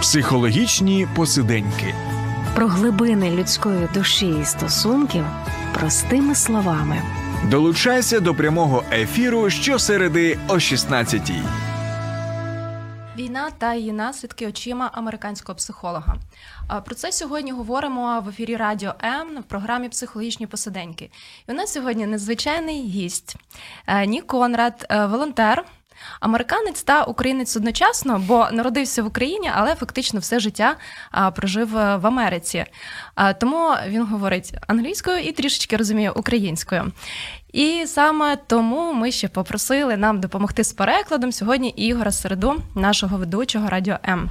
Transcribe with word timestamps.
Психологічні 0.00 1.08
посиденьки. 1.16 1.94
Про 2.54 2.66
глибини 2.66 3.30
людської 3.30 3.88
душі 3.94 4.34
і 4.42 4.44
стосунків 4.44 5.24
простими 5.74 6.34
словами. 6.34 7.02
Долучайся 7.50 8.20
до 8.20 8.34
прямого 8.34 8.84
ефіру 8.92 9.50
щосереди 9.50 10.38
о 10.48 10.54
16-й. 10.54 11.42
Війна 13.16 13.50
та 13.58 13.74
її 13.74 13.92
наслідки 13.92 14.48
очима 14.48 14.90
американського 14.92 15.56
психолога. 15.56 16.16
А, 16.68 16.80
Про 16.80 16.94
це 16.94 17.12
сьогодні 17.12 17.52
говоримо 17.52 18.20
в 18.20 18.28
ефірі 18.28 18.56
Радіо 18.56 18.94
М 19.04 19.28
в 19.40 19.42
програмі 19.42 19.88
Психологічні 19.88 20.46
посиденьки. 20.46 21.10
І 21.48 21.52
у 21.52 21.54
нас 21.54 21.72
сьогодні 21.72 22.06
незвичайний 22.06 22.82
гість 22.82 23.36
Е, 23.86 24.06
Нік 24.06 24.26
Конрад, 24.26 24.86
е, 24.90 25.06
волонтер. 25.06 25.64
Американець 26.20 26.82
та 26.82 27.04
українець 27.04 27.56
одночасно, 27.56 28.22
бо 28.26 28.48
народився 28.52 29.02
в 29.02 29.06
Україні, 29.06 29.50
але 29.54 29.74
фактично 29.74 30.20
все 30.20 30.40
життя 30.40 30.76
прожив 31.36 31.76
е, 31.76 31.96
в 31.96 32.06
Америці. 32.06 32.64
Тому 33.40 33.74
він 33.86 34.06
говорить 34.06 34.54
англійською 34.66 35.18
і 35.18 35.32
трішечки 35.32 35.76
розуміє 35.76 36.10
українською. 36.10 36.92
І 37.52 37.86
саме 37.86 38.36
тому 38.36 38.92
ми 38.92 39.10
ще 39.10 39.28
попросили 39.28 39.96
нам 39.96 40.20
допомогти 40.20 40.64
з 40.64 40.72
перекладом 40.72 41.32
сьогодні 41.32 41.68
Ігора 41.68 42.12
Середу, 42.12 42.62
нашого 42.74 43.16
ведучого 43.16 43.68
Радіо 43.68 43.96
М. 44.08 44.30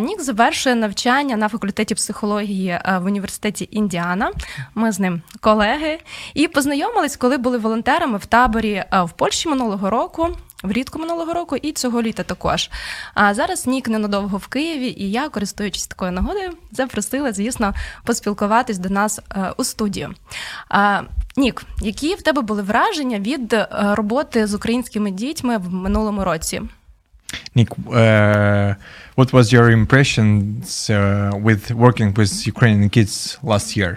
Нік 0.00 0.22
завершує 0.22 0.74
навчання 0.74 1.36
на 1.36 1.48
факультеті 1.48 1.94
психології 1.94 2.68
е, 2.68 2.98
в 3.02 3.04
університеті 3.04 3.68
Індіана. 3.70 4.32
Ми 4.74 4.92
з 4.92 5.00
ним 5.00 5.22
колеги 5.40 5.98
і 6.34 6.48
познайомились, 6.48 7.16
коли 7.16 7.36
були 7.36 7.58
волонтерами 7.58 8.18
в 8.18 8.26
таборі 8.26 8.72
е, 8.72 8.86
в 9.02 9.12
Польщі 9.12 9.48
минулого 9.48 9.90
року. 9.90 10.36
Влітку 10.62 10.98
минулого 10.98 11.34
року 11.34 11.56
і 11.56 11.72
цього 11.72 12.02
літа 12.02 12.22
також. 12.22 12.70
А 13.14 13.34
зараз 13.34 13.66
Нік 13.66 13.88
ненадовго 13.88 14.38
в 14.38 14.46
Києві, 14.46 14.94
і 14.98 15.10
я, 15.10 15.28
користуючись 15.28 15.86
такою 15.86 16.12
нагодою, 16.12 16.50
запросила, 16.72 17.32
звісно, 17.32 17.74
поспілкуватись 18.04 18.78
до 18.78 18.88
нас 18.88 19.20
е, 19.30 19.52
у 19.56 19.64
студію. 19.64 20.14
Нік, 21.36 21.62
які 21.82 22.14
в 22.14 22.22
тебе 22.22 22.42
були 22.42 22.62
враження 22.62 23.18
від 23.18 23.52
е, 23.52 23.68
роботи 23.70 24.46
з 24.46 24.54
українськими 24.54 25.10
дітьми 25.10 25.58
в 25.58 25.72
минулому 25.72 26.24
році? 26.24 26.62
Nick, 27.56 27.70
uh, 27.86 28.74
what 29.16 29.32
was 29.32 29.52
your 29.52 29.70
impressions 29.70 30.90
uh, 30.90 31.30
with 31.48 31.70
working 31.84 32.12
with 32.14 32.46
Ukrainian 32.46 32.90
kids 32.90 33.38
last 33.42 33.76
year? 33.76 33.92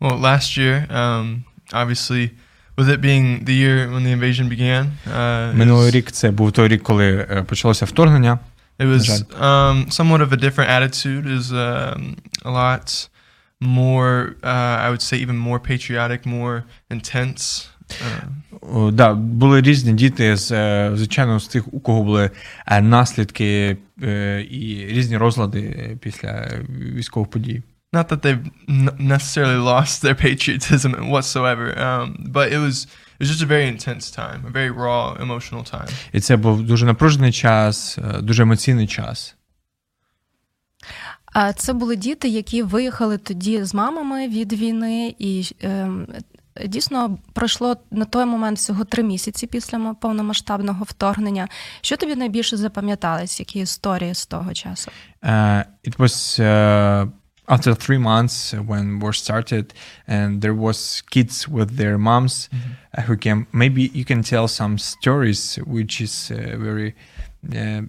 Well, 0.00 0.18
last 0.18 0.56
year, 0.56 0.86
um, 0.90 1.44
obviously, 1.72 2.32
with 2.76 2.88
it 2.88 3.00
being 3.00 3.44
the 3.44 3.54
year 3.54 3.90
when 3.92 4.02
the 4.04 4.12
invasion 4.12 4.48
began, 4.48 4.86
uh, 5.06 5.56
Минулий 5.56 5.90
рік 5.90 6.10
це 6.10 6.30
був 6.30 6.52
той 6.52 6.68
рік, 6.68 6.82
коли 6.82 7.26
е, 7.30 7.44
почалося 7.48 7.84
вторгнення. 7.84 8.38
it 8.78 8.86
was 8.86 9.24
um, 9.40 9.90
somewhat 9.90 10.20
of 10.20 10.32
a 10.32 10.36
different 10.36 10.70
attitude. 10.70 11.26
Is 11.26 11.52
um, 11.52 12.16
a 12.44 12.50
lot 12.50 13.08
more, 13.60 14.36
uh, 14.42 14.84
I 14.86 14.90
would 14.90 15.02
say, 15.02 15.16
even 15.18 15.36
more 15.36 15.60
patriotic, 15.60 16.26
more 16.26 16.64
intense. 16.90 17.68
Uh, 18.62 18.92
да, 18.92 19.14
були 19.14 19.60
різні 19.60 19.92
діти 19.92 20.36
з 20.36 20.52
е, 20.52 20.90
звичайно 20.94 21.40
з 21.40 21.48
тих, 21.48 21.74
у 21.74 21.80
кого 21.80 22.02
були 22.02 22.30
е, 22.66 22.80
наслідки 22.80 23.76
е, 24.02 24.46
і 24.50 24.86
різні 24.88 25.16
розлади 25.16 25.60
е, 25.60 25.96
після 26.00 26.50
військових 26.94 27.30
подій. 27.30 27.62
Not 27.92 28.08
that 28.08 28.22
they've 28.22 28.44
n- 28.68 28.96
necessarily 28.98 29.60
lost 29.72 30.02
their 30.02 30.14
patriotism 30.26 30.90
whatsoever, 31.10 31.66
um, 31.78 32.26
but 32.36 32.52
it 32.52 32.58
was 32.58 32.76
it 32.84 33.20
was 33.20 33.28
just 33.28 33.42
a 33.42 33.46
very 33.46 33.68
intense 33.68 34.10
time, 34.10 34.40
a 34.46 34.50
very 34.50 34.70
raw, 34.70 35.16
emotional 35.20 35.64
time. 35.74 35.88
І 36.12 36.20
це 36.20 36.36
був 36.36 36.62
дуже 36.62 36.86
напружений 36.86 37.32
час, 37.32 37.98
е, 37.98 38.20
дуже 38.22 38.42
емоційний 38.42 38.86
час. 38.86 39.34
А 41.34 41.52
Це 41.52 41.72
були 41.72 41.96
діти, 41.96 42.28
які 42.28 42.62
виїхали 42.62 43.18
тоді 43.18 43.64
з 43.64 43.74
мамами 43.74 44.28
від 44.28 44.52
війни, 44.52 45.14
і 45.18 45.44
ем, 45.60 46.06
дійсно 46.66 47.18
пройшло 47.32 47.76
на 47.90 48.04
той 48.04 48.24
момент 48.24 48.58
всього 48.58 48.84
три 48.84 49.02
місяці 49.02 49.46
після 49.46 49.94
повномасштабного 50.00 50.84
вторгнення. 50.84 51.48
Що 51.80 51.96
тобі 51.96 52.14
найбільше 52.16 52.56
запам'яталось? 52.56 53.40
Які 53.40 53.58
історії 53.58 54.14
з 54.14 54.26
того 54.26 54.54
часу? 54.54 54.90
Uh, 55.22 55.64
it 55.84 55.96
was 55.96 56.40
uh, 56.40 57.10
after 57.51 57.73
three 57.73 57.97
months 57.97 58.53
when 58.53 58.99
war 58.99 59.13
started, 59.13 59.73
and 60.07 60.41
there 60.41 60.53
was 60.53 61.01
kids 61.11 61.47
with 61.47 61.77
their 61.77 61.97
moms 61.97 62.49
uh, 62.97 63.03
who 63.03 63.15
came. 63.15 63.47
Maybe 63.53 63.81
you 63.93 64.03
can 64.05 64.21
tell 64.23 64.47
some 64.47 64.77
stories 64.77 65.55
which 65.65 66.01
is 66.01 66.29
uh, 66.31 66.57
very 66.57 66.93
uh, 67.55 67.83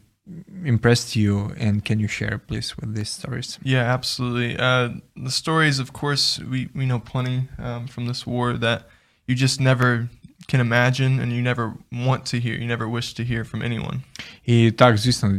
impressed 0.64 1.16
you, 1.16 1.52
and 1.58 1.84
can 1.84 1.98
you 1.98 2.08
share, 2.08 2.38
please, 2.38 2.76
with 2.76 2.94
these 2.94 3.10
stories? 3.10 3.58
Yeah, 3.64 3.92
absolutely. 3.92 4.56
Uh, 4.58 4.90
the 5.16 5.30
stories, 5.30 5.78
of 5.80 5.92
course, 5.92 6.38
we, 6.38 6.68
we 6.74 6.84
know 6.86 7.00
plenty 7.00 7.48
um, 7.58 7.86
from 7.88 8.06
this 8.06 8.26
war 8.26 8.52
that 8.58 8.82
you 9.26 9.34
just 9.34 9.60
never 9.60 10.08
can 10.46 10.60
imagine 10.60 11.20
and 11.20 11.32
you 11.32 11.42
never 11.42 11.74
want 11.92 12.24
to 12.26 12.38
hear, 12.38 12.54
you 12.54 12.66
never 12.66 12.88
wish 12.88 13.12
to 13.14 13.22
hear 13.24 13.44
from 13.44 13.60
anyone. 13.62 14.00
І 14.46 14.70
так, 14.70 14.98
звісно, 14.98 15.32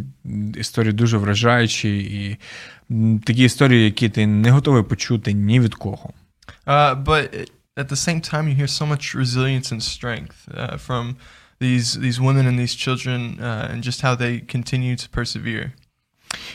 історії 0.55 0.93
дуже 0.93 1.17
вражаючі, 1.17 1.97
і 1.97 2.29
м, 2.31 2.37
такі 3.24 3.44
історії, 3.44 3.84
які 3.84 4.08
ти 4.08 4.26
не 4.26 4.50
готовий 4.50 4.82
почути 4.82 5.32
ні 5.32 5.60
від 5.60 5.74
кого. 5.74 6.12
Uh, 6.66 7.04
but 7.04 7.48
at 7.76 7.88
the 7.88 7.96
same 7.96 8.20
time, 8.20 8.48
you 8.48 8.54
hear 8.60 8.68
so 8.80 8.86
much 8.86 9.14
resilience 9.14 9.72
and 9.72 9.82
strength 9.82 10.38
uh, 10.50 10.76
from 10.86 11.16
these 11.64 11.88
these 12.04 12.18
women 12.20 12.44
and 12.50 12.56
these 12.58 12.74
children, 12.84 13.20
uh, 13.40 13.70
and 13.70 13.82
just 13.82 14.00
how 14.06 14.14
they 14.14 14.40
continue 14.56 14.96
to 14.96 15.06
persevere. 15.18 15.72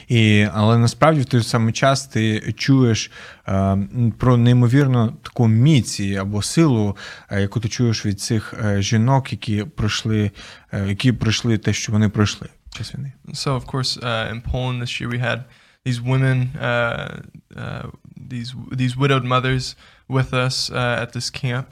І, 0.07 0.47
але 0.53 0.77
насправді 0.77 1.21
в 1.21 1.25
той 1.25 1.43
самий 1.43 1.73
час 1.73 2.07
ти 2.07 2.53
чуєш 2.57 3.11
е, 3.47 3.77
про 4.17 4.37
неймовірну 4.37 5.11
таку 5.23 5.47
міць 5.47 5.99
або 5.99 6.41
силу, 6.41 6.97
е, 7.31 7.41
яку 7.41 7.59
ти 7.59 7.69
чуєш 7.69 8.05
від 8.05 8.21
цих 8.21 8.53
е, 8.65 8.81
жінок, 8.81 9.31
які 9.31 9.63
пройшли, 9.63 10.31
е, 10.73 10.87
які 10.87 11.11
пройшли 11.11 11.57
те, 11.57 11.73
що 11.73 11.91
вони 11.91 12.09
пройшли 12.09 12.49
час 12.77 12.95
війни. 12.95 13.11
So, 13.27 13.59
of 13.59 13.65
course, 13.65 13.97
uh, 14.03 14.33
in 14.33 14.41
Poland 14.41 14.81
this 14.81 15.01
year, 15.01 15.09
we 15.09 15.19
had 15.19 15.43
these 15.86 16.00
women, 16.00 16.38
uh, 16.60 17.20
uh, 17.56 17.86
these 18.30 18.50
these 18.80 18.96
widowed 18.96 19.24
mothers 19.24 19.76
with 20.08 20.32
us 20.46 20.70
uh, 20.70 21.02
at 21.02 21.12
this 21.16 21.30
camp. 21.30 21.66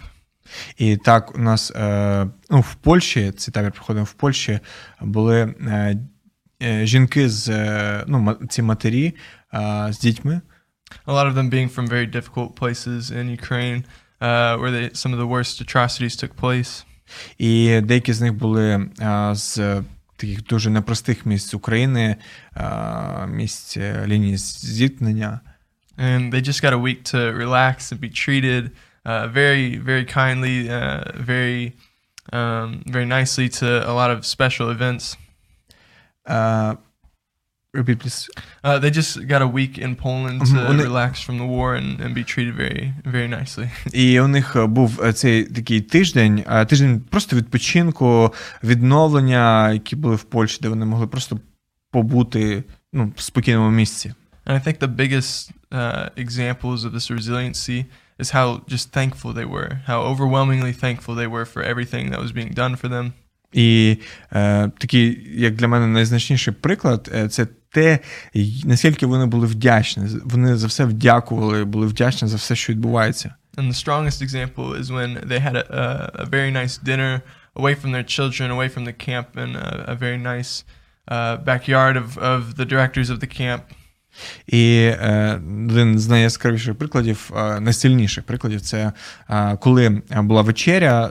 І 0.76 0.96
так 0.96 1.34
у 1.34 1.38
нас 1.38 1.70
е, 1.70 2.26
ну, 2.50 2.60
в 2.60 2.74
Польщі, 2.74 3.32
цей 3.32 3.52
табір 3.52 3.72
проходив 3.72 4.04
в 4.04 4.12
Польщі, 4.12 4.60
були 5.00 5.40
е, 5.40 5.96
е, 6.62 6.86
жінки 6.86 7.28
з 7.28 7.48
е, 7.48 8.04
ну, 8.06 8.18
ма- 8.18 8.36
ці 8.48 8.62
матері 8.62 9.14
е, 9.54 9.86
з 9.92 9.98
дітьми. 9.98 10.40
A 11.06 11.12
lot 11.14 11.26
of 11.26 11.34
them 11.34 11.50
being 11.50 11.68
from 11.74 11.88
very 11.88 12.06
difficult 12.06 12.54
places 12.60 13.10
in 13.10 13.26
Ukraine, 13.40 13.84
uh, 14.20 14.56
where 14.60 14.70
they, 14.70 14.90
some 14.94 15.12
of 15.14 15.18
the 15.18 15.26
worst 15.26 15.60
atrocities 15.60 16.16
took 16.24 16.34
place. 16.34 16.84
І 17.38 17.80
деякі 17.80 18.12
з 18.12 18.20
них 18.20 18.34
були 18.34 18.90
а, 19.00 19.34
з 19.34 19.82
таких 20.17 20.43
дуже 20.43 20.69
непростих 20.69 21.25
місць 21.25 21.53
України, 21.53 22.15
місць 23.27 23.77
е, 23.77 24.07
лінії 24.07 24.37
зіткнення. 24.37 25.39
and 25.97 26.31
they 26.31 26.41
just 26.41 26.61
got 26.61 26.73
a 26.73 26.77
week 26.77 27.03
to 27.03 27.33
relax 27.33 27.91
and 27.91 27.99
be 27.99 28.09
treated 28.09 28.63
uh, 29.05 29.27
very, 29.27 29.77
very 29.77 30.05
kindly, 30.05 30.69
uh, 30.69 31.11
very, 31.15 31.73
um, 32.31 32.83
very 32.85 33.05
nicely 33.05 33.49
to 33.49 33.89
a 33.89 33.93
lot 33.93 34.11
of 34.11 34.25
special 34.25 34.69
events. 34.69 35.17
Repeat, 37.77 37.99
please. 37.99 38.29
Uh, 38.63 38.79
they 38.79 38.89
just 38.89 39.27
got 39.33 39.41
a 39.41 39.47
week 39.59 39.77
in 39.77 39.95
Poland 39.95 40.41
to 40.41 40.45
Mhm, 40.47 40.67
вони- 40.67 40.83
relax 40.83 41.11
from 41.29 41.37
the 41.37 41.47
war 41.47 41.75
and, 41.75 42.01
and 42.01 42.13
be 42.15 42.23
treated 42.23 42.55
very, 42.55 42.93
very 43.13 43.27
nicely. 43.39 43.69
І 43.93 44.19
у 44.21 44.27
них 44.27 44.55
був 44.67 45.01
е, 45.03 45.13
цей 45.13 45.43
такий 45.43 45.81
тиждень, 45.81 46.43
тиждень 46.67 47.01
просто 47.09 47.35
відпочинку, 47.35 48.33
відновлення, 48.63 49.73
які 49.73 49.95
були 49.95 50.15
в 50.15 50.23
Польщі, 50.23 50.59
де 50.61 50.69
вони 50.69 50.85
могли 50.85 51.07
просто 51.07 51.39
побути 51.91 52.63
ну, 52.93 53.13
в 53.15 53.21
спокійному 53.21 53.71
місці. 53.71 54.13
And 54.45 54.53
I 54.55 54.67
think 54.67 54.79
the 54.79 54.95
biggest 54.95 55.51
uh, 55.71 56.09
examples 56.17 56.77
of 56.85 56.91
this 56.93 57.11
resiliency 57.11 57.85
is 58.19 58.31
how 58.31 58.47
just 58.73 58.85
thankful 58.97 59.33
they 59.33 59.45
were, 59.55 59.71
how 59.87 59.99
overwhelmingly 60.11 60.73
thankful 60.83 61.13
they 61.15 61.27
were 61.35 61.45
for 61.53 61.61
everything 61.73 62.05
that 62.11 62.19
was 62.23 62.31
being 62.31 62.53
done 62.55 62.75
for 62.81 62.89
them. 62.89 63.11
І 63.53 63.97
е, 64.31 64.69
такий, 64.77 65.27
як 65.35 65.55
для 65.55 65.67
мене, 65.67 65.87
найзначніший 65.87 66.53
приклад 66.53 67.11
е, 67.15 67.29
це 67.29 67.47
те, 67.71 67.99
наскільки 68.65 69.05
вони 69.05 69.25
були 69.25 69.47
вдячні. 69.47 70.03
Вони 70.25 70.55
за 70.55 70.67
все 70.67 70.85
вдякували, 70.85 71.65
були 71.65 71.87
вдячні 71.87 72.27
за 72.27 72.35
все, 72.37 72.55
що 72.55 72.73
відбувається. 72.73 73.35
And 73.57 73.67
the 73.67 73.87
strongest 73.87 74.21
example 74.21 74.67
is 74.81 74.91
when 74.91 75.09
they 75.29 75.39
had 75.39 75.55
a, 75.55 75.65
a, 75.81 75.85
a 76.23 76.25
very 76.25 76.51
nice 76.51 76.77
dinner 76.89 77.21
away 77.55 77.73
from 77.73 77.91
their 77.91 78.07
children, 78.15 78.51
away 78.51 78.69
from 78.69 78.85
the 78.85 78.93
camp, 78.93 79.27
in 79.43 79.55
a, 79.55 79.85
a 79.93 79.95
very 79.95 80.19
nice 80.33 80.63
uh, 81.07 81.37
backyard 81.37 81.95
of, 81.97 82.17
of 82.33 82.55
the 82.59 82.65
directors 82.65 83.09
of 83.09 83.19
the 83.19 83.27
camp. 83.27 83.61
І 84.47 84.91
е, 84.93 85.39
один 85.69 85.99
з 85.99 86.07
найяскравіших 86.07 86.75
прикладів, 86.75 87.31
е, 87.37 87.59
найсильніших 87.59 88.23
прикладів, 88.23 88.61
це 88.61 88.91
е, 89.29 89.57
коли 89.61 90.01
була 90.11 90.41
вечеря, 90.41 91.07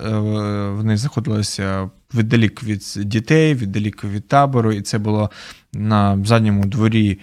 вони 0.73 0.97
знаходилися 0.97 1.91
віддалік 2.15 2.63
від 2.63 2.83
дітей, 2.97 3.55
віддалік 3.55 4.05
від 4.05 4.29
табору, 4.29 4.73
і 4.73 4.83
це 4.83 4.99
було 4.99 5.31
на 5.73 6.25
задньому 6.25 6.65
дворі 6.65 7.19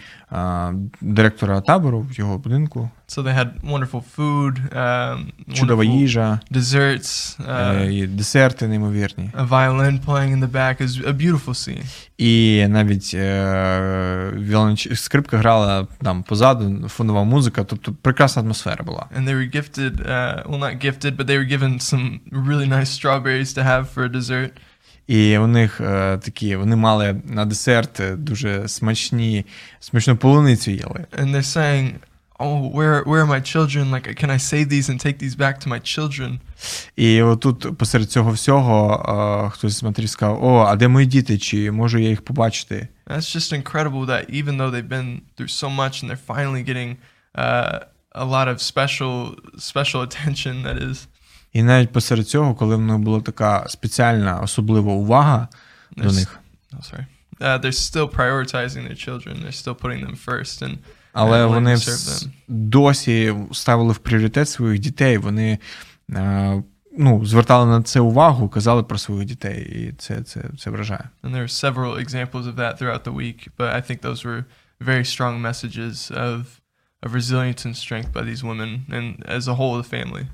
директора 1.02 1.62
табору 1.62 2.08
в 2.10 2.20
його 2.20 2.38
будинку. 2.38 2.90
So 3.08 3.22
they 3.22 3.34
had 3.34 3.62
wonderful 3.62 4.04
food, 4.18 4.76
um, 4.76 5.32
Чудова 5.54 5.84
wonderful 5.84 6.00
їжа, 6.00 6.40
desserts, 6.52 7.40
uh, 7.50 8.04
е, 8.04 8.08
десерти 8.08 8.68
неймовірні. 8.68 9.32
a 9.34 9.50
violin 9.50 10.06
playing 10.06 10.34
in 10.36 10.40
the 10.40 10.52
back. 10.52 10.82
Was 10.82 11.08
a 11.08 11.14
beautiful 11.14 11.54
scene. 11.54 11.84
І 12.18 12.66
навіть 12.68 13.12
е, 13.14 14.32
віолонч... 14.38 14.88
скрипка 14.94 15.38
грала 15.38 15.88
там 16.02 16.24
позаду, 16.24 16.88
фонова 16.88 17.24
музика, 17.24 17.64
тобто 17.64 17.94
прекрасна 18.02 18.42
атмосфера 18.42 18.84
була. 18.84 19.08
And 19.18 19.28
they 19.28 19.36
were 19.36 19.56
gifted, 19.56 20.10
uh, 20.10 20.44
well, 20.50 20.60
not 20.60 20.86
gifted, 20.86 21.18
but 21.18 21.26
they 21.28 21.38
were 21.38 21.58
given 21.58 21.80
some 21.80 22.20
really 22.32 22.68
nice 22.68 22.90
strawberries 23.00 23.54
to 23.54 23.64
have 23.64 23.90
for 23.94 24.04
a 24.04 24.10
dessert. 24.10 24.52
І 25.08 25.38
у 25.38 25.48
них 25.48 25.82
е, 25.82 26.18
такі, 26.18 26.56
вони 26.56 26.76
мали 26.76 27.22
на 27.26 27.46
десерт 27.46 28.00
е, 28.00 28.16
дуже 28.16 28.68
смачні, 28.68 29.46
смачну 29.80 30.18
полуницю 30.18 30.72
їли. 30.72 31.06
And 31.20 31.36
they're 31.36 31.58
saying, 31.58 31.94
"Oh, 32.40 32.72
where 32.74 33.04
where 33.04 33.26
are 33.26 33.32
my 33.38 33.42
children? 33.42 33.92
Like, 33.92 34.08
can 34.22 34.30
I 34.30 34.40
save 34.40 34.68
these 34.70 34.90
and 34.90 35.06
take 35.06 35.18
these 35.24 35.38
back 35.38 35.66
to 35.66 35.68
my 35.68 35.80
children?" 35.80 36.40
І 36.96 37.22
отут 37.22 37.78
посеред 37.78 38.12
цього 38.12 38.32
всього 38.32 39.06
е, 39.46 39.50
хтось 39.50 39.78
з 39.78 39.84
матерів 39.84 40.10
сказав: 40.10 40.44
О, 40.44 40.60
а 40.60 40.76
де 40.76 40.88
мої 40.88 41.06
діти? 41.06 41.38
Чи 41.38 41.72
можу 41.72 41.98
я 42.00 42.10
їх 42.10 42.22
побачити? 42.22 42.88
That's 43.08 43.36
just 43.38 43.64
incredible 43.64 44.06
that 44.06 44.30
even 44.30 44.58
though 44.58 44.72
they've 44.72 44.90
been 44.90 45.20
through 45.38 45.64
so 45.64 45.70
much 45.70 46.04
and 46.04 46.10
they're 46.10 46.28
finally 46.36 46.64
getting 46.70 46.96
uh, 47.36 47.80
a 48.24 48.26
lot 48.26 48.48
of 48.48 48.62
special 48.62 49.36
special 49.58 50.02
attention, 50.08 50.64
that 50.64 50.78
is, 50.90 51.08
І 51.54 51.64
навіть 51.64 51.92
посеред 51.92 52.28
цього, 52.28 52.56
коли 52.56 52.76
в 52.76 52.82
них 52.82 52.98
була 52.98 53.22
така 53.22 53.66
спеціальна 53.68 54.40
особлива 54.40 54.94
увага 54.94 55.48
there's, 55.98 56.04
до 56.04 56.12
них. 56.12 56.40
oh 56.74 56.94
sorry, 56.94 57.06
uh, 57.40 57.62
they're 57.62 57.72
still 57.72 58.08
prioritizing 58.08 58.88
their 58.88 58.96
children. 59.08 59.34
They're 59.42 59.62
still 59.64 59.76
putting 59.76 60.06
them 60.06 60.16
first, 60.16 60.64
and 60.64 60.78
Але 61.14 61.46
and 61.46 61.50
вони 61.50 61.78
досі 62.48 63.36
ставили 63.52 63.94
в 63.94 63.98
пріоритет 63.98 64.50
своїх 64.50 64.80
дітей. 64.80 65.18
Вони 65.18 65.60
е, 66.12 66.64
ну, 66.98 67.26
звертали 67.26 67.66
на 67.66 67.84
це 67.84 68.00
увагу, 68.00 68.50
казали 68.50 68.84
про 68.84 68.98
своїх 68.98 69.26
дітей, 69.26 69.64
і 69.64 69.94
це, 69.98 70.22
це, 70.22 70.42
це 70.60 70.70
вражає. 70.70 71.10
And 71.24 71.36
there 71.36 71.44
are 71.44 71.74
several 71.74 71.98
examples 71.98 72.44
of 72.44 72.56
that 72.56 72.82
throughout 72.82 73.04
the 73.04 73.16
week, 73.16 73.48
but 73.58 73.76
I 73.76 73.82
think 73.82 74.02
those 74.02 74.26
were 74.26 74.44
very 74.82 75.06
strong 75.06 75.42
messages 75.42 76.12
of 76.12 76.40
of 77.04 77.14
resilience 77.14 77.66
and 77.66 77.76
strength 77.76 78.12
by 78.14 78.24
these 78.30 78.44
women 78.50 78.70
and 78.96 79.08
as 79.38 79.48
a 79.48 79.56
whole 79.60 79.72
of 79.76 79.84
the 79.84 79.90
family. 79.98 80.26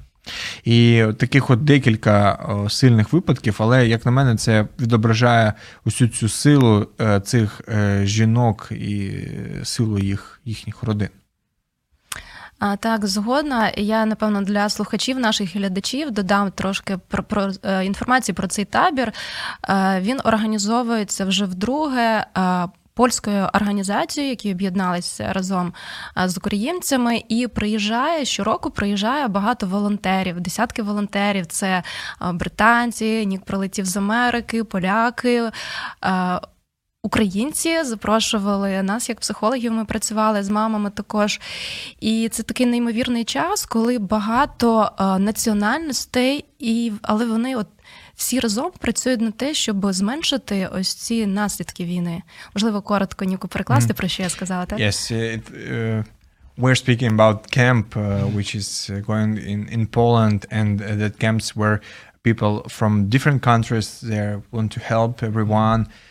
І 0.64 1.06
таких 1.18 1.50
от 1.50 1.64
декілька 1.64 2.40
сильних 2.70 3.14
випадків, 3.14 3.56
але 3.60 3.88
як 3.88 4.06
на 4.06 4.12
мене, 4.12 4.36
це 4.36 4.68
відображає 4.80 5.54
усю 5.86 6.08
цю 6.08 6.30
силу 6.30 6.88
е, 7.02 7.20
цих 7.20 7.62
е, 7.68 8.02
жінок 8.06 8.68
і 8.72 9.08
е, 9.08 9.66
силу 9.66 10.00
їх, 10.00 10.42
їхніх 10.46 10.84
родин. 10.84 11.10
А, 12.60 12.76
так, 12.76 13.06
згодна. 13.06 13.72
Я 13.78 14.06
напевно 14.06 14.42
для 14.42 14.70
слухачів 14.70 15.20
наших 15.20 15.56
глядачів 15.56 16.12
додам 16.12 16.52
трошки 16.52 16.98
про, 17.08 17.24
про 17.24 17.52
е, 17.64 17.86
інформації 17.86 18.36
про 18.36 18.48
цей 18.48 18.66
табір. 18.66 19.14
Е, 19.70 20.00
він 20.02 20.20
організовується 20.24 21.26
вже 21.26 21.46
вдруге. 21.46 22.26
Польською 23.00 23.48
організацією, 23.54 24.30
які 24.30 24.51
об'єдналися 24.51 25.34
разом 25.34 25.74
з 26.25 26.38
українцями, 26.38 27.24
і 27.30 27.48
приїжджає 27.48 28.25
щороку 28.25 28.69
приїжджає 28.69 29.28
багато 29.28 29.68
волонтерів, 29.68 30.40
десятки 30.40 30.81
волонтерів. 30.81 31.46
Це 31.46 31.84
британці, 32.34 33.25
нік 33.25 33.46
прилетів 33.46 33.86
з 33.86 33.98
Америки, 33.98 34.63
поляки. 34.63 35.51
Е, 37.04 37.07
Українці 37.07 37.84
запрошували 37.84 38.84
нас 38.84 39.10
як 39.10 39.19
психологів. 39.19 39.72
Ми 39.72 39.86
працювали 39.86 40.44
з 40.44 40.50
мамами 40.50 40.90
також. 40.90 41.40
І 42.00 42.30
це 42.31 42.44
такий 42.44 42.66
неймовірний 42.66 43.24
час, 43.24 43.66
коли 43.66 44.00
багато 44.00 44.92
е, 45.00 45.19
національностей, 45.19 46.46
і 46.60 46.92
але 47.01 47.25
вони 47.25 47.56
от 47.56 47.68
всі 48.16 48.40
разом 48.40 48.72
працюють 48.80 49.22
на 49.22 49.31
те, 49.31 49.54
щоб 49.54 49.94
зменшити 49.94 50.68
ось 50.68 50.94
ці 50.94 51.25
наслідки 51.25 51.86
війни. 51.86 52.22
Можливо, 52.56 52.81
коротко 52.81 53.25
Ніку 53.25 53.48
перекласти, 53.48 53.94
про 53.94 54.07
що 54.07 54.24
я 54.24 54.30
сказала, 54.30 54.66
так? 54.66 54.80
Yes, 54.80 55.12
it, 55.12 55.42
uh, 55.72 56.04
we're 56.57 56.75
speaking 56.75 57.16
about 57.16 57.57
camp, 57.57 57.86
uh, 57.95 58.25
which 58.36 58.56
is 58.56 58.90
going 59.07 59.31
in, 59.54 59.62
in 59.78 59.88
Poland, 59.88 60.40
and 60.52 60.81
uh, 60.81 60.95
that 61.02 61.13
camps 61.24 61.56
where 61.56 61.80
people 62.24 62.54
from 62.78 62.92
different 63.16 63.42
countries 63.52 63.88
there 64.12 64.42
want 64.52 64.69
to 64.75 64.81
help 64.94 65.24
everyone 65.24 65.81
uh, 65.81 66.08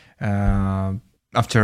after 1.36 1.62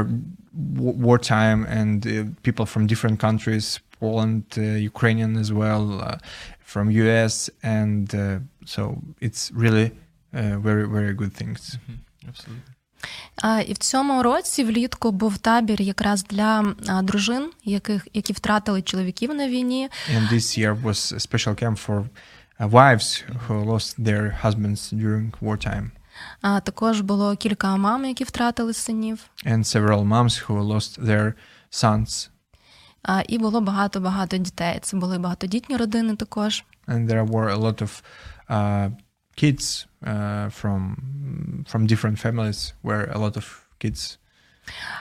w- 0.53 0.97
wartime, 1.07 1.65
and 1.65 2.05
uh, 2.05 2.11
people 2.43 2.65
from 2.65 2.87
different 2.87 3.19
countries, 3.19 3.79
Poland, 3.99 4.43
uh, 4.57 4.61
Ukrainian 4.91 5.37
as 5.37 5.51
well, 5.51 6.01
uh, 6.01 6.17
from 6.59 6.89
US, 6.91 7.49
and 7.63 8.13
uh, 8.15 8.39
so 8.65 9.01
it's 9.21 9.51
really 9.63 9.91
uh, 10.33 10.57
very 10.67 10.85
very 10.87 11.13
good 11.13 11.33
things. 11.33 11.77
Absolutely. 12.27 12.73
А, 13.35 13.61
і 13.61 13.73
в 13.73 13.77
цьому 13.77 14.23
році 14.23 14.63
влітку 14.63 15.11
був 15.11 15.37
табір 15.37 15.81
якраз 15.81 16.23
для 16.23 16.75
а, 16.87 17.01
дружин, 17.01 17.49
яких 17.63 18.07
які 18.13 18.33
втратили 18.33 18.81
чоловіків 18.81 19.33
на 19.33 19.47
війні. 19.47 19.89
And 20.15 20.33
this 20.33 20.59
year 20.59 20.81
was 20.83 21.13
a 21.13 21.19
special 21.19 21.63
camp 21.63 21.77
for 21.87 22.03
uh, 22.59 22.69
wives 22.69 23.23
who 23.47 23.63
lost 23.65 24.03
their 24.03 24.31
husbands 24.43 24.93
during 24.93 25.31
wartime, 25.41 25.91
А 26.40 26.60
також 26.60 27.00
було 27.00 27.36
кілька 27.36 27.76
мам, 27.76 28.04
які 28.04 28.24
втратили 28.24 28.72
синів. 28.72 29.20
and 29.46 29.58
several 29.58 30.04
moms 30.08 30.46
who 30.46 30.62
lost 30.62 31.04
their 31.04 31.32
sons. 31.72 32.28
А, 33.02 33.22
і 33.28 33.38
було 33.38 33.60
багато 33.60 34.00
багато 34.00 34.36
дітей. 34.36 34.78
Це 34.82 34.96
були 34.96 35.18
багатодітні 35.18 35.76
родини 35.76 36.16
також. 36.16 36.64
And 36.88 37.06
there 37.06 37.28
were 37.28 37.50
a 37.54 37.60
lot 37.60 37.82
of 37.82 38.02
uh, 38.50 38.90
kids 39.42 39.86
uh, 40.02 40.62
from 40.62 40.96
from 41.70 41.86
different 41.86 42.18
families, 42.26 42.72
where 42.82 43.16
a 43.16 43.18
lot 43.18 43.36
of 43.36 43.44
kids. 43.84 44.18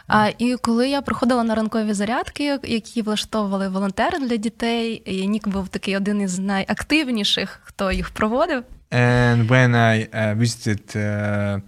А, 0.08 0.30
і 0.38 0.56
коли 0.56 0.90
я 0.90 1.02
приходила 1.02 1.44
на 1.44 1.56
ранкові 1.56 1.94
зарядки, 1.94 2.60
які 2.64 3.02
влаштовували 3.02 3.68
волонтери 3.70 4.20
для 4.20 4.36
дітей, 4.36 5.02
і 5.06 5.28
Нік 5.28 5.48
був 5.48 5.68
такий 5.68 5.98
один 5.98 6.22
із 6.22 6.40
найактивніших, 6.40 7.60
хто 7.64 7.92
їх 7.92 8.10
проводив. 8.10 8.64
And 8.93 9.51
when 9.51 9.75
I 9.75 10.07
uh, 10.07 10.35
visited 10.35 10.97
uh, 10.97 11.61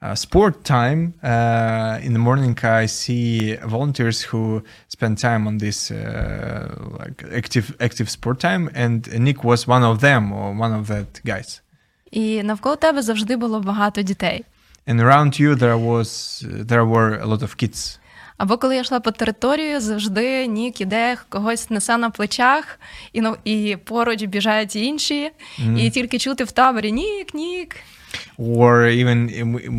uh, 0.00 0.14
sport 0.14 0.64
time 0.64 1.14
uh, 1.22 1.98
in 2.00 2.12
the 2.12 2.18
morning, 2.20 2.56
I 2.62 2.86
see 2.86 3.56
volunteers 3.56 4.22
who 4.22 4.62
spend 4.88 5.18
time 5.18 5.48
on 5.48 5.58
this 5.58 5.90
uh, 5.90 6.74
like 7.00 7.24
active 7.34 7.74
active 7.80 8.08
sport 8.08 8.38
time, 8.38 8.70
and 8.74 9.10
Nick 9.18 9.42
was 9.42 9.66
one 9.66 9.82
of 9.82 10.00
them 10.00 10.32
or 10.32 10.54
one 10.54 10.72
of 10.72 10.86
that 10.86 11.20
guys. 11.24 11.60
І 12.10 12.42
навколо 12.42 12.76
тебе 12.76 13.02
завжди 13.02 13.36
було 13.36 13.60
багато 13.60 14.02
дітей. 14.02 14.44
And 14.86 15.00
around 15.00 15.40
you 15.40 15.54
there 15.54 15.78
was 15.78 16.08
there 16.70 16.84
were 16.84 17.18
a 17.20 17.26
lot 17.26 17.42
of 17.42 17.56
kids. 17.56 17.98
Або 18.37 18.57
коли 18.57 18.75
я 18.75 18.81
йшла 18.81 18.99
по 18.99 19.11
територію, 19.11 19.81
завжди 19.81 20.47
Нік 20.47 20.81
іде, 20.81 21.17
когось 21.29 21.69
несе 21.69 21.97
на 21.97 22.09
плечах, 22.09 22.79
і, 23.13 23.21
ну, 23.21 23.37
і 23.43 23.77
поруч 23.83 24.23
біжають 24.23 24.75
інші, 24.75 25.31
mm. 25.59 25.79
і 25.79 25.89
тільки 25.89 26.19
чути 26.19 26.43
в 26.43 26.51
таборі 26.51 26.91
Нік, 26.91 27.33
Нік. 27.33 27.75
Or 28.37 28.87
even 29.01 29.19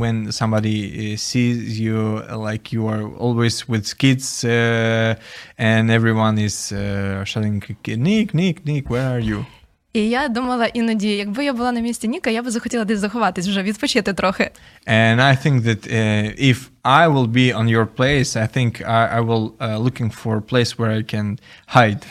when 0.03 0.33
somebody 0.33 0.77
uh, 1.15 1.17
sees 1.17 1.79
you, 1.79 2.23
like 2.49 2.73
you 2.73 2.87
are 2.87 3.07
always 3.25 3.69
with 3.69 3.87
kids, 3.99 4.45
uh, 4.45 5.15
and 5.59 5.91
everyone 5.91 6.39
is 6.39 6.73
uh, 6.73 7.25
shouting, 7.25 7.63
"Nick, 8.07 8.35
Nick, 8.35 8.57
Nick, 8.65 8.85
where 8.91 9.09
are 9.15 9.25
you?" 9.31 9.47
І 9.95 10.09
я 10.09 10.29
думала 10.29 10.67
іноді, 10.67 11.09
якби 11.17 11.45
я 11.45 11.53
була 11.53 11.73
на 11.73 11.81
місці 11.81 12.09
Ніка, 12.09 12.31
я 12.31 12.43
би 12.43 12.51
захотіла 12.51 12.85
десь 12.85 12.99
заховатись 12.99 13.49
вже, 13.49 13.63
відпочити 13.63 14.13
трохи. 14.13 14.51
And 14.87 15.21
I 15.21 15.47
think 15.47 15.61
that 15.63 15.87
uh, 15.87 16.51
if 16.51 16.57
I 16.85 17.09
will 17.09 17.27
be 17.29 17.57
on 17.57 17.69
your 17.69 17.87
place, 17.87 18.37
I 18.37 18.47
think 18.57 18.83
I, 18.83 19.19
I 19.19 19.21
will 19.21 19.53
uh, 19.61 19.79
looking 19.79 20.11
for 20.11 20.37
a 20.37 20.43
place 20.43 20.79
where 20.79 20.91
I 20.91 21.15
can 21.15 21.39
hide. 21.77 22.03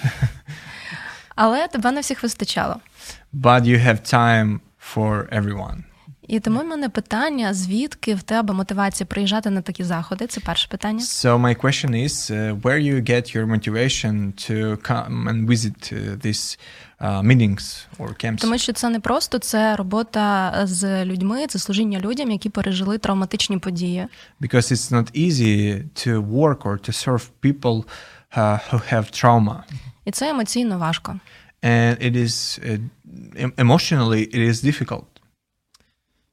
Але 1.36 1.68
тебе 1.68 1.92
на 1.92 2.00
всіх 2.02 2.24
вистачало. 2.24 2.76
but 3.34 3.64
you 3.66 3.78
have 3.88 4.00
time 4.14 4.60
for 4.94 5.28
everyone. 5.40 5.84
І 6.28 6.40
тому 6.40 6.60
в 6.60 6.66
мене 6.66 6.90
питання: 6.90 7.54
звідки 7.54 8.16
в 8.16 8.22
тебе 8.24 8.54
мотивація 8.54 9.08
приїжджати 9.08 9.50
на 9.50 9.62
такі 9.62 9.84
заходи? 9.84 10.28
Це 10.28 10.42
перше 10.42 10.68
питання. 10.70 11.00
So 11.00 11.42
my 11.42 11.62
question 11.62 11.90
is, 11.90 12.32
uh, 12.32 12.62
where 12.62 12.80
you 12.80 13.10
get 13.10 13.36
your 13.38 13.46
motivation 13.46 14.14
to 14.50 14.78
come 14.92 15.28
and 15.30 15.48
visit 15.48 15.94
uh, 15.94 16.18
these 16.26 16.58
uh, 17.02 17.24
meetings 17.24 17.86
or 18.00 18.26
camps? 18.26 18.42
Тому 18.42 18.58
що 18.58 18.74
це 18.74 18.90
не 18.90 19.00
просто 19.00 19.40
це 19.40 19.76
робота 19.76 20.54
з 20.64 21.06
людьми, 21.06 21.48
це 21.48 21.60
служіння 21.60 22.00
людям, 22.00 22.32
які 22.32 22.50
пережили 22.50 22.98
травматичні 22.98 23.58
події. 23.58 24.08
Because 24.42 24.72
it's 24.72 24.92
not 24.94 25.12
easy 25.28 25.84
to 25.96 26.28
work 26.32 26.58
or 26.58 26.90
to 26.90 26.92
serve 27.08 27.30
people 27.42 27.84
uh, 28.38 28.60
who 28.72 28.94
have 28.94 29.24
trauma, 29.24 29.56
І 30.06 30.12
це 30.12 30.30
емоційно 30.30 30.78
важко. 30.78 31.20
and 31.64 31.98
it 32.02 32.16
is 32.16 32.60
uh, 32.60 32.80
emotionally 33.58 34.22
it 34.36 34.42
is 34.52 34.62
difficult. 34.70 35.06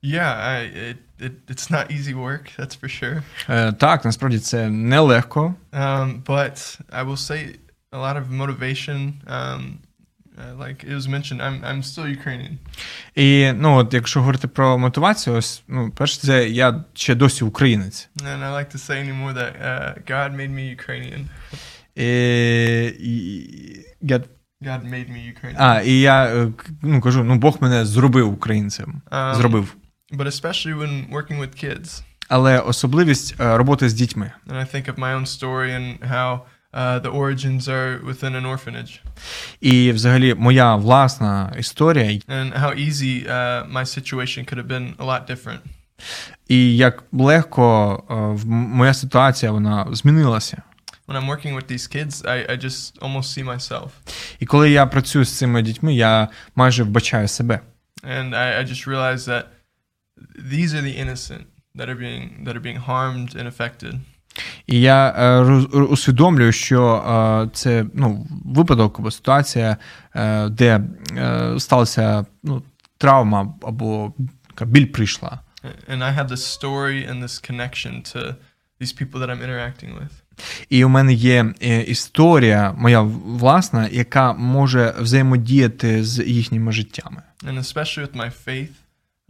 Yeah, 0.03 0.33
I, 0.35 0.57
it 0.91 0.97
it, 1.19 1.33
it's 1.49 1.71
not 1.71 1.91
easy 1.91 2.15
work, 2.15 2.45
that's 2.59 2.75
for 2.81 2.89
sure. 2.89 3.23
Е, 3.49 3.73
Так, 3.73 4.05
насправді 4.05 4.39
це 4.39 4.69
нелегко. 4.71 5.55
Um, 5.73 6.23
but 6.23 6.81
I 6.93 7.05
will 7.05 7.17
say 7.31 7.57
a 7.93 7.99
lot 7.99 8.17
of 8.17 8.31
motivation. 8.31 9.13
Um, 9.27 9.79
uh, 10.39 10.55
like 10.65 10.85
it 10.91 10.95
was 10.95 11.07
mentioned, 11.09 11.41
I'm 11.43 11.65
I'm 11.65 11.83
still 11.83 12.07
Ukrainian, 12.07 12.53
І 13.15 13.53
ну, 13.53 13.77
от 13.77 13.95
якщо 13.95 14.21
говорити 14.21 14.49
про 14.49 14.79
мотивацію, 14.79 15.37
ось 15.37 15.63
ну, 15.69 15.91
перше, 15.91 16.21
це 16.21 16.49
я 16.49 16.85
ще 16.95 17.15
досі 17.15 17.45
українець. 17.45 18.09
and 18.23 18.43
I 18.45 18.53
like 18.53 18.75
to 18.75 18.79
say 18.79 18.97
anymore 19.09 19.35
that 19.35 19.53
uh, 19.63 19.95
God 20.11 20.37
made 20.37 20.51
me 20.55 20.77
Ukrainian. 20.77 21.25
І, 21.95 22.07
і, 23.01 23.87
я, 24.01 24.19
God 24.63 24.83
made 24.85 25.09
me 25.11 25.33
Ukrainian. 25.35 25.57
а, 25.59 25.81
і 25.81 26.01
я 26.01 26.25
е, 26.27 26.53
ну, 26.83 27.01
кажу, 27.01 27.25
ну 27.25 27.37
Бог 27.37 27.57
мене 27.61 27.85
зробив 27.85 28.33
українцем. 28.33 29.03
Um, 29.11 29.35
Зробив. 29.35 29.77
But 30.13 30.27
especially 30.27 30.75
when 30.75 31.11
working 31.11 31.39
with 31.41 31.65
kids, 31.65 32.03
Але 32.29 32.59
особливість 32.59 33.35
е, 33.41 33.57
роботи 33.57 33.89
з 33.89 33.95
дітьми. 33.95 34.33
and 34.49 34.57
I 34.57 34.75
think 34.75 34.95
of 34.95 34.99
my 34.99 35.15
own 35.21 35.27
story 35.27 35.71
and 35.71 36.11
how 36.11 36.41
uh, 36.75 37.01
the 37.03 37.11
origins 37.13 37.69
are 37.69 38.01
within 38.07 38.35
an 38.37 38.47
orphanage, 38.47 39.01
І 39.61 39.93
взагалі 39.93 40.35
моя 40.35 40.75
власна 40.77 41.53
історія, 41.59 42.05
and 42.29 42.61
how 42.63 42.75
easy 42.89 43.27
uh, 43.29 43.73
my 43.73 43.85
situation 43.99 44.45
could 44.55 44.59
have 44.59 44.69
been 44.69 44.95
a 44.99 45.05
lot 45.05 45.31
different. 45.31 45.59
і 46.49 46.77
як 46.77 47.05
легко 47.13 48.03
е, 48.11 48.15
в- 48.15 48.47
моя 48.47 48.95
ситуація 48.95 49.53
вона 49.53 49.87
змінилася. 49.93 50.63
When 51.09 51.17
I'm 51.17 51.27
working 51.29 51.55
with 51.57 51.73
these 51.73 51.87
kids, 51.97 52.25
I, 52.25 52.51
I 52.53 52.65
just 52.65 52.99
almost 53.03 53.39
see 53.39 53.45
myself, 53.55 53.89
І 54.41 54.47
коли 54.47 54.71
я 54.71 54.87
працюю 54.87 55.25
з 55.25 55.39
цими 55.39 55.63
дітьми, 55.63 55.95
я 55.95 56.29
майже 56.57 56.83
вбачаю 56.83 57.29
себе. 57.29 57.61
and 58.05 58.31
I, 58.35 58.59
I 58.61 58.65
just 58.71 58.87
realize 58.89 59.25
that 59.29 59.43
these 60.53 60.75
are 60.75 60.83
the 60.83 60.97
innocent 61.03 61.47
that 61.75 61.89
are 61.89 61.95
being 61.95 62.45
that 62.45 62.57
are 62.57 62.61
being 62.61 62.81
harmed 62.89 63.35
and 63.37 63.47
affected. 63.47 63.95
І 64.67 64.81
я 64.81 65.15
е, 65.19 65.43
роз- 65.43 65.87
усвідомлюю, 65.87 66.53
що 66.53 66.95
е, 66.95 67.51
це 67.53 67.85
ну, 67.95 68.27
випадок 68.45 68.99
або 68.99 69.11
ситуація, 69.11 69.77
е, 70.15 70.49
де 70.49 70.81
е, 71.17 71.55
сталася 71.61 72.27
ну, 72.43 72.63
травма 72.99 73.55
або 73.63 74.13
біль 74.61 74.87
прийшла. 74.87 75.41
And 75.89 76.03
I 76.03 76.13
have 76.19 76.29
this 76.29 76.45
story 76.59 77.11
and 77.11 77.23
this 77.23 77.39
connection 77.51 78.03
to 78.13 78.35
these 78.81 78.93
people 78.93 79.21
that 79.21 79.29
I'm 79.31 79.43
interacting 79.43 79.95
with. 79.99 80.11
І 80.69 80.85
у 80.85 80.89
мене 80.89 81.13
є 81.13 81.55
е, 81.63 81.83
історія, 81.83 82.75
моя 82.79 83.01
власна, 83.01 83.89
яка 83.89 84.33
може 84.33 84.95
взаємодіяти 84.99 86.05
з 86.05 86.25
їхніми 86.27 86.73
життями. 86.73 87.23
And 87.45 87.59
especially 87.59 88.07
with 88.07 88.17
my 88.17 88.33
faith, 88.47 88.69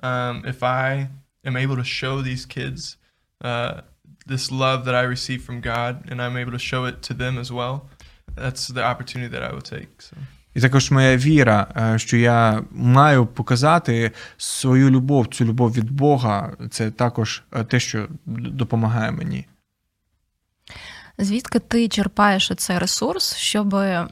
um, 0.03 0.43
if 0.47 0.63
I 0.63 1.09
am 1.45 1.57
able 1.57 1.77
to 1.77 1.85
show 1.85 2.21
these 2.23 2.47
kids 2.47 2.97
uh, 3.43 3.81
this 4.27 4.51
love 4.51 4.85
that 4.85 4.95
I 4.95 5.03
receive 5.03 5.43
from 5.43 5.61
God 5.61 5.93
and 6.11 6.21
I'm 6.23 6.37
able 6.37 6.53
to 6.53 6.59
show 6.59 6.85
it 6.85 7.03
to 7.09 7.15
them 7.15 7.39
as 7.39 7.51
well, 7.51 7.89
that's 8.37 8.69
the 8.69 8.85
opportunity 8.85 9.31
that 9.35 9.43
I 9.43 9.53
will 9.53 9.69
take. 9.77 9.91
So. 9.99 10.17
І 10.55 10.61
також 10.61 10.91
моя 10.91 11.17
віра, 11.17 11.67
е, 11.77 11.99
що 11.99 12.17
я 12.17 12.63
маю 12.71 13.27
показати 13.27 14.13
свою 14.37 14.91
любов, 14.91 15.27
цю 15.27 15.45
любов 15.45 15.73
від 15.73 15.91
Бога, 15.91 16.53
це 16.71 16.91
також 16.91 17.43
е, 17.53 17.65
те, 17.65 17.81
що 17.81 18.09
допомагає 18.27 19.11
мені. 19.11 19.47
Звідки 21.19 21.59
ти 21.59 21.89
черпаєш 21.89 22.53
цей 22.57 22.79
ресурс, 22.79 23.37
щоб 23.37 23.75
е, 23.75 24.09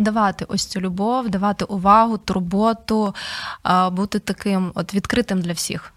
давати 0.00 0.44
ось 0.48 0.66
цю 0.66 0.80
любов, 0.80 1.28
давати 1.28 1.64
увагу, 1.64 2.18
турботу, 2.18 3.14
е, 3.66 3.90
бути 3.90 4.18
таким 4.18 4.72
от 4.74 4.94
відкритим 4.94 5.40
для 5.40 5.52
всіх? 5.52 5.92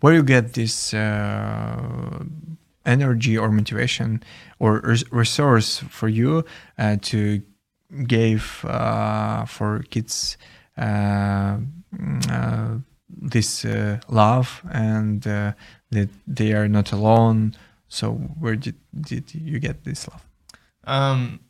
Where 0.00 0.14
you 0.20 0.24
get 0.24 0.58
this 0.58 0.94
uh, 0.94 2.24
energy 2.84 3.38
or 3.38 3.48
motivation 3.50 4.20
or 4.58 4.80
resource 5.12 5.68
for 5.98 6.08
you 6.08 6.44
uh, 6.78 6.96
to 7.10 7.42
give 8.14 8.64
uh, 8.64 9.44
for 9.44 9.84
kids 9.90 10.36
uh, 10.76 11.58
mm, 11.94 12.30
uh, 12.30 12.78
this 13.08 13.64
uh, 13.64 14.00
love 14.08 14.62
and 14.70 15.26
uh, 15.26 15.52
that 15.90 16.08
they 16.26 16.52
are 16.52 16.68
not 16.68 16.92
alone. 16.92 17.54
So 17.88 18.12
where 18.12 18.56
did, 18.56 18.76
did 18.98 19.34
you 19.34 19.58
get 19.58 19.84
this 19.84 20.08
love? 20.08 20.24
Um, 20.84 21.40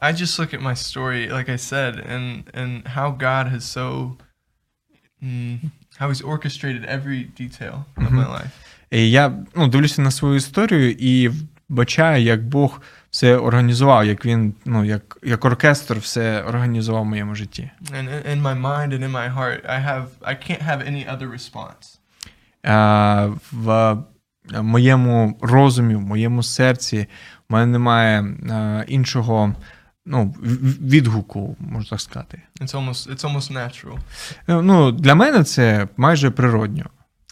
I- 0.00 0.12
just 0.12 0.38
look 0.38 0.52
at 0.54 0.60
my 0.60 0.74
story, 0.74 1.28
like 1.28 1.48
I 1.48 1.56
said, 1.56 1.92
and, 2.14 2.44
and 2.54 2.86
how 2.96 3.10
God 3.10 3.44
has 3.48 3.64
so, 3.64 4.16
mm, 5.22 5.70
how 5.98 6.08
He's 6.08 6.22
orchestrated 6.22 6.84
every 6.84 7.24
detail 7.24 7.86
of 7.96 8.12
my 8.12 8.26
life. 8.38 8.52
І 8.90 9.10
я 9.10 9.32
ну, 9.54 9.68
дивлюся 9.68 10.02
на 10.02 10.10
свою 10.10 10.34
історію 10.34 10.90
і 10.90 11.30
бачаю, 11.68 12.22
як 12.22 12.44
Бог 12.48 12.80
все 13.10 13.36
організував, 13.36 14.06
як 14.06 14.26
він, 14.26 14.54
ну, 14.64 14.84
як, 14.84 15.18
як 15.22 15.44
оркестр 15.44 15.98
все 15.98 16.42
організував 16.42 17.02
в 17.02 17.06
моєму 17.06 17.34
житті. 17.34 17.70
And 17.92 18.08
in, 18.30 18.42
my 18.42 18.60
mind 18.60 18.92
and 18.92 19.02
in 19.04 19.12
my 19.12 19.34
heart, 19.36 19.66
I 19.66 19.80
have 19.86 20.06
I 20.22 20.34
can't 20.34 20.62
have 20.62 20.80
any 20.90 21.16
other 21.16 21.30
response. 21.32 21.98
Е, 22.66 23.32
в 23.52 23.96
моєму 24.62 25.38
розумі, 25.40 25.94
в 25.94 26.00
моєму 26.00 26.42
серці 26.42 27.06
в 27.48 27.52
мене 27.52 27.66
немає 27.66 28.20
е, 28.22 28.84
іншого 28.88 29.54
ну, 30.07 30.35
в- 30.39 30.89
відгуку, 30.89 31.57
можна 31.59 31.89
так 31.89 32.01
сказати. 32.01 32.41
It's 32.61 32.71
almost 32.75 33.09
it's 33.09 33.21
almost 33.33 33.51
natural. 33.51 33.97
Е, 34.49 34.61
Ну, 34.61 34.91
для 34.91 35.15
мене 35.15 35.43
це 35.43 35.87
майже 35.97 36.29
природньо. 36.29 36.85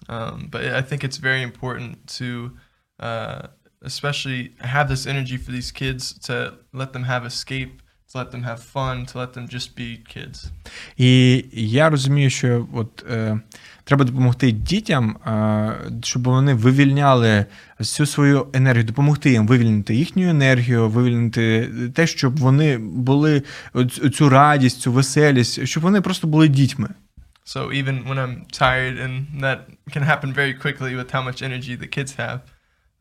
Um, 0.07 0.50
but 0.50 0.63
I 0.75 0.81
think 0.93 1.03
it's 1.05 1.19
very 1.21 1.43
important 1.51 1.95
to, 2.21 2.50
uh, 3.00 3.47
especially 3.81 4.41
have 4.73 4.88
this 4.89 5.05
energy 5.13 5.38
for 5.38 5.51
these 5.51 5.71
kids 5.81 6.03
to 6.27 6.33
let 6.73 6.89
them 6.93 7.03
have 7.05 7.25
escape, 7.25 7.71
to 7.71 7.81
let 8.16 8.30
them 8.35 8.42
have 8.44 8.61
fun, 8.75 8.96
to 9.06 9.18
let 9.18 9.30
them 9.37 9.54
just 9.54 9.78
be 9.78 9.99
kids. 10.16 10.50
І 10.96 11.44
я 11.52 11.90
розумію, 11.90 12.30
що 12.30 12.66
от, 12.73 13.04
е, 13.11 13.40
треба 13.85 14.04
допомогти 14.04 14.50
дітям, 14.52 15.16
е, 15.26 16.00
щоб 16.02 16.25
вони 16.25 16.54
вивільняли 16.54 17.46
всю 17.78 18.06
свою 18.06 18.46
енергію, 18.52 18.85
допомогти 18.85 19.30
їм 19.30 19.46
вивільнити 19.46 19.94
їхню 19.94 20.28
енергію, 20.28 20.88
вивільнити 20.88 21.70
те, 21.94 22.06
щоб 22.06 22.37
вони 22.38 22.78
були 22.78 23.42
цю 24.14 24.28
радість, 24.28 24.80
цю 24.80 24.92
веселість, 24.92 25.66
щоб 25.66 25.82
вони 25.82 26.00
просто 26.00 26.26
були 26.26 26.49
дітьми. 26.49 26.88
So 27.46 27.70
even 27.70 28.04
when 28.08 28.18
I'm 28.18 28.35
tired, 28.50 28.99
and 28.99 29.12
that 29.44 29.58
can 29.94 30.02
happen 30.02 30.32
very 30.35 30.52
quickly 30.52 30.96
with 30.96 31.08
how 31.12 31.23
much 31.23 31.42
energy 31.42 31.76
the 31.76 31.87
kids 31.87 32.12
have, 32.16 32.40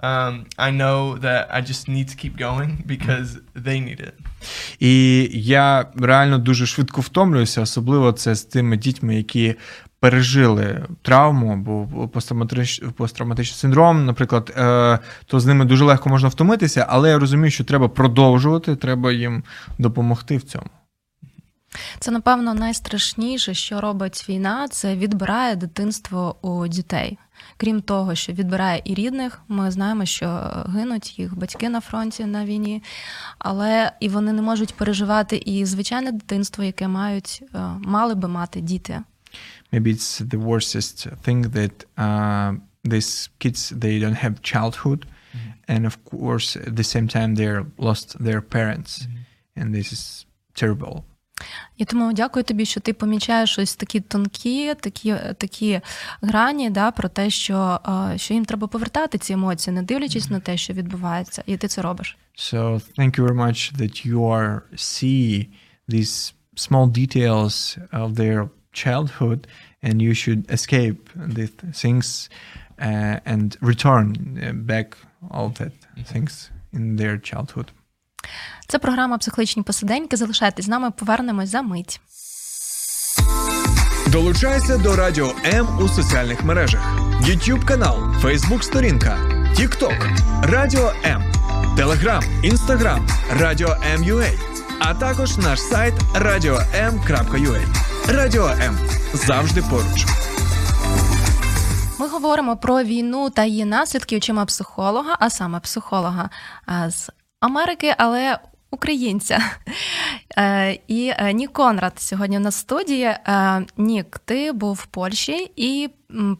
um, 0.03 0.45
I 0.57 0.71
know 0.71 1.17
that 1.21 1.47
I 1.51 1.61
just 1.61 1.87
need 1.87 2.07
to 2.09 2.15
keep 2.15 2.37
going 2.37 2.83
because 2.85 3.39
they 3.55 3.79
need 3.79 3.99
it. 3.99 4.13
І 4.79 5.29
я 5.33 5.85
реально 5.95 6.37
дуже 6.37 6.65
швидко 6.65 7.01
втомлююся, 7.01 7.61
особливо 7.61 8.11
це 8.11 8.35
з 8.35 8.43
тими 8.43 8.77
дітьми, 8.77 9.15
які 9.15 9.55
пережили 9.99 10.85
травму 11.01 11.53
або 11.53 12.07
посттравматич- 12.07 12.91
посттравматичний 12.91 13.57
синдром, 13.57 14.05
наприклад, 14.05 14.53
е, 14.57 14.99
то 15.25 15.39
з 15.39 15.45
ними 15.45 15.65
дуже 15.65 15.85
легко 15.85 16.09
можна 16.09 16.29
втомитися, 16.29 16.85
але 16.89 17.09
я 17.09 17.19
розумію, 17.19 17.51
що 17.51 17.63
треба 17.63 17.87
продовжувати, 17.87 18.75
треба 18.75 19.11
їм 19.11 19.43
допомогти 19.79 20.37
в 20.37 20.43
цьому. 20.43 20.67
Це, 21.99 22.11
напевно, 22.11 22.53
найстрашніше, 22.53 23.53
що 23.53 23.81
робить 23.81 24.25
війна, 24.29 24.67
це 24.67 24.95
відбирає 24.95 25.55
дитинство 25.55 26.35
у 26.41 26.67
дітей. 26.67 27.17
Крім 27.57 27.81
того, 27.81 28.15
що 28.15 28.33
відбирає 28.33 28.81
і 28.85 28.93
рідних, 28.93 29.41
ми 29.47 29.71
знаємо, 29.71 30.05
що 30.05 30.27
гинуть 30.69 31.19
їх 31.19 31.37
батьки 31.37 31.69
на 31.69 31.81
фронті 31.81 32.25
на 32.25 32.45
війні, 32.45 32.83
але 33.39 33.91
і 33.99 34.09
вони 34.09 34.33
не 34.33 34.41
можуть 34.41 34.73
переживати 34.73 35.37
і 35.45 35.65
звичайне 35.65 36.11
дитинство, 36.11 36.63
яке 36.63 36.87
мають, 36.87 37.43
е, 37.55 37.59
мали 37.79 38.15
би 38.15 38.27
мати 38.27 38.61
діти. 38.61 39.01
Maybe 39.73 39.87
it's 39.87 40.21
the 40.21 40.39
worstest 40.51 40.97
thing 41.25 41.39
that 41.57 41.75
uh, 41.97 42.55
these 42.93 43.29
kids 43.39 43.61
they 43.83 43.99
don't 44.03 44.19
have 44.25 44.35
childhood, 44.41 45.01
and 45.67 45.81
of 45.85 45.95
course 46.11 46.55
at 46.67 46.75
the 46.75 46.87
same 46.93 47.07
time 47.07 47.35
they're 47.35 47.65
lost 47.87 48.07
their 48.25 48.41
parents, 48.57 48.91
and 49.57 49.65
this 49.75 49.91
is 49.91 50.03
terrible. 50.61 51.03
І 51.77 51.85
тому 51.85 52.13
дякую 52.13 52.43
тобі, 52.43 52.65
що 52.65 52.79
ти 52.79 52.93
помічаєш 52.93 53.59
ось 53.59 53.75
такі 53.75 53.99
тонкі, 53.99 54.73
такі, 54.79 55.15
такі 55.37 55.81
грані, 56.21 56.69
да, 56.69 56.91
про 56.91 57.09
те, 57.09 57.29
що, 57.29 57.79
е, 58.13 58.17
що 58.17 58.33
їм 58.33 58.45
треба 58.45 58.67
повертати 58.67 59.17
ці 59.17 59.33
емоції, 59.33 59.73
не 59.73 59.83
дивлячись 59.83 60.29
на 60.29 60.39
те, 60.39 60.57
що 60.57 60.73
відбувається, 60.73 61.43
і 61.45 61.57
ти 61.57 61.67
це 61.67 61.81
робиш. 61.81 62.17
So 62.37 62.81
thank 62.97 63.17
you 63.17 63.23
very 63.27 63.39
much 63.45 63.59
that 63.81 64.05
you 64.05 64.19
are 64.37 64.61
see 64.75 65.47
these 65.93 66.33
small 66.55 66.87
details 66.87 67.77
of 67.91 68.15
their 68.15 68.49
childhood, 68.73 69.47
and 69.81 70.01
you 70.01 70.13
should 70.13 70.41
escape 70.57 70.99
these 71.35 71.53
things 71.83 72.29
uh, 72.79 73.19
and 73.25 73.57
return 73.61 74.07
uh, 74.43 74.51
back 74.71 74.87
all 75.31 75.49
that 75.59 75.73
things 76.11 76.49
in 76.73 76.97
their 76.97 77.17
childhood. 77.17 77.71
Це 78.67 78.79
програма 78.79 79.17
Психологічні 79.17 79.63
посиденьки. 79.63 80.17
Залишайтесь 80.17 80.65
з 80.65 80.67
нами, 80.67 80.91
повернемось 80.91 81.49
за 81.49 81.61
мить. 81.61 82.01
Долучайся 84.07 84.77
до 84.77 84.95
Радіо 84.95 85.33
М 85.45 85.79
у 85.81 85.87
соціальних 85.87 86.43
мережах: 86.43 86.81
YouTube 87.21 87.65
канал, 87.65 87.97
Facebook 88.23 88.61
сторінка, 88.61 89.17
TikTok, 89.59 90.17
Радіо 90.43 90.93
М, 91.05 91.23
Telegram, 91.77 92.23
Instagram, 92.43 93.09
Радіо 93.39 93.69
М.Ua, 93.93 94.39
а 94.79 94.93
також 94.93 95.37
наш 95.37 95.59
сайт 95.59 95.93
radio.m.ua. 96.15 97.61
Радіо 98.07 98.47
М 98.47 98.77
завжди 99.13 99.61
поруч. 99.61 100.05
Ми 101.99 102.07
говоримо 102.07 102.57
про 102.57 102.83
війну 102.83 103.29
та 103.29 103.45
її 103.45 103.65
наслідки 103.65 104.17
очима 104.17 104.45
психолога, 104.45 105.17
а 105.19 105.29
саме 105.29 105.59
психолога 105.59 106.29
з 106.87 107.09
Америки, 107.39 107.95
але 107.97 108.39
українця. 108.71 109.39
Е, 110.37 110.79
І 110.87 111.13
е, 111.17 111.33
Нік 111.33 111.53
Конрад 111.53 111.93
сьогодні 111.99 112.39
на 112.39 112.51
студії. 112.51 113.03
Е, 113.03 113.65
Нік, 113.77 114.19
ти 114.25 114.51
був 114.51 114.73
в 114.73 114.85
Польщі 114.85 115.51
і 115.55 115.89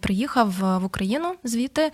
приїхав 0.02 0.52
в 0.52 0.86
Україну 0.86 1.36
звідти. 1.44 1.92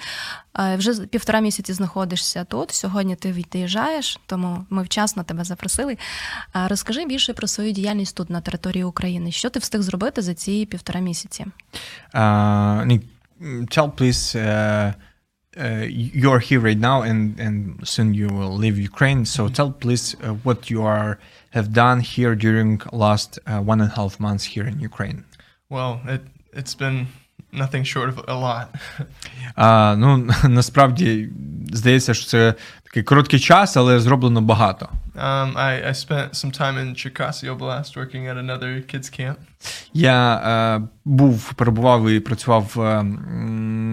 Вже 0.77 0.93
півтора 1.05 1.39
місяці 1.39 1.73
знаходишся 1.73 2.43
тут. 2.43 2.71
Сьогодні 2.71 3.15
ти 3.15 3.31
від'їжджаєш, 3.31 4.19
тому 4.25 4.65
ми 4.69 4.83
вчасно 4.83 5.23
тебе 5.23 5.43
запросили. 5.43 5.97
Розкажи 6.53 7.05
більше 7.05 7.33
про 7.33 7.47
свою 7.47 7.71
діяльність 7.71 8.15
тут 8.17 8.29
на 8.29 8.41
території 8.41 8.83
України. 8.83 9.31
Що 9.31 9.49
ти 9.49 9.59
встиг 9.59 9.81
зробити 9.81 10.21
за 10.21 10.33
ці 10.33 10.65
півтора 10.65 10.99
місяці? 10.99 11.45
Uh, 12.13 13.01
mm, 13.41 13.77
tell 13.77 13.91
please. 13.91 14.37
Uh, 14.37 14.93
uh, 15.57 15.85
you're 15.89 16.39
here 16.39 16.59
right 16.59 16.77
now, 16.77 17.01
and 17.01 17.39
and 17.39 17.85
soon 17.87 18.13
you 18.13 18.27
will 18.27 18.55
leave 18.55 18.77
Ukraine. 18.77 19.25
So 19.25 19.49
tell 19.49 19.71
please 19.71 20.15
uh, 20.23 20.33
what 20.45 20.69
you 20.69 20.81
are 20.83 21.19
have 21.51 21.73
done 21.73 21.99
here 21.99 22.35
during 22.35 22.81
last 22.93 23.39
uh, 23.45 23.59
one 23.59 23.81
and 23.81 23.91
a 23.91 23.95
half 23.95 24.19
months 24.19 24.45
here 24.45 24.65
in 24.65 24.79
Ukraine. 24.79 25.25
Well, 25.69 26.01
it 26.05 26.21
it's 26.53 26.75
been 26.75 27.07
nothing 27.53 27.83
short 27.83 28.09
of 28.09 28.25
a 28.27 28.35
lot. 28.35 28.65
А, 29.55 29.95
ну 29.97 30.29
насправді 30.43 31.29
здається, 31.71 32.13
що 32.13 32.25
це 32.25 32.53
такий 32.83 33.03
короткий 33.03 33.39
час, 33.39 33.77
але 33.77 33.99
зроблено 33.99 34.41
багато. 34.41 34.89
Um, 35.15 35.57
I, 35.57 35.87
I 35.89 35.93
spent 35.93 36.29
some 36.33 36.51
time 36.61 36.77
in 36.77 36.95
Cherkasy 36.95 37.57
Oblast 37.57 37.97
working 37.97 38.27
at 38.27 38.37
another 38.37 38.95
kids 38.95 39.19
camp. 39.19 39.35
Я 39.93 40.35
е, 40.35 40.81
був, 41.05 41.53
перебував 41.53 42.09
і 42.09 42.19
працював 42.19 42.79
е, 42.79 43.05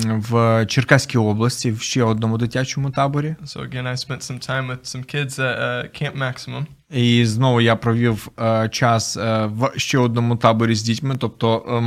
в 0.06 0.66
Черкаській 0.66 1.18
області 1.18 1.72
в 1.72 1.80
ще 1.80 2.02
одному 2.02 2.38
дитячому 2.38 2.90
таборі. 2.90 3.36
So 3.44 3.68
again, 3.68 3.86
I 3.86 3.96
spent 4.08 4.22
some 4.22 4.50
time 4.50 4.66
with 4.70 4.84
some 4.84 5.14
kids 5.14 5.38
at 5.38 5.58
uh, 5.58 6.02
Camp 6.02 6.18
Maximum. 6.18 6.66
І 6.90 7.26
знову 7.26 7.60
я 7.60 7.76
провів 7.76 8.28
е, 8.40 8.68
час 8.68 9.16
е, 9.16 9.46
в 9.46 9.72
ще 9.76 9.98
одному 9.98 10.36
таборі 10.36 10.74
з 10.74 10.82
дітьми, 10.82 11.16
тобто 11.18 11.64
е, 11.68 11.80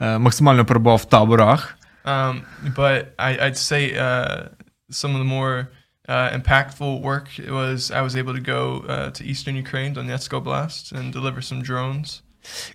максимально, 0.00 0.62
е, 0.62 0.64
перебував 0.64 1.00
в 1.00 1.04
таборах. 1.04 1.74
Um, 2.04 2.42
but 2.76 3.00
I, 3.18 3.30
I'd 3.44 3.58
say 3.70 3.82
uh, 3.94 4.48
some 4.90 5.12
of 5.14 5.18
the 5.18 5.30
more 5.38 5.68
uh, 6.08 6.30
impactful 6.38 7.02
work 7.02 7.28
was 7.60 7.90
I 7.90 8.00
was 8.06 8.16
able 8.16 8.34
to 8.40 8.44
go 8.54 8.60
uh, 8.88 9.10
to 9.16 9.20
eastern 9.30 9.56
Ukraine, 9.64 9.90
Donetsk 9.94 10.30
Oblast, 10.38 10.84
and 10.92 11.12
deliver 11.12 11.40
some 11.42 11.62
drones. 11.62 12.22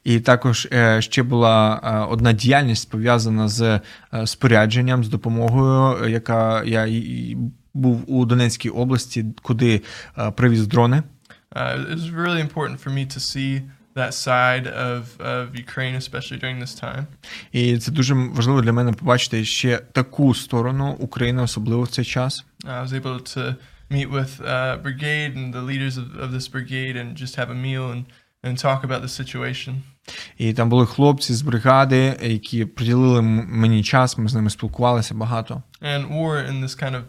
І 0.03 0.19
також 0.19 0.67
е, 0.71 1.01
ще 1.01 1.23
була 1.23 1.81
е, 1.83 2.11
одна 2.11 2.33
діяльність 2.33 2.89
пов'язана 2.89 3.47
з 3.47 3.61
е, 4.13 4.27
спорядженням, 4.27 5.03
з 5.03 5.09
допомогою, 5.09 6.05
е, 6.05 6.11
яка 6.11 6.63
я 6.63 6.87
був 7.73 8.03
у 8.07 8.25
Донецькій 8.25 8.69
області, 8.69 9.25
куди 9.41 9.81
е, 10.17 10.31
привіз 10.31 10.67
дрони. 10.67 11.03
Uh, 11.55 11.91
it 11.91 11.97
was 11.99 12.09
really 12.09 12.41
important 12.41 12.77
for 12.83 12.89
me 12.89 13.05
to 13.05 13.19
see 13.19 13.61
that 13.95 14.13
side 14.13 14.67
of, 14.67 15.19
of 15.19 15.55
Ukraine, 15.55 15.95
especially 15.95 16.37
during 16.37 16.59
this 16.59 16.75
time. 16.83 17.05
І 17.51 17.77
це 17.77 17.91
дуже 17.91 18.13
важливо 18.13 18.61
для 18.61 18.73
мене 18.73 18.91
побачити 18.91 19.45
ще 19.45 19.77
таку 19.77 20.35
сторону 20.35 20.95
України, 20.99 21.41
особливо 21.41 21.81
в 21.81 21.87
цей 21.87 22.05
час. 22.05 22.45
I 22.65 22.87
was 22.87 22.93
able 22.93 23.19
to 23.37 23.55
meet 23.89 24.09
with 24.09 24.41
uh, 24.41 24.77
brigade 24.83 25.35
and 25.35 25.53
the 25.53 25.61
leaders 25.61 25.97
of, 25.97 26.05
of 26.23 26.31
this 26.31 26.47
brigade 26.47 26.95
and 26.95 27.15
just 27.15 27.35
have 27.35 27.49
a 27.49 27.59
meal 27.67 27.91
and, 27.91 28.03
and 28.43 28.57
talk 28.57 28.83
about 28.83 29.01
the 29.01 29.09
situation. 29.21 29.75
І 30.37 30.53
там 30.53 30.69
були 30.69 30.85
хлопці 30.85 31.33
з 31.33 31.41
бригади, 31.41 32.17
які 32.21 32.65
приділили 32.65 33.21
мені 33.21 33.83
час. 33.83 34.17
Ми 34.17 34.29
з 34.29 34.33
ними 34.33 34.49
спілкувалися 34.49 35.13
багато. 35.13 35.63
And 35.81 36.07
war 36.11 36.51
in 36.51 36.63
this 36.63 36.83
kind 36.83 36.95
of 36.95 37.03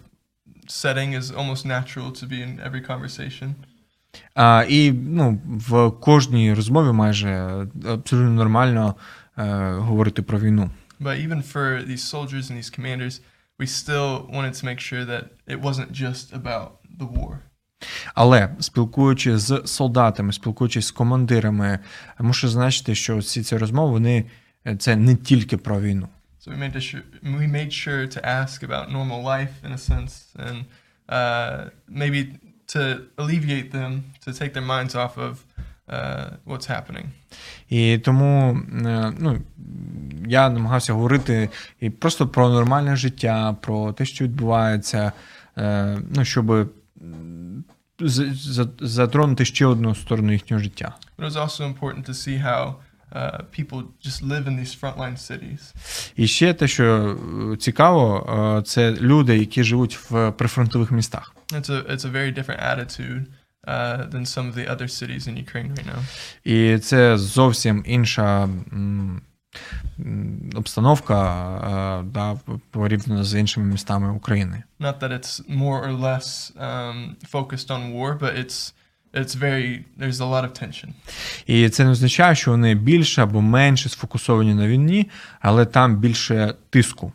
setting 0.67 1.15
is 1.15 1.31
almost 1.31 1.67
natural 1.67 2.11
to 2.13 2.27
be 2.27 2.41
in 2.43 2.61
every 2.61 2.81
conversation. 2.81 3.55
А, 4.35 4.65
і 4.69 4.93
ну, 4.93 5.41
в 5.47 5.91
кожній 5.91 6.55
розмові 6.55 6.93
майже 6.93 7.29
абсолютно 7.89 8.31
нормально 8.31 8.95
е, 9.39 9.45
говорити 9.73 10.23
про 10.23 10.39
війну. 10.39 10.71
But 11.01 11.29
even 11.29 11.43
for 11.53 11.83
these 11.89 12.03
soldiers 12.15 12.51
and 12.51 12.57
these 12.57 12.71
commanders, 12.71 13.21
we 13.59 13.67
still 13.67 14.27
wanted 14.37 14.55
to 14.55 14.65
make 14.65 14.81
sure 14.81 15.05
that 15.05 15.25
it 15.49 15.61
wasn't 15.61 15.91
just 15.93 16.33
about 16.33 16.69
the 17.01 17.07
war. 17.07 17.39
Але 18.15 18.49
спілкуючись 18.61 19.41
з 19.41 19.63
солдатами, 19.67 20.33
спілкуючись 20.33 20.87
з 20.87 20.91
командирами, 20.91 21.79
мушу 22.21 22.49
зазначити, 22.49 22.95
що 22.95 23.19
всі 23.19 23.43
ці 23.43 23.57
розмови 23.57 23.93
вони 23.93 24.25
е, 24.67 24.77
це 24.77 24.97
не 24.97 25.17
тільки 25.17 25.57
про 25.57 25.81
війну. 25.81 26.09
So 26.47 26.53
we 26.53 26.59
made 26.59 26.77
sure 26.77 27.03
we 27.23 27.49
made 27.49 27.73
sure 27.73 28.07
to 28.07 28.21
ask 28.41 28.63
about 28.63 28.91
normal 28.91 29.23
life 29.23 29.55
in 29.67 29.73
a 29.73 29.79
sense, 29.79 30.13
and 30.47 30.59
uh, 31.09 31.71
maybe 31.89 32.21
to 32.67 33.01
alleviate 33.17 33.71
them, 33.71 34.05
to 34.25 34.33
take 34.33 34.53
their 34.53 34.67
minds 34.67 34.95
off 34.95 35.17
of 35.19 35.45
uh, 35.89 36.31
what's 36.47 36.67
happening. 36.67 37.07
І 37.69 37.99
тому 37.99 38.59
е, 38.87 39.13
ну, 39.19 39.43
я 40.27 40.51
намагався 40.51 40.93
говорити 40.93 41.49
і 41.81 41.91
просто 41.91 42.29
про 42.29 42.49
нормальне 42.49 42.97
життя, 42.97 43.57
про 43.61 43.93
те, 43.93 44.05
що 44.05 44.25
відбувається, 44.25 45.13
е, 45.59 45.99
ну, 46.17 46.25
щоб 46.25 46.71
затронути 48.81 49.45
ще 49.45 49.67
одну 49.67 49.95
сторону 49.95 50.33
їхнього 50.33 50.63
життя. 50.63 50.95
But 51.19 51.25
it 51.25 51.33
was 51.33 51.37
also 51.37 51.75
important 51.75 52.05
to 52.09 52.15
see 52.15 52.39
how 52.47 52.75
uh, 53.13 53.39
people 53.51 53.83
just 54.03 54.23
live 54.23 54.47
in 54.47 54.57
these 54.57 54.75
frontline 54.81 55.17
cities. 55.17 55.75
І 56.17 56.27
ще 56.27 56.55
те, 56.55 56.69
що 56.69 57.17
е, 57.53 57.57
цікаво, 57.57 58.27
е, 58.59 58.63
це 58.63 58.93
люди, 58.93 59.39
які 59.39 59.65
живуть 59.65 59.99
в 60.11 60.31
прифронтових 60.31 60.91
містах. 60.91 61.35
It's 61.53 61.71
a 61.71 61.91
it's 61.91 62.05
a 62.05 62.13
very 62.13 62.33
different 62.39 62.61
attitude 62.61 63.27
uh, 63.67 64.11
than 64.11 64.25
some 64.27 64.49
of 64.51 64.55
the 64.55 64.69
other 64.69 64.89
cities 64.89 65.27
in 65.29 65.37
Ukraine 65.37 65.75
right 65.75 65.87
now. 65.87 66.01
І 66.45 66.79
це 66.79 67.19
зовсім 67.19 67.83
інша 67.87 68.49
обстановка 70.55 72.01
е, 72.01 72.05
да, 72.13 72.37
порівняно 72.71 73.25
з 73.25 73.41
іншими 73.41 73.67
містами 73.67 74.13
України. 74.13 74.63
Not 74.81 74.99
that 74.99 75.13
it's 75.13 75.59
more 75.59 75.89
or 75.89 76.01
less 76.01 76.53
um, 76.57 77.15
focused 77.33 77.71
on 77.71 77.93
war, 77.93 78.19
but 78.19 78.39
it's 78.39 78.75
it's 79.15 79.35
very 79.37 79.85
there's 80.01 80.21
a 80.21 80.27
lot 80.31 80.45
of 80.45 80.63
tension. 80.65 80.89
І 81.47 81.69
це 81.69 81.85
не 81.85 81.91
означає, 81.91 82.35
що 82.35 82.51
вони 82.51 82.75
більше 82.75 83.23
або 83.23 83.41
менше 83.41 83.89
сфокусовані 83.89 84.55
на 84.55 84.67
війні, 84.69 85.11
але 85.41 85.65
там 85.65 85.97
більше 85.97 86.55
тиску. 86.71 87.13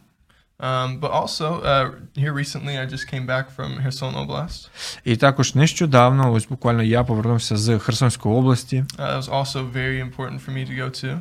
Um, 0.62 1.00
but 1.00 1.12
also, 1.14 1.62
uh, 1.64 1.90
here 2.18 2.34
recently, 2.34 2.78
I 2.78 2.86
just 2.86 3.08
came 3.14 3.26
back 3.26 3.46
from 3.58 3.70
Kherson 3.86 4.14
Oblast. 4.28 4.70
І 5.04 5.16
також 5.16 5.56
нещодавно, 5.56 6.34
ось 6.34 6.48
буквально 6.48 6.84
я 6.84 7.04
повернувся 7.04 7.58
з 7.58 7.80
Херсонської 7.80 8.36
області, 8.36 8.86
Uh, 8.98 9.02
that 9.02 9.18
was 9.22 9.30
also 9.30 9.72
very 9.74 10.00
important 10.12 10.40
for 10.46 10.52
me 10.52 10.66
to 10.72 10.84
go 10.86 10.90
to. 11.06 11.20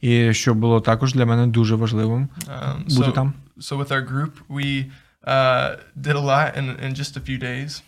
і 0.00 0.34
що 0.34 0.54
було 0.54 0.80
також 0.80 1.14
для 1.14 1.26
мене 1.26 1.46
дуже 1.46 1.74
важливим 1.74 2.28
Um, 2.46 2.96
бути 2.96 3.10
so, 3.10 3.12
там. 3.12 3.32
so 3.60 3.78
with 3.84 3.90
our 3.92 4.10
group, 4.12 4.32
we 4.48 4.84
uh, 5.26 5.76
did 6.00 6.16
a 6.16 6.24
lot 6.32 6.56
in, 6.58 6.66
in 6.84 6.94
just 6.94 7.16
a 7.16 7.20
few 7.20 7.38
days. 7.42 7.82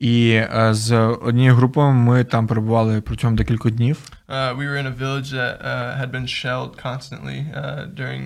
І 0.00 0.30
е, 0.30 0.68
з 0.74 0.96
однією 1.06 1.54
групою 1.54 1.90
ми 1.92 2.24
там 2.24 2.46
перебували 2.46 3.00
протягом 3.00 3.36
декількох 3.36 3.72
днів. 3.72 3.98
Uh, 4.28 4.56
we 4.56 4.64
were 4.68 4.78
in 4.82 4.86
a 4.86 4.98
village 4.98 5.30
that 5.32 5.58
uh, 5.62 6.00
had 6.00 6.10
been 6.12 6.26
shelled 6.26 6.72
constantly 6.86 7.38
uh, 7.54 7.86
during 7.94 8.22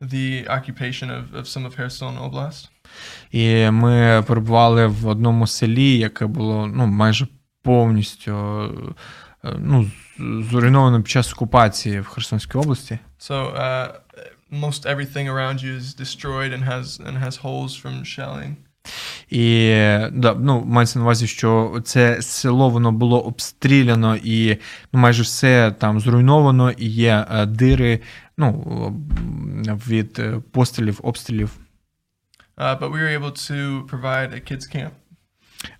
the 0.00 0.46
occupation 0.48 1.10
of, 1.10 1.22
of 1.40 1.44
some 1.46 1.64
of 1.66 1.76
Kherson 1.80 2.30
Oblast. 2.30 2.68
І 3.30 3.70
ми 3.70 4.24
перебували 4.26 4.86
в 4.86 5.06
одному 5.08 5.46
селі, 5.46 5.98
яке 5.98 6.26
було 6.26 6.66
ну, 6.66 6.86
майже 6.86 7.26
повністю 7.62 8.32
е, 9.44 9.52
ну, 9.58 9.84
з- 9.84 10.50
зруйновано 10.50 10.96
під 11.02 11.08
час 11.08 11.32
окупації 11.32 12.00
в 12.00 12.06
Херсонській 12.06 12.58
області. 12.58 12.98
So 13.20 13.56
uh, 13.60 13.88
most 14.52 14.86
everything 14.94 15.28
around 15.34 15.62
you 15.64 15.76
is 15.80 16.00
destroyed 16.00 16.52
and 16.56 16.62
has 16.72 16.86
and 17.06 17.14
has 17.24 17.34
holes 17.44 17.72
from 17.82 17.94
shelling. 18.04 18.52
І 19.30 19.68
да, 20.12 20.36
ну, 20.40 20.64
мається 20.66 20.98
на 20.98 21.04
увазі, 21.04 21.26
що 21.26 21.80
це 21.84 22.22
село 22.22 22.68
воно 22.70 22.92
було 22.92 23.20
обстріляно, 23.20 24.16
і 24.16 24.58
ну, 24.92 25.00
майже 25.00 25.22
все 25.22 25.74
там 25.78 26.00
зруйновано, 26.00 26.70
і 26.70 26.86
є 26.86 27.26
е, 27.30 27.46
дири 27.46 28.00
ну, 28.36 28.52
від 29.88 30.18
е, 30.18 30.40
пострілів, 30.52 31.00
обстрілів. 31.02 31.50
Uh, 32.58 32.76
but 32.80 32.90
we 32.90 32.98
were 33.00 33.14
able 33.20 33.30
to 33.30 33.86
provide 33.86 34.30
a 34.34 34.40
kids 34.40 34.66
camp. 34.76 34.90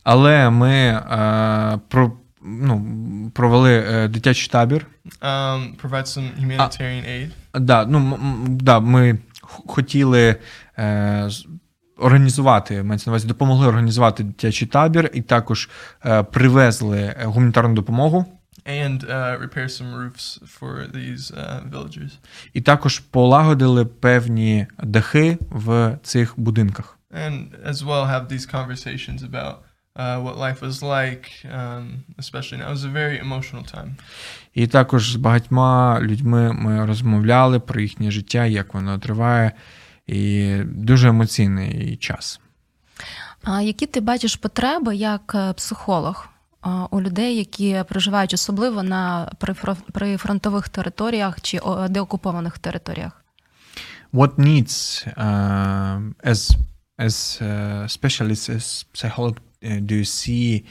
Але 0.02 0.50
ми 0.50 0.74
е, 0.74 1.80
про, 1.88 2.12
ну, 2.42 3.30
провели 3.34 3.84
е, 3.88 4.08
дитячий 4.08 4.48
табір. 4.48 4.86
um, 5.20 5.76
provide 5.82 6.06
some 6.06 6.30
humanitarian 6.40 7.04
aid. 7.08 7.30
Да, 7.54 7.86
ну, 7.86 8.18
да, 8.48 8.80
ми 8.80 9.18
хотіли 9.42 10.36
е, 10.78 11.28
організувати, 11.98 12.82
мається 12.82 13.10
на 13.10 13.12
увазі, 13.12 13.28
допомогли 13.28 13.66
організувати 13.66 14.22
дитячий 14.22 14.68
табір, 14.68 15.10
і 15.14 15.22
також 15.22 15.68
е, 16.04 16.22
привезли 16.22 17.14
гуманітарну 17.24 17.74
допомогу, 17.74 18.26
and 18.68 19.04
uh, 19.04 19.36
repair 19.40 19.68
some 19.68 19.94
roofs 19.94 20.38
for 20.44 20.86
these 20.86 21.30
uh, 21.30 21.70
villagers. 21.70 22.12
і 22.52 22.60
також 22.60 22.98
полагодили 22.98 23.84
певні 23.84 24.66
дахи 24.82 25.38
в 25.50 25.98
цих 26.02 26.34
будинках. 26.36 26.98
And 27.10 27.46
as 27.64 27.82
well 27.82 28.04
have 28.06 28.28
these 28.28 28.46
conversations 28.46 29.22
about 29.22 29.54
uh, 29.96 30.20
what 30.20 30.36
life 30.36 30.60
was 30.60 30.82
like, 30.82 31.26
um, 31.44 32.04
especially 32.18 32.58
now. 32.58 32.68
It 32.68 32.76
was 32.78 32.84
a 32.84 32.94
very 33.02 33.18
emotional 33.26 33.64
time. 33.74 33.90
І 34.54 34.66
також 34.66 35.12
з 35.12 35.16
багатьма 35.16 36.00
людьми 36.00 36.52
ми 36.52 36.86
розмовляли 36.86 37.60
про 37.60 37.80
їхнє 37.80 38.10
життя, 38.10 38.46
як 38.46 38.74
воно 38.74 38.98
триває, 38.98 39.52
і 40.08 40.56
дуже 40.64 41.08
емоційний 41.08 41.96
час. 41.96 42.40
А 43.42 43.60
які 43.60 43.86
ти 43.86 44.00
бачиш 44.00 44.36
потреби 44.36 44.96
як 44.96 45.32
е, 45.34 45.52
психолог 45.52 46.28
у 46.90 47.00
людей, 47.00 47.36
які 47.36 47.84
проживають 47.88 48.34
особливо 48.34 48.82
на 48.82 49.30
прифро- 49.40 49.90
прифронтових 49.92 50.68
територіях 50.68 51.40
чи 51.40 51.60
деокупованих 51.88 52.58
територіях? 52.58 53.24
What 54.12 54.34
needs, 54.38 55.06
uh, 55.16 56.14
as 56.24 56.56
as 56.98 57.14
uh, 57.40 57.86
specialists, 57.98 58.48
as 58.48 58.84
psycholog, 58.94 59.34
uh, 59.36 59.80
do 59.88 59.94
you 60.02 60.08
see 60.20 60.64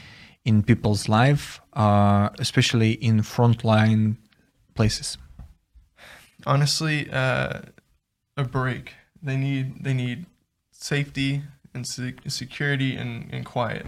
in 0.50 0.56
people's 0.64 1.04
life, 1.08 1.46
uh, 1.74 2.30
especially 2.46 2.94
in 3.10 3.16
frontline 3.36 4.16
places? 4.76 5.18
Honestly, 6.46 6.98
uh, 7.12 7.62
a 8.38 8.44
break. 8.58 8.86
They 9.24 9.38
need 9.38 9.84
they 9.84 9.94
need 9.94 10.26
safety 10.72 11.42
and 11.74 11.86
security 12.28 12.98
and, 12.98 13.34
and 13.34 13.44
quiet. 13.44 13.86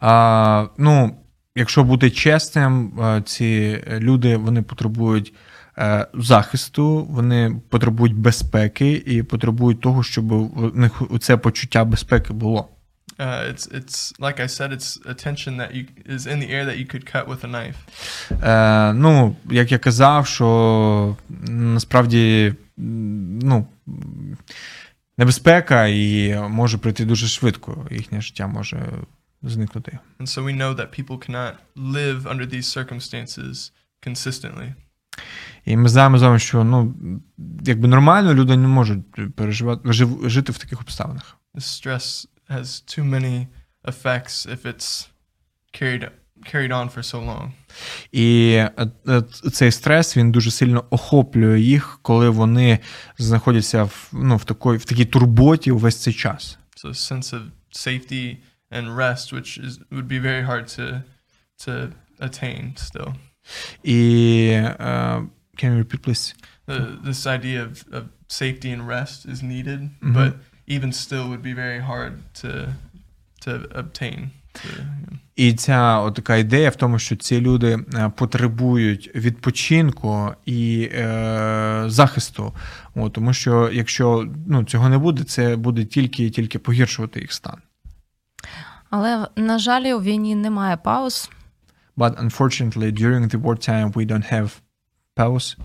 А, 0.00 0.66
ну, 0.78 1.16
якщо 1.54 1.84
бути 1.84 2.10
чесним, 2.10 3.00
е, 3.00 3.22
ці 3.24 3.82
люди 3.88 4.36
вони 4.36 4.62
потребують 4.62 5.34
е, 5.78 6.06
захисту, 6.14 7.04
вони 7.10 7.60
потребують 7.68 8.14
безпеки 8.14 9.02
і 9.06 9.22
потребують 9.22 9.80
того, 9.80 10.02
щоб 10.02 10.32
у 10.32 10.70
них 10.74 11.02
це 11.20 11.36
почуття 11.36 11.84
безпеки 11.84 12.32
було. 12.32 12.68
Uh, 13.18 13.52
it's 13.52 13.68
it's 13.68 14.12
like 14.18 14.40
I 14.40 14.46
said, 14.46 14.72
it's 14.72 14.98
a 15.04 15.14
tension 15.14 15.58
that 15.58 15.74
you 15.74 15.86
is 16.06 16.26
in 16.26 16.40
the 16.40 16.50
air 16.50 16.64
that 16.64 16.78
you 16.78 16.86
could 16.86 17.04
cut 17.14 17.28
with 17.28 17.44
a 17.44 17.48
knife. 17.48 17.76
Е, 18.42 18.92
ну, 18.92 19.36
як 19.50 19.72
я 19.72 19.78
казав, 19.78 20.26
що 20.26 21.16
насправді 21.48 22.54
ну, 22.76 23.66
небезпека 25.18 25.86
і 25.86 26.36
може 26.48 26.78
прийти 26.78 27.04
дуже 27.04 27.26
швидко, 27.26 27.88
їхнє 27.90 28.20
життя 28.20 28.46
може 28.46 28.88
зникнути. 29.42 29.98
And 30.20 30.26
so 30.26 30.44
we 30.44 30.56
know 30.56 30.74
that 30.76 31.00
people 31.00 31.18
cannot 31.30 31.54
live 31.76 32.22
under 32.22 32.46
these 32.54 32.66
circumstances 32.78 33.72
consistently. 34.06 34.74
І 35.64 35.76
ми 35.76 35.88
знаємо 35.88 36.18
з 36.18 36.22
вами, 36.22 36.38
що 36.38 36.64
ну, 36.64 36.94
якби 37.64 37.88
нормально 37.88 38.34
люди 38.34 38.56
не 38.56 38.68
можуть 38.68 39.34
переживати, 39.36 39.92
жив- 39.92 40.28
жити 40.30 40.52
в 40.52 40.58
таких 40.58 40.80
обставинах. 40.80 41.36
This 41.54 41.86
stress 41.86 42.26
has 42.48 42.98
too 42.98 43.04
many 43.10 43.46
effects 43.84 44.46
if 44.54 44.66
it's 44.66 45.08
carried 45.80 46.10
carried 46.44 46.70
on 46.72 46.88
for 46.94 47.02
so 47.02 47.18
long. 47.26 47.50
І 48.12 48.50
е, 48.52 48.70
е, 49.08 49.22
цей 49.52 49.70
стрес 49.72 50.16
він 50.16 50.32
дуже 50.32 50.50
сильно 50.50 50.84
охоплює 50.90 51.60
їх, 51.60 51.98
коли 52.02 52.28
вони 52.28 52.78
знаходяться 53.18 53.82
в, 53.84 54.10
ну, 54.12 54.36
в, 54.36 54.44
такій, 54.44 54.68
в 54.76 54.84
такій 54.84 55.04
турботі 55.04 55.70
увесь 55.70 56.02
цей 56.02 56.14
час. 56.14 56.58
So 56.84 56.88
a 56.88 56.94
sense 56.94 57.32
of 57.32 57.40
safety 57.72 58.36
and 58.72 58.96
rest, 58.96 59.32
which 59.32 59.58
is 59.66 59.72
would 59.90 60.08
be 60.08 60.20
very 60.20 60.42
hard 60.50 60.64
to 60.78 61.02
to 61.66 61.88
attain 62.20 62.62
still. 62.76 63.14
І 63.82 64.48
е, 64.52 65.22
can 65.58 65.70
you 65.72 65.78
repeat, 65.84 66.02
please? 66.08 66.34
The, 66.68 67.02
this 67.08 67.26
idea 67.26 67.60
of, 67.68 67.72
of 67.98 68.02
safety 68.28 68.70
and 68.76 68.82
rest 68.86 69.18
is 69.32 69.42
needed, 69.42 69.80
Mhm. 70.00 70.14
but 70.14 70.32
even 70.74 70.92
still 70.92 71.24
would 71.30 71.42
be 71.42 71.54
very 71.54 71.80
hard 71.90 72.12
to 72.42 72.50
to 73.44 73.52
obtain. 73.82 74.30
І 75.36 75.52
ця 75.52 75.98
от 75.98 76.14
така 76.14 76.36
ідея 76.36 76.70
в 76.70 76.76
тому, 76.76 76.98
що 76.98 77.16
ці 77.16 77.40
люди 77.40 77.78
е, 77.94 78.12
потребують 78.16 79.10
відпочинку 79.14 80.28
і 80.46 80.88
е, 80.92 81.84
захисту. 81.86 82.52
От, 82.94 83.12
тому 83.12 83.32
що 83.32 83.70
якщо 83.72 84.28
ну, 84.46 84.64
цього 84.64 84.88
не 84.88 84.98
буде, 84.98 85.24
це 85.24 85.56
буде 85.56 85.84
тільки 85.84 86.30
тільки 86.30 86.58
погіршувати 86.58 87.20
їх 87.20 87.32
стан. 87.32 87.56
Але 88.90 89.26
на 89.36 89.58
жаль, 89.58 89.82
у 89.82 90.02
війні 90.02 90.34
немає 90.34 90.76
пауз. 90.76 91.30
But 91.96 92.24
unfortunately, 92.24 92.90
during 92.92 93.28
the 93.28 93.42
wartime, 93.42 93.92
we 93.92 94.06
don't 94.06 94.32
have 94.32 94.50
pause. 95.16 95.56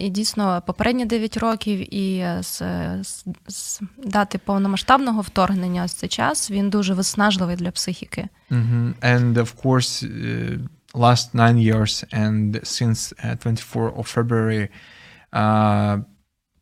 І 0.00 0.08
дійсно, 0.08 0.62
попередні 0.66 1.06
9 1.06 1.36
років 1.36 1.94
і 1.94 2.26
з, 2.40 2.58
з, 3.02 3.24
з 3.48 3.80
дати 4.04 4.38
повномасштабного 4.38 5.20
вторгнення 5.20 5.84
ось 5.84 5.92
цей 5.92 6.08
час 6.08 6.50
він 6.50 6.70
дуже 6.70 6.94
виснажливий 6.94 7.56
для 7.56 7.70
психіки. 7.70 8.28
Mhm. 8.50 8.94
And 9.02 9.34
of 9.34 9.54
course, 9.64 10.04
uh, 10.04 10.58
last 10.94 11.34
nine 11.34 11.58
years 11.58 12.04
and 12.12 12.64
since 12.64 13.12
uh, 13.24 13.36
24 13.36 13.90
of 13.96 14.06
February, 14.06 14.68
uh, 15.32 15.98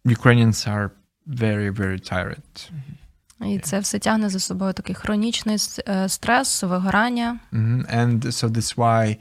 Ukrainians 0.05 0.67
are 0.67 0.91
very, 1.27 1.71
very 1.71 2.01
tired. 2.01 2.71
І 3.47 3.59
це 3.59 3.81
все 3.81 3.99
тягне 3.99 4.29
за 4.29 4.39
собою 4.39 4.73
такий 4.73 4.95
хронічний 4.95 5.57
е, 5.89 6.09
стрес, 6.09 6.63
вигорання. 6.63 7.39
Mhm. 7.53 7.97
And 7.99 8.21
so 8.21 8.49
that's 8.49 8.77
why 8.77 9.17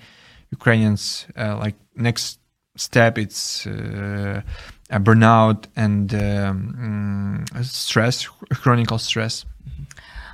Ukrainians, 0.58 1.28
uh, 1.38 1.64
like 1.64 1.76
next 1.98 2.41
step, 2.76 3.18
it's 3.18 3.68
uh, 3.68 4.42
a 4.90 5.00
burnout 5.00 5.66
and 5.76 6.14
um, 6.14 7.46
mm, 7.48 7.66
stress, 7.66 8.28
chronic 8.64 8.92
stress. 9.00 9.46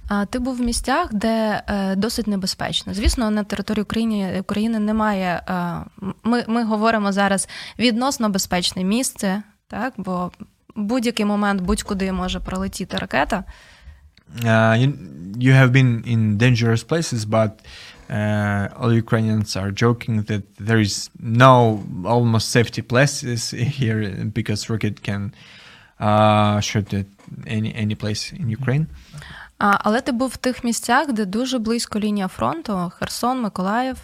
А 0.09 0.25
ти 0.25 0.39
був 0.39 0.57
в 0.57 0.61
місцях, 0.61 1.13
де 1.13 1.63
е, 1.67 1.95
досить 1.95 2.27
небезпечно. 2.27 2.93
Звісно, 2.93 3.31
на 3.31 3.43
території 3.43 3.83
України 3.83 4.39
України 4.39 4.79
немає. 4.79 5.41
Е, 5.49 5.75
ми, 6.23 6.43
ми 6.47 6.63
говоримо 6.63 7.11
зараз 7.11 7.47
відносно 7.79 8.29
безпечне 8.29 8.83
місце, 8.83 9.43
так 9.67 9.93
бо 9.97 10.31
в 10.75 10.81
будь-який 10.81 11.25
момент 11.25 11.61
будь-куди 11.61 12.11
може 12.11 12.39
пролетіти 12.39 12.97
ракета. 12.97 13.43
Uh, 14.43 14.75
you, 14.81 14.89
you 15.37 15.53
have 15.53 15.71
been 15.71 16.03
in 16.13 16.37
dangerous 16.37 16.83
places, 16.83 17.25
but 17.25 17.51
uh, 18.10 18.68
all 18.76 18.92
Ukrainians 18.92 19.56
are 19.56 19.70
joking 19.70 20.22
that 20.30 20.42
there 20.56 20.80
is 20.80 21.10
no 21.20 21.82
almost 22.04 22.50
safety 22.50 22.82
places 22.82 23.50
here 23.50 24.00
because 24.38 24.68
rocket 24.68 25.02
can 25.02 25.32
uh, 25.98 26.60
shoot 26.60 26.92
at 26.92 27.06
any 27.46 27.70
any 27.74 27.94
place 27.94 28.32
in 28.32 28.48
Ukraine. 28.48 28.86
А, 29.58 29.78
але 29.80 30.00
ти 30.00 30.12
був 30.12 30.28
в 30.28 30.36
тих 30.36 30.64
місцях, 30.64 31.12
де 31.12 31.24
дуже 31.24 31.58
близько 31.58 32.00
лінія 32.00 32.28
фронту: 32.28 32.92
Херсон, 32.98 33.42
Миколаїв. 33.42 33.96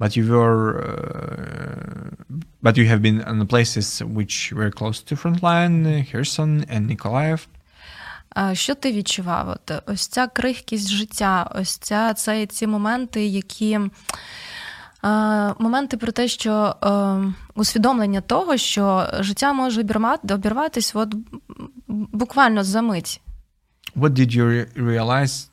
But 0.00 0.18
you 0.18 0.24
were, 0.28 0.62
uh, 0.86 2.36
but 2.62 2.78
you 2.78 2.86
have 2.92 3.02
been 3.02 3.20
in 3.30 3.38
the 3.38 3.50
places 3.54 4.02
which 4.16 4.52
were 4.58 4.70
close 4.70 4.98
to 5.08 5.16
frontline, 5.22 5.76
uh, 5.86 6.04
Kherson 6.10 6.64
and 6.72 6.82
Nikolaev. 6.90 7.40
Що 8.53 8.75
ти 8.75 8.91
відчував? 8.91 9.49
От 9.49 9.71
ось 9.85 10.07
ця 10.07 10.27
крихкість 10.27 10.89
життя, 10.89 11.51
ось 11.55 11.77
ця 11.77 12.13
це 12.13 12.45
ці 12.45 12.67
моменти, 12.67 13.25
які 13.25 13.79
моменти 15.59 15.97
про 15.97 16.11
те, 16.11 16.27
що 16.27 16.75
усвідомлення 17.55 18.21
того, 18.21 18.57
що 18.57 19.07
життя 19.19 19.53
може 19.53 19.81
обірвати, 19.81 20.33
обірватись 20.33 20.95
от 20.95 21.15
буквально 21.87 22.63
за 22.63 22.81
мить. 22.81 23.21
What 23.95 24.09
did 24.09 24.35
you 24.35 24.65
realize 24.75 25.49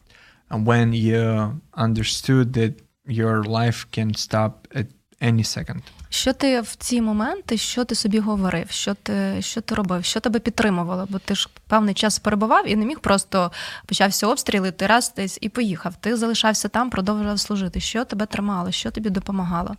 when 0.51 0.93
you 0.93 1.53
understood 1.73 2.53
that 2.53 2.75
your 3.07 3.45
life 3.45 3.87
can 3.97 4.15
stop 4.15 4.53
at 4.75 4.87
any 5.21 5.45
second? 5.45 5.83
Що 6.09 6.33
ти 6.33 6.61
в 6.61 6.77
ці 6.77 7.01
моменти, 7.01 7.57
що 7.57 7.85
ти 7.85 7.95
собі 7.95 8.19
говорив, 8.19 8.71
що 8.71 8.95
ти, 8.95 9.43
що 9.43 9.61
ти 9.61 9.75
робив, 9.75 10.05
що 10.05 10.21
тебе 10.21 10.39
підтримувало? 10.39 11.07
Бо 11.11 11.19
ти 11.19 11.35
ж 11.35 11.49
певний 11.67 11.95
час 11.95 12.19
перебував 12.19 12.69
і 12.69 12.77
не 12.77 12.87
міг 12.87 13.01
просто 13.01 13.53
почався 13.87 14.27
обстріл, 14.27 14.67
і 14.67 14.71
ти 14.71 14.87
раз 14.87 15.13
десь 15.17 15.39
і 15.41 15.49
поїхав. 15.49 15.97
Ти 16.01 16.17
залишався 16.17 16.69
там, 16.69 16.91
продовжував 16.91 17.41
служити. 17.41 17.81
Що 17.81 18.05
тебе 18.05 18.27
тримало, 18.27 18.73
що 18.73 18.91
тобі 18.91 19.11
допомагало? 19.11 19.77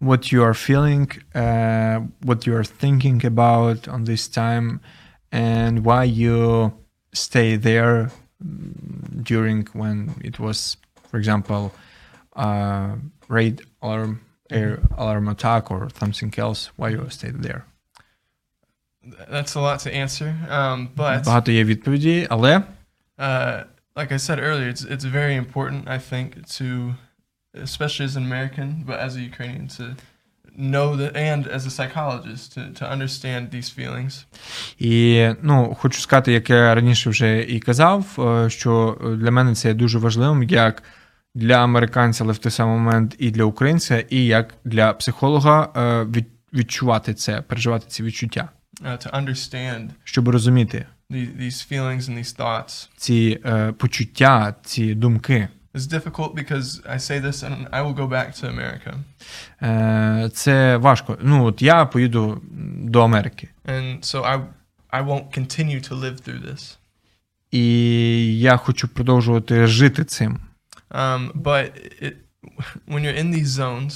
what 0.00 0.32
you 0.32 0.42
are 0.42 0.54
feeling, 0.54 1.10
uh, 1.34 2.00
what 2.24 2.46
you 2.46 2.56
are 2.56 2.64
thinking 2.64 3.24
about 3.24 3.86
on 3.86 4.04
this 4.04 4.28
time, 4.28 4.80
and 5.30 5.84
why 5.84 6.04
you 6.04 6.72
stay 7.12 7.56
there 7.56 8.10
during 9.22 9.66
when 9.72 10.14
it 10.22 10.38
was, 10.38 10.76
for 11.08 11.18
example, 11.18 11.72
uh, 12.34 12.96
raid 13.28 13.60
alarm, 13.82 14.20
air 14.52 14.80
alarm 14.96 15.28
attack, 15.28 15.70
or 15.70 15.88
something 15.98 16.32
else. 16.38 16.70
Why 16.76 16.90
you 16.90 17.08
stayed 17.10 17.42
there? 17.42 17.64
That's 19.30 19.54
a 19.54 19.60
lot 19.60 19.80
to 19.80 19.94
answer. 19.94 20.34
Um, 20.50 20.88
but 20.96 21.24
Багато 21.24 21.52
є 21.52 21.64
відповідей, 21.64 22.26
але 22.30 22.62
uh, 23.18 23.64
like 23.96 24.12
I 24.12 24.16
said 24.16 24.38
earlier, 24.38 24.68
it's 24.68 24.84
it's 24.84 25.04
very 25.04 25.36
important, 25.36 25.88
I 25.88 25.98
think, 26.10 26.28
to 26.58 26.94
especially 27.54 28.06
as 28.10 28.16
an 28.16 28.24
American, 28.24 28.68
but 28.86 28.98
as 29.06 29.16
a 29.16 29.20
Ukrainian, 29.20 29.68
to 29.78 29.84
know 30.56 30.96
that, 30.96 31.16
and 31.16 31.46
as 31.46 31.66
a 31.66 31.70
psychologist, 31.70 32.52
to 32.54 32.60
to 32.78 32.84
understand 32.94 33.50
these 33.50 33.68
feelings. 33.78 34.24
І 34.78 35.28
ну, 35.42 35.76
хочу 35.80 36.00
сказати, 36.00 36.32
як 36.32 36.50
я 36.50 36.74
раніше 36.74 37.10
вже 37.10 37.42
і 37.42 37.60
казав, 37.60 38.04
е, 38.18 38.50
що 38.50 38.98
для 39.20 39.30
мене 39.30 39.54
це 39.54 39.68
є 39.68 39.74
дуже 39.74 39.98
важливим 39.98 40.42
як 40.42 40.82
для 41.34 41.54
американця, 41.54 42.24
але 42.24 42.32
в 42.32 42.38
той 42.38 42.52
самий 42.52 42.78
момент 42.78 43.16
і 43.18 43.30
для 43.30 43.44
українця, 43.44 44.04
і 44.10 44.24
як 44.26 44.54
для 44.64 44.92
психолога 44.92 45.68
е, 45.76 46.04
від, 46.04 46.26
відчувати 46.54 47.14
це, 47.14 47.42
переживати 47.42 47.86
ці 47.88 48.02
відчуття, 48.02 48.48
Uh, 48.84 49.06
to 49.06 49.24
understand 49.24 49.88
щоб 50.04 50.28
розуміти 50.28 50.86
these 51.10 51.36
these 51.40 51.72
feelings 51.72 52.00
and 52.00 52.18
these 52.18 52.36
thoughts. 52.40 52.88
ці 52.96 53.40
е, 53.46 53.72
почуття, 53.72 54.54
ці 54.64 54.94
думки. 54.94 55.48
It's 55.74 55.80
difficult 55.92 56.34
because 56.34 56.90
I 56.90 56.98
say 56.98 57.20
this 57.26 57.44
and 57.44 57.70
I 57.70 57.82
will 57.86 57.94
go 57.94 58.08
back 58.08 58.28
to 58.40 58.46
America. 58.56 58.94
Е, 59.62 60.30
це 60.34 60.76
важко. 60.76 61.18
Ну, 61.22 61.44
от 61.44 61.62
я 61.62 61.86
поїду 61.86 62.42
до 62.84 63.00
Америки, 63.00 63.48
And 63.66 64.00
so 64.00 64.24
I 64.24 64.40
I 64.90 65.06
won't 65.06 65.38
continue 65.38 65.90
to 65.90 66.00
live 66.00 66.28
through 66.28 66.50
this. 66.52 66.76
і 67.50 68.38
я 68.38 68.56
хочу 68.56 68.88
продовжувати 68.88 69.66
жити 69.66 70.04
цим. 70.04 70.38
Um, 70.90 71.30
but 71.34 71.64
it, 72.02 72.16
when 72.86 73.02
you're 73.04 73.18
in 73.22 73.30
these 73.30 73.46
zones, 73.62 73.92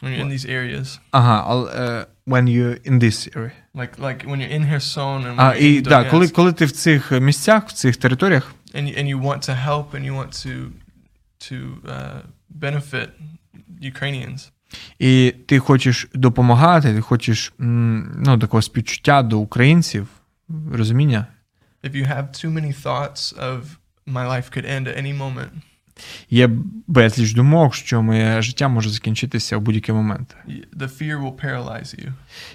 when 0.00 0.12
you're 0.12 0.24
in 0.26 0.28
these 0.36 0.46
areas, 0.46 0.98
Ага, 1.12 1.66
е, 1.74 2.06
when 2.26 2.46
you 2.48 2.76
in 2.90 2.98
this 2.98 3.28
area. 3.36 3.52
like 3.74 3.98
like 3.98 4.24
when 4.30 4.40
you're 4.40 4.54
in 4.58 4.64
Kherson 4.70 5.20
and 5.24 5.36
when 5.36 5.40
А, 5.40 5.54
you're 5.54 5.62
і 5.62 5.78
in 5.78 5.82
да, 5.82 6.04
коли, 6.04 6.28
коли 6.28 6.52
ти 6.52 6.64
в 6.64 6.72
цих 6.72 7.10
місцях, 7.12 7.68
в 7.68 7.72
цих 7.72 7.96
територіях, 7.96 8.54
and 8.74 8.82
you, 8.88 8.98
and 8.98 9.06
you 9.16 9.18
want 9.22 9.42
to 9.50 9.54
help 9.68 9.94
and 9.94 10.04
you 10.04 10.14
want 10.14 10.32
to 10.46 10.72
to 11.48 11.56
uh, 11.84 12.22
benefit 12.60 13.08
Ukrainians, 13.82 14.50
і 14.98 15.34
ти 15.46 15.58
хочеш 15.58 16.06
допомагати, 16.14 16.94
ти 16.94 17.00
хочеш 17.00 17.52
м, 17.60 18.22
ну, 18.26 18.38
такого 18.38 18.62
співчуття 18.62 19.22
до 19.22 19.38
українців, 19.38 20.08
розуміння. 20.72 21.26
if 21.84 21.92
you 21.96 22.06
have 22.06 22.26
too 22.44 22.50
many 22.50 22.72
thoughts 22.84 23.32
of 23.50 23.60
my 24.06 24.24
life 24.28 24.50
could 24.54 24.66
end 24.66 24.86
at 24.88 24.96
any 25.02 25.14
moment, 25.18 25.50
Є 26.30 26.50
безліч 26.86 27.32
думок, 27.32 27.74
що 27.74 28.02
моє 28.02 28.42
життя 28.42 28.68
може 28.68 28.90
закінчитися 28.90 29.56
в 29.56 29.60
будь-який 29.60 29.94
момент. 29.94 30.36
the 30.76 30.88
fear 30.88 31.22
will 31.22 31.44
paralyze 31.44 31.94
you. 32.04 32.12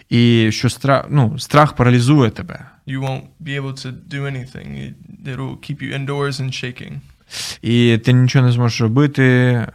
І 0.09 0.51
що 0.51 0.69
страх, 0.69 1.05
ну, 1.09 1.39
страх 1.39 1.75
паралізує 1.75 2.29
тебе. 2.29 2.65
You 2.87 2.99
won't 2.99 3.23
be 3.41 3.61
able 3.61 3.73
to 3.73 3.93
do 4.09 4.21
anything. 4.23 4.67
It, 4.77 4.93
it'll 5.25 5.57
keep 5.57 5.81
you 5.81 6.05
indoors 6.05 6.41
and 6.41 6.51
shaking. 6.51 6.99
І 7.61 7.97
ти 7.97 8.13
нічого 8.13 8.45
не 8.45 8.51
зможеш 8.51 8.81
робити, 8.81 9.23
е, 9.23 9.73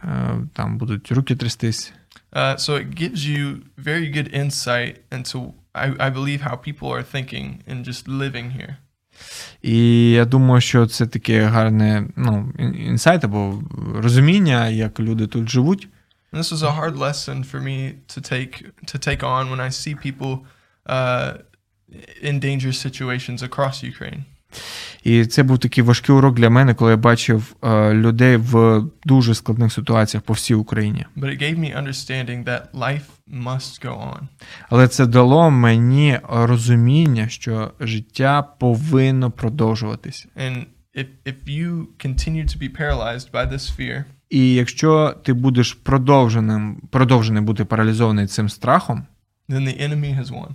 там 0.53 0.77
будуть 0.77 1.11
руки 1.11 1.35
трястись. 1.35 1.93
Uh, 2.33 2.57
so 2.57 2.75
it 2.77 2.95
gives 2.95 3.25
you 3.25 3.63
very 3.77 4.07
good 4.07 4.29
insight 4.33 4.93
into, 5.11 5.53
I, 5.75 5.87
I 5.99 6.09
believe, 6.09 6.41
how 6.41 6.55
people 6.55 6.87
are 6.95 7.03
thinking 7.03 7.61
and 7.67 7.83
just 7.85 8.07
living 8.07 8.51
here. 8.51 8.77
І 9.61 10.09
я 10.11 10.25
думаю, 10.25 10.61
що 10.61 10.87
це 10.87 11.07
таке 11.07 11.43
гарне 11.43 12.07
ну, 12.15 12.53
інсайт 12.59 13.23
або 13.23 13.63
розуміння, 13.95 14.67
як 14.67 14.99
люди 14.99 15.27
тут 15.27 15.49
живуть. 15.49 15.87
And 16.33 16.39
this 16.39 16.51
was 16.51 16.63
a 16.63 16.71
hard 16.71 16.97
lesson 16.97 17.43
for 17.43 17.59
me 17.59 17.95
to 18.07 18.21
take 18.21 18.53
to 18.91 18.97
take 18.97 19.21
on 19.21 19.49
when 19.51 19.59
I 19.59 19.69
see 19.69 19.95
people 19.95 20.33
uh, 20.85 21.29
in 22.21 22.39
dangerous 22.39 22.79
situations 22.87 23.43
across 23.43 23.83
Ukraine. 23.83 24.23
І 25.03 25.25
це 25.25 25.43
був 25.43 25.59
такий 25.59 25.83
важкий 25.83 26.15
урок 26.15 26.35
для 26.35 26.49
мене, 26.49 26.73
коли 26.73 26.91
я 26.91 26.97
бачив 26.97 27.55
е, 27.63 27.93
людей 27.93 28.37
в 28.37 28.83
дуже 29.05 29.35
складних 29.35 29.73
ситуаціях 29.73 30.23
по 30.23 30.33
всій 30.33 30.53
Україні. 30.53 31.05
But 31.17 31.25
it 31.25 31.41
gave 31.43 31.59
me 31.59 31.83
understanding 31.83 32.43
that 32.43 32.61
life 32.73 33.01
must 33.43 33.85
go 33.85 33.89
on. 34.13 34.19
Але 34.69 34.87
це 34.87 35.05
дало 35.05 35.51
мені 35.51 36.19
розуміння, 36.29 37.29
що 37.29 37.71
життя 37.79 38.41
повинно 38.41 39.31
продовжуватися. 39.31 40.27
And 40.37 40.65
if 40.97 41.05
if 41.25 41.35
you 41.47 41.85
continue 42.05 42.45
to 42.45 42.57
be 42.61 42.69
paralyzed 42.81 43.31
by 43.31 43.53
this 43.53 43.79
fear, 43.79 44.03
І 44.29 44.53
якщо 44.53 45.15
ти 45.23 45.33
будеш 45.33 45.73
продовженим, 45.73 46.81
продовжений 46.89 47.43
бути 47.43 47.65
паралізований 47.65 48.27
цим 48.27 48.49
страхом, 48.49 49.05
then 49.49 49.61
the 49.67 49.89
enemy 49.89 50.19
has 50.19 50.25
won. 50.27 50.49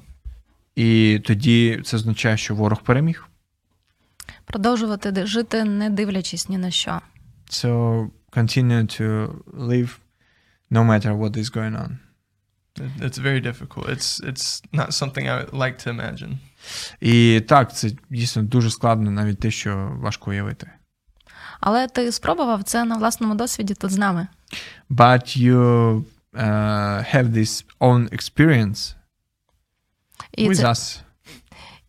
і 0.77 1.21
тоді 1.25 1.81
це 1.85 1.97
означає, 1.97 2.37
що 2.37 2.55
ворог 2.55 2.83
переміг. 2.83 3.29
Продовжувати 4.47 5.27
жити, 5.27 5.65
не 5.65 5.91
дивлячись 5.91 6.49
ні 6.49 6.59
на 6.59 6.71
що. 6.71 7.01
So 7.51 8.09
continue 8.33 9.01
to 9.01 9.35
live 9.59 9.99
no 10.71 10.85
matter 10.85 11.17
what 11.19 11.37
is 11.37 11.51
going 11.51 11.77
on. 11.77 11.99
It's 13.01 13.19
very 13.19 13.41
difficult. 13.41 13.89
It's 13.89 14.21
it's 14.31 14.63
not 14.73 14.89
something 14.93 15.25
I 15.29 15.35
would 15.39 15.53
like 15.53 15.77
to 15.85 15.91
imagine. 15.91 16.39
І 17.01 17.41
так, 17.49 17.77
це 17.77 17.91
дійсно 18.11 18.43
дуже 18.43 18.71
складно, 18.71 19.11
навіть 19.11 19.41
те, 19.41 19.51
що 19.51 19.97
важко 20.01 20.31
уявити. 20.31 20.71
Але 21.61 21.89
ти 21.89 22.13
спробував 22.13 22.63
це 22.63 22.85
на 22.85 22.97
власному 22.97 23.35
досвіді 23.35 23.75
тут 23.75 23.91
з 23.91 23.99
нами. 23.99 24.27
But 24.91 25.39
you 25.39 25.57
uh, 26.35 27.15
have 27.15 27.33
this 27.33 27.65
own 27.81 28.15
experience 28.15 28.95
І 30.33 30.49
with 30.49 30.55
це, 30.55 30.67
us. 30.67 31.01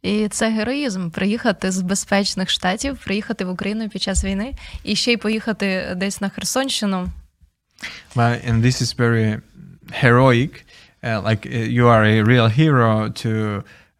І 0.07 0.27
це 0.27 0.49
героїзм 0.49 1.09
приїхати 1.09 1.71
з 1.71 1.81
безпечних 1.81 2.49
штатів, 2.49 2.97
приїхати 2.97 3.45
в 3.45 3.49
Україну 3.49 3.89
під 3.89 4.01
час 4.01 4.23
війни 4.23 4.53
і 4.83 4.95
ще 4.95 5.11
й 5.11 5.17
поїхати 5.17 5.93
десь 5.95 6.21
на 6.21 6.29
Херсонщину. 6.29 7.09
But, 8.15 8.49
and 8.49 8.61
this 8.61 8.81
is 8.81 8.91
very 8.97 9.41
heroic. 10.03 10.51
Uh, 11.03 11.21
like 11.29 11.43
uh, 11.45 11.77
you 11.77 11.85
are 11.93 12.03
a 12.15 12.23
real 12.31 12.47
hero 12.61 12.91
to 13.23 13.33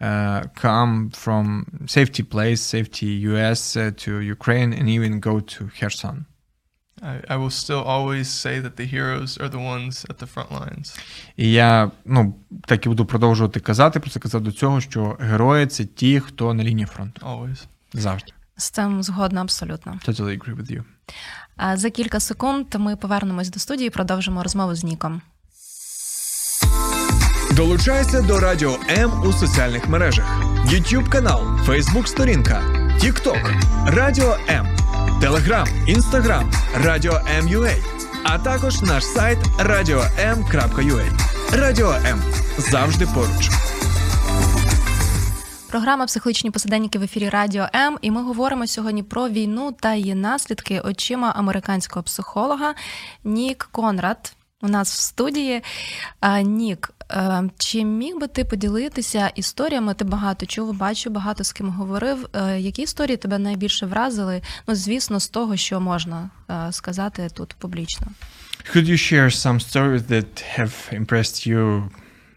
uh, 0.08 0.40
come 0.66 0.94
from 1.24 1.46
safety 1.98 2.24
place, 2.34 2.62
safety 2.76 3.10
US 3.32 3.62
uh, 3.78 3.92
to 4.04 4.12
Ukraine, 4.38 4.72
and 4.78 4.86
even 4.96 5.12
go 5.30 5.36
to 5.54 5.60
Kherson. 5.78 6.18
I, 7.02 7.22
I 7.34 7.38
will 7.38 7.52
still 7.52 7.84
always 7.84 8.24
say 8.46 8.60
that 8.62 8.76
the 8.76 8.86
heroes 8.94 9.38
are 9.38 9.50
the 9.50 9.60
ones 9.76 10.06
at 10.10 10.18
the 10.18 10.28
front 10.36 10.50
lines. 10.60 11.00
І 11.38 11.52
я 11.52 11.92
ну 12.06 12.36
так 12.66 12.86
і 12.86 12.90
буду 12.90 13.06
продовжувати 13.06 13.60
казати. 13.60 14.00
Просто 14.00 14.20
казав 14.20 14.42
до 14.42 14.52
цього, 14.52 14.82
що 14.82 15.18
герої 15.20 15.68
це 15.68 15.86
ті, 15.86 16.20
хто 16.20 16.54
на 16.54 16.64
лінії 16.64 16.86
фронту 16.86 17.26
Always. 17.26 17.64
завжди. 17.94 18.32
З 18.58 18.70
цим 18.70 19.04
згодна 19.04 19.42
абсолютно. 19.42 20.00
Totally 20.08 20.38
agree 20.38 20.56
with 20.56 20.72
you. 20.72 20.84
А 21.56 21.78
за 21.78 21.90
кілька 21.90 22.20
секунд 22.20 22.66
ми 22.78 22.96
повернемось 22.96 23.50
до 23.50 23.60
студії 23.60 23.88
і 23.88 23.90
продовжимо 23.90 24.44
розмову 24.44 24.76
з 24.76 24.84
Ніком. 24.84 25.22
Долучайся 27.56 28.22
до 28.22 28.40
Радіо 28.40 28.78
М 28.90 29.12
у 29.26 29.34
соціальних 29.34 29.88
мережах: 29.90 30.26
YouTube 30.66 31.10
канал, 31.10 31.42
Facebook 31.68 32.06
сторінка, 32.08 32.62
TikTok, 33.02 33.62
Радіо 33.86 34.38
М, 34.50 34.68
Telegram, 35.22 35.68
Instagram, 35.88 36.54
Радіо 36.84 37.14
М.Ua, 37.14 37.76
а 38.24 38.38
також 38.38 38.82
наш 38.82 39.04
сайт 39.06 39.38
radio.m.ua. 39.60 41.12
Радіо 41.52 41.92
М 41.92 42.22
завжди 42.58 43.06
поруч. 43.06 43.50
Програма 45.70 46.06
Психологічні 46.06 46.52
посиденьки 46.52 47.00
в 47.00 47.04
ефірі 47.04 47.30
Радіо 47.30 47.68
М. 47.76 47.98
І 48.02 48.12
ми 48.12 48.24
говоримо 48.24 48.68
сьогодні 48.68 49.04
про 49.04 49.30
війну 49.30 49.72
та 49.80 49.94
її 49.94 50.16
наслідки 50.16 50.80
очима 50.80 51.34
американського 51.36 52.04
психолога 52.04 52.74
Нік 53.24 53.70
Конрад. 53.72 54.34
У 54.62 54.68
нас 54.68 54.94
в 54.94 55.00
студії. 55.00 55.64
Нік, 56.44 56.92
чи 57.58 57.86
міг 57.86 58.18
би 58.18 58.28
ти 58.28 58.46
поділитися 58.46 59.28
історіями? 59.28 59.94
Ти 59.94 60.06
багато 60.06 60.46
чув, 60.46 60.78
бачу, 60.78 61.10
багато 61.10 61.44
з 61.44 61.54
ким 61.54 61.70
говорив. 61.70 62.30
Е, 62.34 62.60
Які 62.60 62.82
історії 62.82 63.18
тебе 63.18 63.38
найбільше 63.38 63.86
вразили? 63.86 64.42
Ну, 64.68 64.76
звісно, 64.76 65.20
з 65.20 65.28
того, 65.28 65.58
що 65.58 65.80
можна 65.80 66.30
е, 66.50 66.72
сказати 66.72 67.30
тут 67.34 67.56
публічно. 67.60 68.08
Could 68.76 68.90
you 68.90 68.98
share 68.98 69.32
some 69.32 69.60
stories 69.60 70.04
that 70.14 70.44
have 70.58 70.74
impressed 71.00 71.48
you 71.48 71.90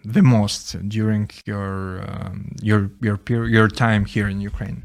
the 0.05 0.23
most 0.23 0.65
during 0.97 1.27
your 1.47 1.69
um, 2.11 2.35
your 2.71 2.81
your 3.09 3.19
your 3.57 3.69
time 3.85 4.03
here 4.15 4.29
in 4.35 4.39
Ukraine? 4.53 4.79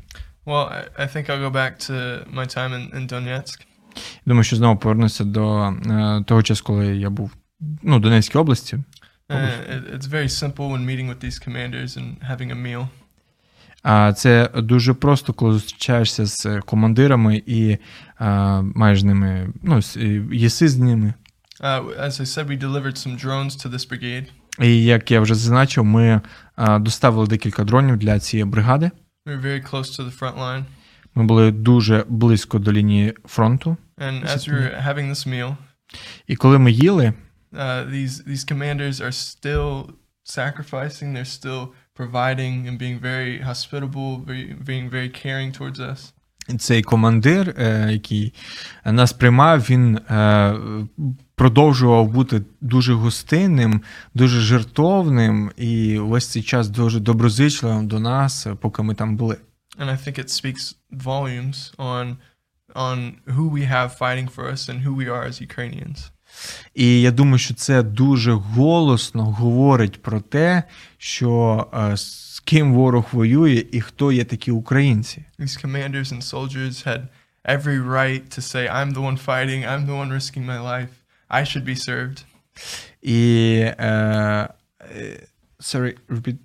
Well, 0.46 0.66
I, 0.78 0.82
I 1.04 1.08
think 1.14 1.24
I'll 1.30 1.44
go 1.50 1.54
back 1.62 1.74
to 1.88 1.96
my 2.40 2.46
time 2.58 2.72
in, 2.78 2.84
in 2.98 3.04
Donetsk. 3.14 3.60
Думаю, 4.26 4.44
що 4.44 4.56
знову 4.56 4.78
повернуся 4.80 5.24
до 5.24 5.62
е, 5.64 6.24
того 6.28 6.44
часу, 6.44 6.64
коли 6.64 6.98
я 6.98 7.10
був 7.10 7.32
ну, 7.84 7.98
в 7.98 8.02
Донецькій 8.02 8.38
області. 8.38 8.78
Uh, 9.30 9.62
it, 9.68 9.94
it's 9.96 10.06
very 10.06 10.30
simple 10.30 10.70
when 10.70 10.86
meeting 10.86 11.08
with 11.08 11.20
these 11.20 11.40
commanders 11.40 11.98
and 11.98 12.18
having 12.22 12.52
a 12.52 12.56
meal. 12.56 12.88
А 13.84 14.14
це 14.14 14.50
дуже 14.56 14.94
просто, 14.94 15.34
коли 15.34 15.54
зустрічаєшся 15.54 16.26
з 16.26 16.60
командирами 16.66 17.44
і 17.46 17.78
а, 18.18 18.62
маєш 18.62 19.02
з 19.02 19.04
ними, 19.04 19.50
ну, 19.64 19.80
їси 20.32 20.68
з 20.68 20.78
ними. 20.78 21.14
Uh, 21.62 22.00
as 22.00 22.20
I 22.20 22.26
said, 22.26 22.48
we 22.48 22.58
delivered 22.58 22.98
some 22.98 23.26
drones 23.26 23.56
to 23.56 23.70
this 23.70 23.90
brigade. 23.92 24.26
І 24.62 24.84
як 24.84 25.12
я 25.12 25.20
вже 25.20 25.36
зазначив, 25.36 25.86
ми 25.86 26.22
е, 26.58 26.80
доставили 26.80 27.28
декілька 27.28 27.64
дронів 27.64 27.98
для 27.98 28.20
цієї 28.20 28.46
бригади. 28.46 28.92
We 29.26 29.36
were 29.36 29.46
very 29.46 29.72
close 29.72 30.00
to 30.00 30.06
the 30.06 30.20
front 30.20 30.40
line. 30.40 30.64
Ми 31.16 31.24
були 31.24 31.52
дуже 31.52 32.06
близько 32.08 32.60
до 32.60 32.72
лінії 32.72 33.14
фронту. 33.26 33.78
And 33.98 34.26
as 34.26 34.50
we 34.50 34.54
were 34.54 34.88
having 34.88 35.10
this 35.10 35.28
meal, 35.28 35.56
І 36.28 36.36
коли 36.36 36.60
ми 36.60 36.72
їли, 36.72 37.14
uh, 37.55 37.85
these 37.85 38.25
these 38.25 38.45
commanders 38.45 39.01
are 39.01 39.13
still 39.13 39.91
sacrificing. 40.25 41.15
They're 41.15 41.25
still 41.25 41.75
providing 41.95 42.69
and 42.69 42.79
being 42.79 42.99
very 42.99 43.39
hospitable, 43.41 44.19
very, 44.19 44.55
being 44.55 44.89
very 44.91 45.09
caring 45.09 45.53
towards 45.53 45.81
us. 45.81 46.13
цей 46.59 46.83
командир, 46.83 47.55
е, 47.59 47.89
який 47.93 48.35
нас 48.85 49.13
приймав, 49.13 49.61
він 49.61 49.97
е, 49.97 50.55
продовжував 51.35 52.09
бути 52.09 52.43
дуже 52.61 52.95
гостинним, 52.95 53.83
дуже 54.15 54.41
жертовним 54.41 55.53
і 55.57 55.99
весь 55.99 56.27
цей 56.27 56.43
час 56.43 56.69
дуже 56.69 57.01
доброзичливим 57.01 57.87
до 57.87 58.01
нас, 58.01 58.47
е, 58.47 58.55
поки 58.55 58.83
ми 58.83 58.95
там 58.95 59.17
були. 59.17 59.37
And 59.79 59.89
I 59.89 59.97
think 59.97 60.19
it 60.19 60.29
speaks 60.29 60.75
volumes 60.93 61.75
on 61.79 62.17
on 62.75 62.99
who 63.27 63.49
we 63.57 63.65
have 63.75 63.89
fighting 63.99 64.29
for 64.37 64.45
us 64.55 64.69
and 64.69 64.79
who 64.85 64.93
we 65.01 65.07
are 65.09 65.25
as 65.31 65.41
Ukrainians. 65.51 65.99
І 66.74 67.02
я 67.02 67.12
думаю, 67.12 67.38
що 67.38 67.54
це 67.54 67.84
дуже 67.84 68.32
голосно 68.32 69.26
говорить 69.26 70.02
про 70.02 70.22
те, 70.22 70.64
що 70.98 71.68
е, 71.74 71.98
з 71.98 72.40
ким 72.40 72.74
ворог 72.74 73.06
воює 73.12 73.66
і 73.72 73.82
хто 73.82 74.12
є 74.12 74.26
такі 74.26 74.52
українці. 74.52 75.26
These 75.40 75.66
commanders 75.66 76.14
and 76.14 76.22
soldiers 76.22 76.88
had 76.88 77.02
every 77.46 77.80
right 77.80 78.24
to 78.36 78.42
say, 78.42 78.64
"I'm 78.68 78.94
the 78.94 79.02
one 79.02 79.18
fighting. 79.18 79.62
I'm 79.72 79.86
the 79.86 79.96
one 80.02 80.10
risking 80.10 80.46
my 80.46 80.60
life. 80.74 80.92
I 81.30 81.44
should 81.44 81.66
be 81.66 81.76
served." 81.90 82.24
І 83.02 83.52
е, 83.78 84.50
е, 84.96 85.28
sorry, 85.60 85.96
repeat. 86.10 86.36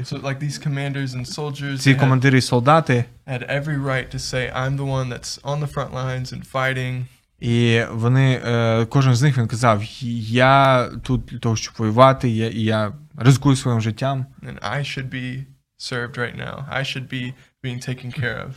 So, 0.00 0.18
like 0.18 0.40
these 0.40 0.58
commanders 0.58 1.14
and 1.14 1.26
soldiers, 1.26 1.78
ці 1.78 1.94
командири 1.94 2.38
і 2.38 2.40
солдати, 2.40 3.04
had 3.26 3.42
every 3.50 3.78
right 3.78 4.14
to 4.14 4.18
say, 4.18 4.52
"I'm 4.62 4.76
the 4.76 4.86
one 4.98 5.08
that's 5.08 5.40
on 5.42 5.60
the 5.60 5.68
front 5.74 5.92
lines 5.94 6.32
and 6.32 6.42
fighting." 6.52 7.04
І 7.44 7.84
вони, 7.90 8.42
е, 8.44 8.86
кожен 8.86 9.14
з 9.14 9.22
них 9.22 9.38
він 9.38 9.46
казав: 9.46 9.82
Я 10.28 10.86
тут 11.02 11.20
для 11.24 11.38
того, 11.38 11.56
щоб 11.56 11.74
воювати, 11.78 12.28
я, 12.30 12.48
і 12.48 12.60
я 12.60 12.92
ризикую 13.16 13.56
своїм 13.56 13.80
життям. 13.80 14.26
and 14.42 14.58
I 14.60 14.78
should 14.78 15.08
be 15.10 15.44
served 15.78 16.18
right 16.18 16.36
now. 16.36 16.74
I 16.74 16.80
should 16.80 17.08
be 17.12 17.32
being 17.64 17.88
taken 17.88 18.20
care 18.20 18.46
of. 18.46 18.50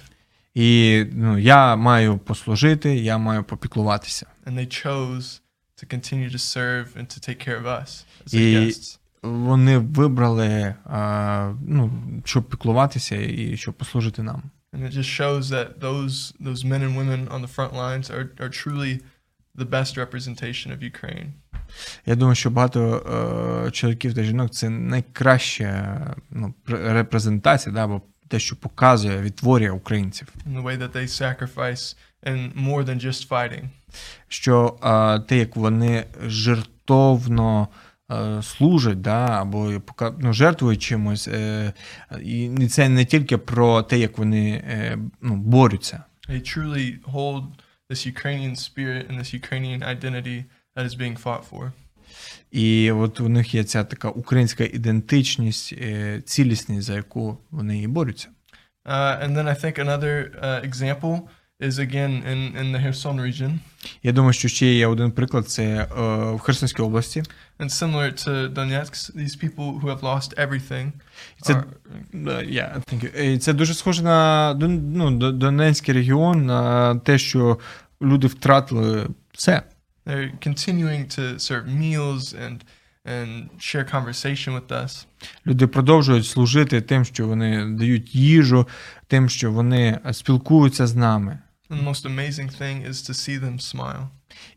І 0.54 1.06
ну, 1.14 1.38
я 1.38 1.76
маю 1.76 2.18
послужити, 2.18 2.96
я 2.96 3.18
маю 3.18 3.44
попіклуватися. 3.44 4.26
And 4.46 4.56
they 4.60 4.86
chose 4.86 5.42
to 5.84 5.94
continue 5.96 6.32
to 6.32 6.40
serve 6.40 6.86
and 6.98 7.06
to 7.06 7.30
take 7.30 7.48
care 7.50 7.64
of 7.64 7.66
us 7.82 8.04
as 8.28 8.36
І- 8.36 8.56
guests. 8.58 9.00
Вони 9.24 9.78
вибрали, 9.78 10.76
а, 10.86 11.54
ну, 11.68 11.92
щоб 12.26 12.50
піклуватися 12.50 13.16
і 13.16 13.58
щоб 13.58 13.74
послужити 13.74 14.24
нам. 14.24 14.44
And 14.78 14.86
it 14.86 14.92
just 14.92 15.10
shows 15.10 15.50
that 15.50 15.80
those 15.80 16.34
those 16.40 16.64
men 16.64 16.82
and 16.84 16.96
women 16.96 17.28
on 17.30 17.42
the 17.42 17.48
front 17.48 17.74
lines 17.74 18.12
are, 18.12 18.32
are 18.40 18.50
truly 18.50 19.02
the 19.56 19.66
best 19.66 19.98
representation 19.98 20.72
of 20.72 20.84
Ukraine. 20.84 21.34
Я 22.06 22.16
думаю, 22.16 22.36
що 22.36 22.50
багато 22.50 23.04
е, 23.68 23.72
чоловіків 23.72 24.14
та 24.14 24.24
жінок 24.24 24.52
це 24.52 24.70
найкраща 24.70 26.16
ну, 26.32 26.54
репрезентація, 26.68 27.76
да, 27.76 27.84
або 27.84 28.02
те, 28.28 28.40
що 28.40 28.56
показує, 28.56 29.22
відтворює 29.22 29.72
українців. 29.72 30.28
In 30.48 30.62
the 30.62 30.64
way 30.64 30.78
that 30.78 30.92
they 30.92 31.08
sacrifice 31.08 31.96
and 32.24 32.56
more 32.56 32.84
than 32.84 33.06
just 33.06 33.30
fighting. 33.30 33.64
Що 34.28 34.78
е, 34.84 35.20
те, 35.20 35.38
як 35.38 35.56
вони 35.56 36.06
жертовно 36.28 37.68
е, 37.72 37.87
служать, 38.42 39.02
да, 39.02 39.42
або 39.42 39.82
ну, 40.20 40.34
жертвують 40.34 40.82
чимось, 40.82 41.28
е, 41.28 41.74
і 42.24 42.68
це 42.68 42.90
не 42.90 43.06
тільки 43.06 43.38
про 43.38 43.82
те, 43.84 43.98
як 43.98 44.18
вони 44.18 44.50
е, 44.52 44.98
ну, 45.22 45.36
борються. 45.36 46.04
They 46.30 46.42
truly 46.42 47.00
hold 47.04 47.44
this 47.90 48.06
Ukrainian 48.06 48.56
spirit 48.56 49.08
and 49.10 49.20
this 49.20 49.34
Ukrainian 49.34 49.82
identity 49.84 50.46
that 50.76 50.86
is 50.86 50.96
being 50.96 51.24
fought 51.24 51.44
for. 51.52 51.72
І 52.52 52.92
от 52.92 53.20
у 53.20 53.30
них 53.30 53.56
є 53.56 53.64
ця 53.64 53.84
така 53.84 54.10
українська 54.10 54.64
ідентичність, 54.64 55.74
е, 55.74 56.22
цілісність, 56.26 56.88
за 56.88 56.96
яку 56.96 57.38
вони 57.52 57.82
і 57.82 57.88
борються. 57.88 58.28
Uh, 58.86 59.22
and 59.24 59.36
then 59.36 59.48
I 59.50 59.56
think 59.64 59.78
another 59.80 60.16
uh, 60.42 60.62
example 60.70 61.28
is 61.60 61.80
again 61.80 62.22
in, 62.24 62.56
in 62.56 62.72
the 62.72 62.80
Kherson 62.80 63.20
region. 63.20 63.60
Я 64.04 64.12
думаю, 64.12 64.34
що 64.34 64.48
ще 64.48 64.74
є 64.74 64.88
один 64.88 65.12
приклад: 65.12 65.50
це 65.50 65.64
е, 65.64 65.86
в 66.36 66.40
Херсонській 66.40 66.82
області. 66.82 67.24
And 67.60 67.70
similar 67.70 68.28
to 68.28 68.54
Donetsk, 68.54 69.16
these 69.16 69.36
people 69.44 69.80
who 69.80 69.88
have 69.90 70.02
lost 70.02 70.34
everything 70.40 70.92
a- 71.46 71.52
are, 71.54 71.64
Uh, 72.14 72.44
yeah, 72.54 72.80
thank 72.92 73.04
you. 73.04 73.38
Це 73.38 73.54
дуже 73.54 73.74
схоже 73.74 74.04
на 74.04 74.54
ну, 74.54 75.12
До- 75.12 75.32
Донецький 75.32 75.94
регіон, 75.94 76.46
на 76.46 76.96
те, 76.96 77.18
що 77.18 77.60
люди 78.02 78.28
втратили 78.28 79.08
все. 79.34 79.62
they're 80.06 80.32
continuing 80.48 81.06
to 81.20 81.36
serve 81.40 81.66
meals 81.68 82.36
and 82.46 82.58
and 83.06 83.50
share 83.60 83.86
conversation 83.96 84.54
with 84.62 84.68
us. 84.84 85.06
Люди 85.48 85.68
продовжують 85.68 86.26
служити 86.28 86.82
тим, 86.82 87.06
що 87.06 87.28
вони 87.28 87.66
дають 87.66 88.16
їжу, 88.16 88.68
тим, 89.08 89.30
що 89.30 89.52
вони 89.52 90.00
е, 90.06 90.14
спілкуються 90.14 90.88
з 90.88 90.96
нами. 90.96 91.40
And 91.70 91.80
the 91.80 91.84
most 91.84 92.06
amazing 92.06 92.50
thing 92.50 92.86
is 92.90 93.02
to 93.02 93.14
see 93.14 93.38
them 93.40 93.60
smile, 93.60 94.08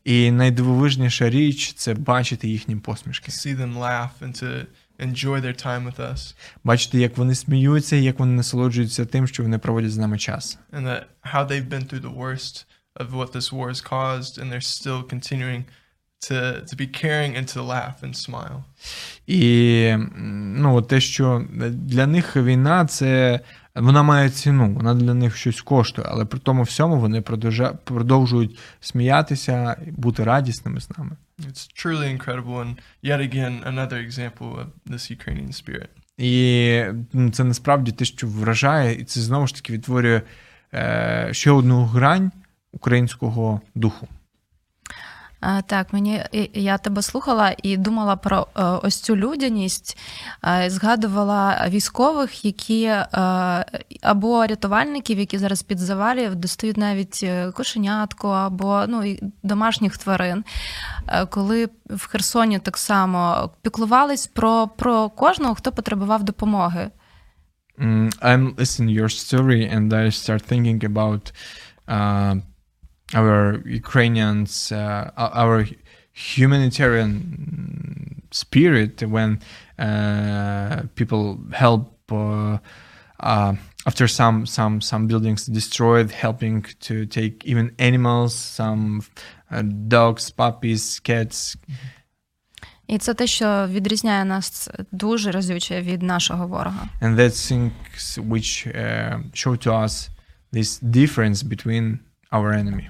І 0.04 0.30
найдивовижніша 0.30 1.30
річ 1.30 1.72
це 1.72 1.94
бачити 1.94 2.48
їхні 2.48 2.76
посмішки, 2.76 3.30
see 3.32 3.56
them 3.56 3.78
laugh, 3.78 4.10
and 4.22 4.42
to 4.42 4.66
enjoy 4.98 5.40
their 5.40 5.66
time 5.66 5.92
with 5.92 6.12
us. 6.12 6.34
бачити, 6.64 6.98
як 6.98 7.16
вони 7.16 7.34
сміються, 7.34 7.96
як 7.96 8.18
вони 8.18 8.32
насолоджуються 8.32 9.04
тим, 9.04 9.26
що 9.26 9.42
вони 9.42 9.58
проводять 9.58 9.92
з 9.92 9.98
нами 9.98 10.18
час. 10.18 10.58
And 10.72 10.86
that 10.86 11.02
how 11.22 11.46
they've 11.46 11.68
been 11.68 11.86
through 11.88 12.02
the 12.10 12.16
worst 12.16 12.64
of 12.96 13.12
what 13.12 13.32
this 13.32 13.52
war 13.52 13.68
has 13.68 13.80
caused, 13.80 14.38
and 14.38 14.52
they're 14.52 14.70
still 14.78 15.02
continuing 15.02 15.64
to 16.28 16.62
to 16.70 16.76
be 16.76 16.86
caring 16.86 17.36
and 17.36 17.46
to 17.54 17.62
laugh 17.62 18.02
and 18.02 18.14
smile. 18.14 18.62
І 19.26 19.94
ну, 20.56 20.82
те, 20.82 21.00
що 21.00 21.46
для 21.70 22.06
них 22.06 22.36
війна, 22.36 22.86
це 22.86 23.40
вона 23.74 24.02
має 24.02 24.30
ціну, 24.30 24.74
вона 24.74 24.94
для 24.94 25.14
них 25.14 25.36
щось 25.36 25.60
коштує, 25.60 26.08
але 26.10 26.24
при 26.24 26.38
тому 26.38 26.62
всьому 26.62 27.00
вони 27.00 27.20
продовжують 27.84 28.58
сміятися, 28.80 29.76
бути 29.86 30.24
радісними 30.24 30.80
з 30.80 30.98
нами. 30.98 31.16
It's 31.38 31.86
truly 31.86 32.18
incredible, 32.18 32.58
and 32.64 32.76
yet 33.02 33.20
again 33.20 33.64
another 33.64 33.98
example 34.08 34.50
of 34.58 34.66
this 34.86 35.12
Ukrainian 35.18 35.52
spirit. 35.52 35.88
І 36.18 36.84
ну, 37.12 37.30
це 37.30 37.44
насправді 37.44 37.92
те, 37.92 38.04
що 38.04 38.26
вражає, 38.26 38.94
і 38.94 39.04
це 39.04 39.20
знову 39.20 39.46
ж 39.46 39.54
таки 39.54 39.72
відтворює 39.72 40.22
е, 40.74 41.28
ще 41.32 41.50
одну 41.50 41.84
грань 41.84 42.32
українського 42.72 43.60
духу. 43.74 44.08
Так, 45.66 45.92
мені 45.92 46.24
я 46.54 46.78
тебе 46.78 47.02
слухала 47.02 47.54
і 47.62 47.76
думала 47.76 48.16
про 48.16 48.46
е, 48.56 48.62
ось 48.64 49.00
цю 49.00 49.16
людяність, 49.16 49.98
згадувала 50.66 51.66
військових, 51.68 52.44
які 52.44 52.84
е, 52.84 53.06
або 54.02 54.46
рятувальників, 54.46 55.18
які 55.18 55.38
зараз 55.38 55.62
під 55.62 55.78
завалів 55.78 56.34
достають 56.34 56.76
навіть 56.76 57.20
е, 57.22 57.50
кошенятку 57.52 58.28
або 58.28 58.84
ну, 58.88 59.16
домашніх 59.42 59.98
тварин. 59.98 60.44
Коли 61.30 61.68
в 61.90 62.06
Херсоні 62.06 62.58
так 62.58 62.76
само 62.76 63.50
піклувались 63.62 64.26
про, 64.26 64.68
про 64.68 65.08
кожного, 65.08 65.54
хто 65.54 65.72
потребував 65.72 66.22
допомоги. 66.22 66.90
I'm 68.22 68.54
listening 68.56 68.90
your 68.90 69.08
story 69.08 69.62
and 69.74 69.92
I 69.94 70.10
start 70.10 70.42
thinking 70.42 70.84
about 70.84 71.32
uh, 71.88 72.40
our 73.13 73.61
Ukrainians, 73.65 74.71
uh, 74.71 75.11
our 75.17 75.65
humanitarian 76.13 77.11
spirit 78.31 79.03
when 79.03 79.39
uh, 79.79 80.83
people 80.95 81.39
help 81.53 81.91
uh, 82.11 82.57
uh, 83.19 83.53
after 83.85 84.07
some 84.07 84.45
some 84.45 84.81
some 84.81 85.07
buildings 85.07 85.45
destroyed, 85.45 86.11
helping 86.11 86.63
to 86.87 87.05
take 87.05 87.45
even 87.45 87.71
animals, 87.79 88.33
some 88.33 89.01
uh, 89.51 89.61
dogs, 89.87 90.31
puppies, 90.31 90.99
cats. 90.99 91.57
І 92.87 92.97
це 92.97 93.13
те, 93.13 93.27
що 93.27 93.67
відрізняє 93.67 94.25
нас 94.25 94.69
дуже 94.91 95.31
разюче 95.31 95.81
від 95.81 96.01
нашого 96.01 96.47
ворога. 96.47 96.89
and 97.01 97.15
that's 97.15 97.51
things 97.51 98.19
which 98.29 98.67
uh, 98.67 99.19
show 99.33 99.67
to 99.67 99.73
us 99.85 100.09
this 100.53 100.79
difference 100.79 101.43
between 101.43 101.99
our 102.31 102.53
enemy. 102.53 102.87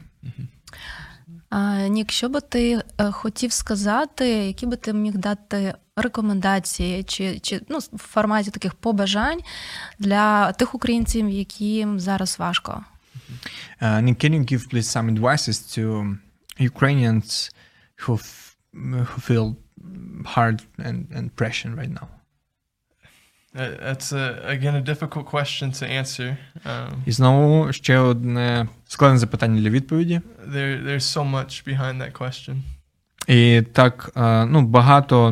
Нік, 1.89 2.13
що 2.13 2.29
би 2.29 2.41
ти 2.41 2.83
е, 2.99 3.11
хотів 3.11 3.53
сказати, 3.53 4.29
які 4.29 4.67
би 4.67 4.77
ти 4.77 4.93
міг 4.93 5.17
дати 5.17 5.75
рекомендації 5.97 7.03
чи, 7.03 7.39
чи 7.39 7.61
ну, 7.69 7.79
в 7.79 7.99
форматі 7.99 8.51
таких 8.51 8.75
побажань 8.75 9.41
для 9.99 10.53
тих 10.53 10.75
українців, 10.75 11.29
яким 11.29 12.01
зараз 12.01 12.39
важко? 12.39 12.85
Uh, 13.83 14.03
can 14.03 14.33
you 14.35 14.45
give 14.53 14.65
please 14.73 14.89
some 14.97 15.09
advices 15.17 15.57
to 15.75 15.83
Ukrainians 16.71 17.51
who 18.03 18.13
who 19.11 19.19
feel 19.29 19.47
hard 20.37 20.59
and, 20.89 20.99
and 21.17 21.27
pressure 21.39 21.73
right 21.81 21.93
now? 22.01 22.07
Uh, 23.55 23.77
That's 23.83 24.13
a, 24.13 24.43
again 24.45 24.75
a 24.77 24.81
difficult 24.81 25.27
question 25.27 25.71
to 25.73 25.85
answer. 26.01 26.37
Um, 26.65 26.93
І 27.07 27.13
знову 27.13 27.73
ще 27.73 27.99
одне 27.99 28.69
складне 28.89 29.19
запитання 29.19 29.61
для 29.61 29.71
відповіді. 29.71 30.21
there, 30.49 30.87
there's 30.87 31.19
so 31.19 31.31
much 31.31 31.67
behind 31.67 31.99
that 31.99 32.13
question. 32.13 32.57
І 33.27 33.63
так 33.73 34.11
е, 34.17 34.47
ну, 34.47 34.63
багато 34.63 35.31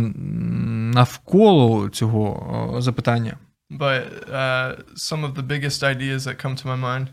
навколо 0.95 1.89
цього 1.89 2.75
е, 2.79 2.83
запитання. 2.83 3.37
But 3.71 4.03
uh, 4.33 4.77
some 4.97 5.25
of 5.27 5.35
the 5.35 5.43
biggest 5.43 5.83
ideas 5.83 6.19
that 6.19 6.45
come 6.45 6.57
to 6.63 6.67
my 6.67 6.81
mind 6.81 7.07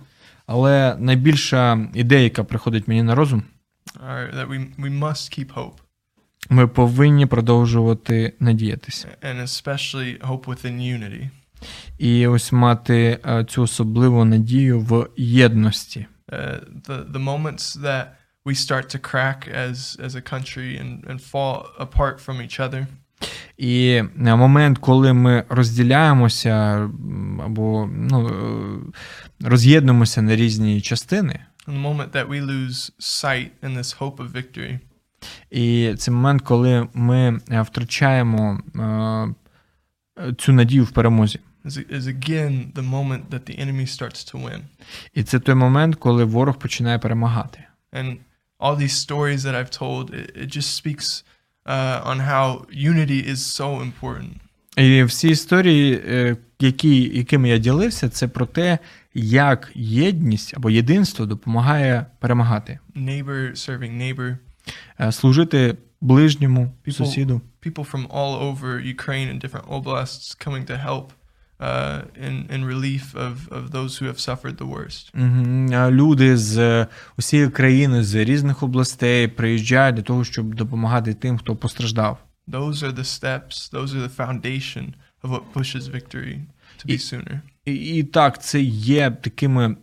Але 0.48 0.96
найбільша 1.00 1.88
ідея, 1.94 2.22
яка 2.24 2.44
приходить 2.44 2.88
мені 2.88 3.04
на 3.04 3.16
розум, 3.16 3.44
are 4.08 4.36
that 4.36 4.48
we, 4.48 4.68
we 4.80 5.00
must 5.00 5.40
keep 5.40 5.54
hope, 5.54 5.76
ми 6.50 6.68
повинні 6.68 7.26
продовжувати 7.26 8.34
надіятися. 8.40 9.08
and 9.22 9.42
especially 9.42 10.28
hope 10.28 10.46
within 10.46 10.80
unity. 10.80 11.30
І 11.98 12.28
ось 12.28 12.52
мати 12.52 13.20
е, 13.26 13.46
цю 13.46 13.62
особливу 13.62 14.26
надію 14.26 14.80
в 14.80 15.08
єдності. 15.18 16.06
Uh, 16.28 16.60
the 16.88 17.12
the 17.12 17.24
moments 17.24 17.82
that 17.82 18.06
we 18.46 18.56
start 18.56 18.86
to 18.96 19.00
crack 19.12 19.48
as 19.66 19.76
as 20.06 20.16
a 20.16 20.22
country 20.34 20.70
and, 20.82 20.92
and 21.10 21.20
fall 21.32 21.56
apart 21.80 22.20
from 22.26 22.42
each 22.42 22.60
other, 22.60 22.88
І 23.58 24.02
е, 24.18 24.36
момент, 24.36 24.78
коли 24.78 25.14
ми 25.14 25.44
розділяємося 25.50 26.54
або 27.46 27.90
ну, 27.94 28.28
е, 28.28 29.48
роз'єднуємося 29.48 30.22
на 30.22 30.36
різні 30.36 30.82
частини, 30.82 31.40
and 31.68 31.74
the 31.74 31.82
moment 31.82 32.12
that 32.12 32.28
we 32.30 32.42
lose 32.42 32.92
sight 33.00 33.50
in 33.64 33.78
this 33.78 34.00
hope 34.00 34.18
of 34.18 34.32
victory, 34.32 34.80
і 35.56 35.96
це 35.98 36.12
момент, 36.12 36.42
коли 36.42 36.88
ми 36.94 37.40
е, 37.52 37.62
втрачаємо 37.62 38.60
е, 40.20 40.34
цю 40.38 40.54
надію 40.54 40.84
в 40.84 40.92
перемозі. 40.92 41.40
is, 41.66 41.78
is 41.90 42.08
again 42.08 42.72
the 42.74 42.82
moment 42.82 43.32
that 43.32 43.46
the 43.46 43.56
enemy 43.60 43.86
starts 43.88 44.24
to 44.24 44.38
win. 44.38 44.62
І 45.14 45.24
це 45.24 45.40
той 45.40 45.56
момент, 45.56 45.96
коли 45.96 46.24
ворог 46.24 46.58
починає 46.58 47.00
перемагати. 47.00 47.64
And 47.94 48.18
all 48.60 48.76
these 48.76 48.96
stories 49.08 49.38
that 49.38 49.56
I've 49.56 49.80
told, 49.82 50.04
it, 50.14 50.28
it 50.44 50.58
just 50.58 50.70
speaks 50.76 51.24
uh, 51.66 52.12
on 52.12 52.20
how 52.20 52.66
unity 52.72 53.30
is 53.32 53.36
so 53.36 53.92
important. 53.92 54.30
І 54.78 55.04
всі 55.04 55.30
історії, 55.30 56.02
е, 56.08 56.38
які, 56.60 57.18
якими 57.18 57.50
я 57.50 57.58
ділився, 57.58 58.10
це 58.10 58.28
про 58.28 58.46
те, 58.46 58.80
як 59.14 59.72
єдність 59.76 60.54
або 60.58 60.70
єдинство 60.70 61.26
допомагає 61.26 62.06
перемагати, 62.20 62.80
Neighbor 62.96 63.52
serving 63.52 63.98
neighbor, 63.98 64.38
служити 65.12 65.78
ближньому 66.02 66.74
People- 66.88 66.92
сусіду. 66.94 67.42
people 67.66 67.92
from 67.92 68.08
all 68.08 68.36
over 68.42 68.80
Ukraine 68.96 69.30
and 69.34 69.40
different 69.46 69.68
oblasts 69.68 70.48
coming 70.48 70.66
to 70.72 70.78
help 70.90 71.06
uh, 71.60 72.02
in, 72.28 72.36
in 72.56 72.66
relief 72.66 73.16
of, 73.16 73.34
of 73.58 73.72
those 73.72 73.92
who 74.02 74.06
have 74.12 74.20
suffered 74.20 74.58
the 74.58 74.70
worst. 74.76 75.12
Люди 75.92 76.38
з 76.38 76.88
усієї 77.18 77.50
країни, 77.50 78.04
з 78.04 78.16
різних 78.16 78.64
областей 78.64 79.28
приїжджають 79.28 79.96
для 79.96 80.04
того, 80.04 80.24
щоб 80.24 80.56
допомагати 80.56 81.14
тим, 81.14 81.38
хто 81.38 81.56
постраждав. 81.56 82.18
Those 82.48 82.74
are 82.84 82.94
the 82.94 83.04
steps, 83.20 83.72
those 83.74 83.88
are 83.88 84.08
the 84.10 84.16
foundation 84.26 84.94
of 85.24 85.30
what 85.32 85.42
pushes 85.54 85.82
victory 85.96 86.40
to 86.80 86.86
be 86.88 86.92
І- 86.94 86.98
sooner. 86.98 87.40
І, 87.66 87.74
і 87.76 88.04
так, 88.04 88.44
це 88.44 88.62
є 88.62 89.12
такими 89.12 89.76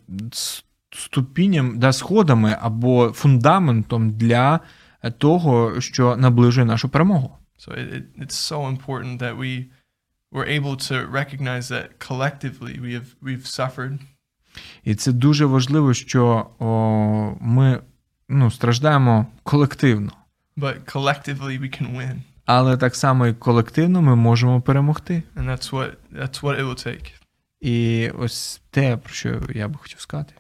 с- 0.93 0.99
ступіням, 1.01 1.79
да, 1.79 1.93
сходами 1.93 2.57
або 2.61 3.13
фундаментом 3.15 4.11
для 4.11 4.61
того, 5.19 5.81
що 5.81 6.17
наближує 6.17 6.65
нашу 6.67 6.89
перемогу. 6.89 7.39
So 7.69 7.73
it, 7.79 8.03
it's 8.19 8.53
so 8.53 8.77
important 8.79 9.19
that 9.19 9.37
we 9.39 9.65
we're 10.33 10.61
able 10.61 10.77
to 10.91 11.11
recognize 11.13 11.63
that 11.71 11.87
collectively 12.09 12.81
we 12.81 12.91
have 12.99 13.07
we've 13.23 13.47
suffered, 13.61 13.99
І 14.85 14.95
це 14.95 15.13
дуже 15.13 15.45
важливо, 15.47 15.95
що 15.95 16.47
о, 16.59 17.37
ми 17.41 17.81
ну, 18.29 18.51
страждаємо 18.51 19.27
колективно, 19.43 20.13
but 20.57 20.93
collectively 20.97 21.61
we 21.61 21.83
can 21.83 21.97
win, 21.97 22.17
але 22.47 22.77
так 22.77 22.97
само 22.97 23.27
і 23.27 23.35
колективно 23.35 24.03
ми 24.03 24.17
можемо 24.17 24.61
перемогти. 24.61 25.23
and 25.37 25.45
that's 25.51 25.71
what 25.73 25.91
that's 26.15 26.41
what 26.43 26.61
it 26.61 26.65
will 26.65 26.87
take. 26.87 27.13
І 27.61 28.09
ось 28.11 28.61
те, 28.71 28.97
про 28.97 29.13
що 29.15 29.41
я 29.55 29.69
би 29.69 29.75
хотів 29.79 30.01
сказати. 30.01 30.35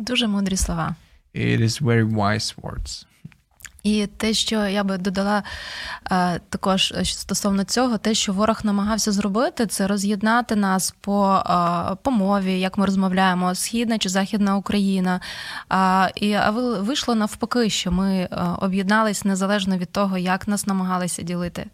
Дуже 0.00 0.26
мудрі 0.26 0.56
слова. 0.56 0.94
It 1.34 1.60
is 1.62 1.82
very 1.82 2.14
wise 2.14 2.54
words. 2.62 3.06
І 3.82 4.06
те, 4.06 4.32
що 4.34 4.66
я 4.66 4.84
би 4.84 4.98
додала 4.98 5.42
е, 6.12 6.40
також 6.48 6.92
е, 6.96 7.04
стосовно 7.04 7.64
цього, 7.64 7.98
те, 7.98 8.14
що 8.14 8.32
ворог 8.32 8.60
намагався 8.64 9.12
зробити, 9.12 9.66
це 9.66 9.86
роз'єднати 9.86 10.56
нас 10.56 10.94
по, 11.00 11.42
е, 11.46 11.96
по 12.02 12.10
мові, 12.10 12.60
як 12.60 12.78
ми 12.78 12.86
розмовляємо, 12.86 13.54
східна 13.54 13.98
чи 13.98 14.08
західна 14.08 14.56
Україна. 14.56 15.20
І 16.16 16.36
ви- 16.52 16.80
вийшло 16.80 17.14
навпаки, 17.14 17.70
що 17.70 17.92
ми 17.92 18.28
об'єднались 18.60 19.24
незалежно 19.24 19.76
від 19.78 19.92
того, 19.92 20.18
як 20.18 20.48
нас 20.48 20.66
намагалися 20.66 21.22
ділити. 21.22 21.66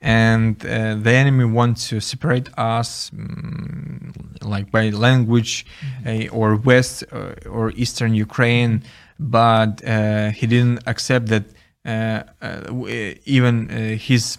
And 0.00 0.64
uh, 0.64 0.94
the 0.94 1.12
enemy 1.12 1.44
wants 1.44 1.88
to 1.90 2.00
separate 2.00 2.48
us 2.56 3.10
mm, 3.10 4.12
like 4.42 4.70
by 4.70 4.90
language 4.90 5.66
uh, 6.06 6.28
or 6.28 6.56
west 6.56 7.04
uh, 7.12 7.34
or 7.48 7.70
eastern 7.72 8.14
ukraine. 8.14 8.82
But 9.18 9.84
uh, 9.86 10.30
he 10.30 10.46
didn't 10.46 10.80
accept 10.86 11.26
that 11.26 11.44
uh, 11.84 12.22
uh, 12.42 13.14
even 13.24 13.70
uh, 13.70 13.96
his 13.96 14.38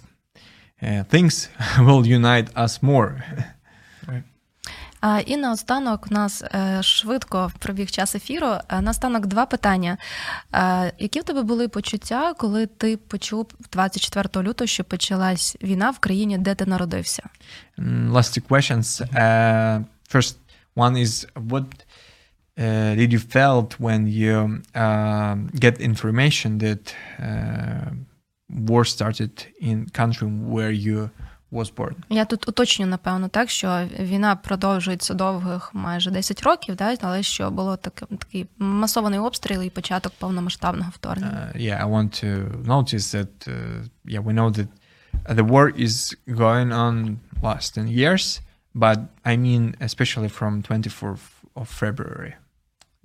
things 1.10 1.50
will 1.80 2.06
unite 2.08 2.56
us 2.56 2.82
more 2.82 3.24
і 5.26 5.38
наостанок 5.38 6.08
у 6.12 6.14
нас 6.14 6.44
е, 6.44 6.84
швидко 6.84 7.52
пробіг 7.60 7.92
час 7.92 8.16
ефіру. 8.16 8.48
Е, 8.70 8.82
Наостанок 8.82 9.26
два 9.28 9.46
питання. 9.46 9.98
Е, 10.54 10.94
Які 11.00 11.20
в 11.20 11.24
тебе 11.24 11.44
були 11.44 11.68
почуття, 11.68 12.34
коли 12.34 12.66
ти 12.66 12.98
почув 12.98 13.48
24 13.72 14.48
лютого, 14.48 14.68
що 14.68 14.84
почалась 14.84 15.58
війна 15.64 15.92
в 15.92 16.00
країні, 16.00 16.38
де 16.38 16.56
ти 16.56 16.66
народився? 16.66 17.24
Last 18.12 18.40
two 18.40 18.48
questions 18.48 19.02
uh, 19.14 19.84
first 20.14 20.36
one 20.76 20.98
is 20.98 21.26
what 21.36 21.66
uh, 22.58 22.96
did 22.96 23.12
you 23.14 23.20
felt 23.20 23.80
when 23.80 24.02
you 24.08 24.62
uh, 24.76 25.36
get 25.66 25.76
information 25.90 26.50
that 26.58 26.84
uh, 27.20 27.92
war 28.70 28.84
started 28.86 29.34
in 29.62 29.78
country 30.00 30.28
where 30.28 30.72
you 30.72 31.10
was 31.53 31.75
born 31.77 31.95
Я 32.09 32.25
тут 32.25 32.49
уточню, 32.49 32.87
напевно, 32.87 33.29
так, 33.29 33.51
що 33.51 33.89
війна 34.01 34.37
продовжується 34.37 35.15
довгих 35.15 35.75
майже 35.75 36.11
10 36.11 36.43
років, 36.43 36.77
да, 36.77 36.97
але 37.01 37.23
що 37.23 37.51
було 37.51 37.77
таке, 37.77 38.07
такий 38.07 38.47
масований 38.59 39.19
обстріл 39.19 39.63
і 39.63 39.71
початок 39.71 40.13
повномасштабного 40.19 40.91
вторгнення. 40.95 41.53
Uh, 41.55 41.61
yeah, 41.61 41.87
I 41.87 41.91
want 41.91 42.25
to 42.25 42.63
notice 42.65 43.15
that. 43.15 43.49
Uh, 43.49 43.55
yeah, 44.05 44.23
we 44.23 44.33
know 44.33 44.51
that 44.51 44.69
the 45.39 45.45
war 45.45 45.67
is 45.87 46.17
going 46.45 46.71
on 46.73 47.19
last 47.43 47.75
ten 47.75 47.89
years, 47.89 48.41
but 48.75 48.99
I 49.25 49.37
mean 49.37 49.63
especially 49.81 50.31
from 50.39 50.53
24th 50.63 51.27
of 51.61 51.67
February. 51.69 52.35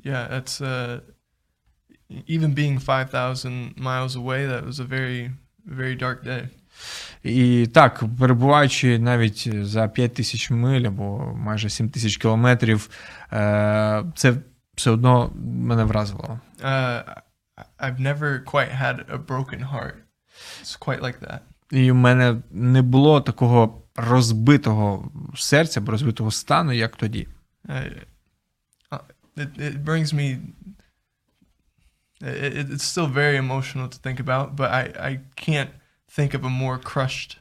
Yeah, 0.04 0.38
it's 0.38 0.62
uh, 0.62 1.00
even 2.36 2.50
being 2.62 2.80
five 2.80 3.08
thousand 3.18 3.56
miles 3.78 4.14
away. 4.16 4.42
That 4.54 4.64
was 4.66 4.80
a 4.80 4.88
very 4.98 5.32
very 5.66 5.96
dark 5.96 6.24
day. 6.24 6.44
І 7.23 7.67
так, 7.67 8.05
перебуваючи 8.19 8.99
навіть 8.99 9.67
за 9.67 9.89
5 9.89 10.15
тисяч 10.15 10.51
миль 10.51 10.83
або 10.87 11.35
майже 11.37 11.71
7 11.71 11.89
тисяч 11.91 12.17
кілометрів, 12.17 12.91
е, 13.33 14.05
це 14.15 14.35
все 14.75 14.91
одно 14.91 15.33
мене 15.45 15.85
вразило. 15.85 16.41
Uh, 16.65 17.03
I've 17.81 18.01
never 18.01 18.45
quite 18.45 18.83
had 18.83 18.97
a 19.15 19.19
broken 19.27 19.61
heart. 19.73 19.95
It's 20.63 20.79
quite 20.87 21.01
like 21.01 21.19
that. 21.21 21.39
І 21.71 21.91
в 21.91 21.95
мене 21.95 22.37
не 22.51 22.83
було 22.83 23.21
такого 23.21 23.83
розбитого 23.97 25.11
серця, 25.37 25.81
або 25.81 25.93
розбитого 25.93 26.31
стану, 26.31 26.73
як 26.73 26.97
тоді. 26.97 27.29
Uh, 27.69 27.91
it, 29.37 29.61
it 29.61 29.85
brings 29.85 30.15
me. 30.15 30.39
It, 32.23 32.57
it- 32.59 32.71
it's 32.71 32.85
still 32.85 33.09
very 33.09 33.37
emotional 33.37 33.89
to 33.89 33.99
think 34.07 34.19
about, 34.21 34.57
but 34.57 34.71
I, 34.71 34.83
I 35.11 35.21
can't 35.49 35.69
think 36.09 36.35
of 36.35 36.45
a 36.45 36.49
more 36.49 36.79
crushed 36.79 37.39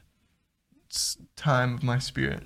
time 1.36 1.78
of 1.78 1.84
my 1.84 2.00
spirit. 2.00 2.42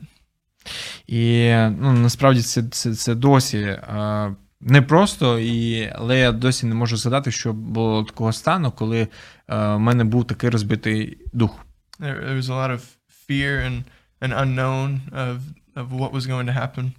І 1.07 1.53
ну, 1.79 1.93
насправді 1.93 2.43
це, 2.43 2.63
це, 2.63 2.95
це 2.95 3.15
досі 3.15 3.59
е, 3.59 4.35
не 4.61 4.83
просто, 4.83 5.39
і, 5.39 5.91
але 5.95 6.19
я 6.19 6.33
досі 6.33 6.67
не 6.67 6.75
можу 6.75 6.97
згадати, 6.97 7.31
що 7.31 7.53
було 7.53 8.05
такого 8.05 8.33
стану, 8.33 8.73
коли 8.73 9.01
е, 9.01 9.09
в 9.49 9.79
мене 9.79 10.05
був 10.05 10.27
такий 10.27 10.51
розбитий 10.51 11.19
дух. 11.33 11.67
There, 12.01 12.37
was 12.37 12.49
a 12.49 12.55
lot 12.55 12.71
of 12.71 12.81
fear 13.29 13.61
and 13.69 13.83
an 14.21 14.33
unknown 14.33 15.01
of 15.13 15.39
of 15.75 15.91
what 15.91 16.13
was 16.13 16.27
going 16.27 16.47
to 16.47 16.53
happen. 16.53 16.93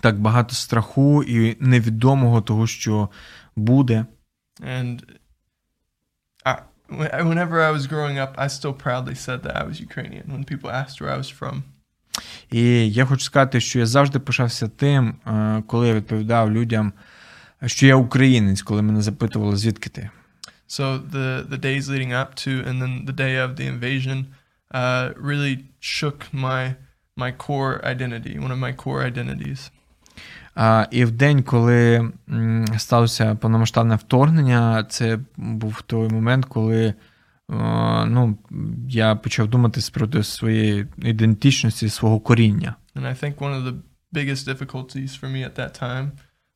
Так 0.00 0.20
багато 0.20 0.54
страху 0.54 1.22
і 1.22 1.56
невідомого 1.60 2.40
того, 2.40 2.66
що 2.66 3.08
буде. 3.56 4.06
And 4.60 5.02
whenever 6.89 7.61
I 7.61 7.71
was 7.71 7.87
growing 7.87 8.17
up, 8.19 8.35
I 8.37 8.47
still 8.47 8.73
proudly 8.73 9.15
said 9.15 9.43
that 9.43 9.55
I 9.55 9.63
was 9.63 9.79
Ukrainian 9.79 10.25
when 10.33 10.43
people 10.43 10.69
asked 10.69 11.01
where 11.01 11.11
I 11.11 11.17
was 11.17 11.29
from. 11.29 11.63
І 12.51 12.91
я 12.91 13.05
хочу 13.05 13.23
сказати, 13.23 13.59
що 13.59 13.79
я 13.79 13.85
завжди 13.85 14.19
пишався 14.19 14.67
тим, 14.67 15.15
е, 15.27 15.63
коли 15.67 15.87
я 15.87 15.93
відповідав 15.93 16.51
людям, 16.51 16.93
що 17.65 17.87
я 17.87 17.95
українець, 17.95 18.61
коли 18.61 18.81
мене 18.81 19.01
запитували, 19.01 19.57
звідки 19.57 19.89
ти. 19.89 20.09
So 20.67 21.09
the 21.11 21.49
the 21.49 21.59
days 21.59 21.83
leading 21.93 22.13
up 22.21 22.29
to 22.43 22.51
and 22.67 22.81
then 22.81 23.05
the 23.05 23.15
day 23.25 23.35
of 23.45 23.49
the 23.59 23.67
invasion 23.73 24.17
uh, 24.79 25.13
really 25.29 25.55
shook 25.79 26.17
my 26.33 26.75
my 27.23 27.31
core 27.31 27.75
identity, 27.93 28.33
one 28.39 28.51
of 28.51 28.59
my 28.67 28.73
core 28.83 29.01
identities. 29.11 29.71
І 30.90 31.04
в 31.04 31.10
день, 31.10 31.42
коли 31.42 32.10
сталося 32.78 33.34
повномасштабне 33.34 33.96
вторгнення, 33.96 34.84
це 34.84 35.18
був 35.36 35.82
той 35.82 36.08
момент, 36.08 36.44
коли 36.44 36.84
е, 36.86 36.94
ну, 38.06 38.38
я 38.88 39.14
почав 39.14 39.48
думати 39.48 39.80
з 39.80 39.90
приводу 39.90 40.22
своєї 40.22 40.86
ідентичності, 40.98 41.88
свого 41.88 42.20
коріння. 42.20 42.74
And 42.96 43.06
I 43.06 43.24
think 43.24 43.34
one 43.34 43.54
of 43.54 43.64
the 43.64 43.74
biggest 44.12 44.48
difficulties 44.48 45.20
for 45.20 45.28
me 45.28 45.44
at 45.44 45.54
that 45.60 45.82
time 45.82 46.10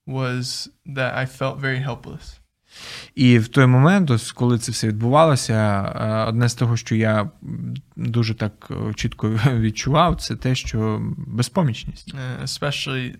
was 0.06 0.68
that 0.86 1.16
I 1.16 1.26
felt 1.38 1.60
very 1.60 1.88
helpless. 1.88 2.38
І 3.14 3.38
в 3.38 3.48
той 3.48 3.66
момент, 3.66 4.10
ось 4.10 4.32
коли 4.32 4.58
це 4.58 4.72
все 4.72 4.88
відбувалося, 4.88 5.54
е, 5.54 6.28
одне 6.28 6.48
з 6.48 6.54
того, 6.54 6.76
що 6.76 6.94
я 6.94 7.30
дуже 7.96 8.34
так 8.34 8.68
е, 8.70 8.94
чітко 8.94 9.30
відчував, 9.46 10.16
це 10.16 10.36
те, 10.36 10.54
що 10.54 11.02
безпомічність. 11.16 12.14
Uh, 12.14 12.42
especially 12.42 13.14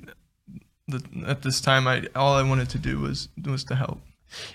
the, 0.89 1.03
at 1.26 1.43
this 1.43 1.61
time, 1.61 1.87
I 1.87 2.07
all 2.14 2.35
I 2.35 2.43
wanted 2.43 2.68
to 2.70 2.78
do 2.78 3.01
was 3.01 3.28
was 3.37 3.64
to 3.64 3.74
help. 3.76 3.99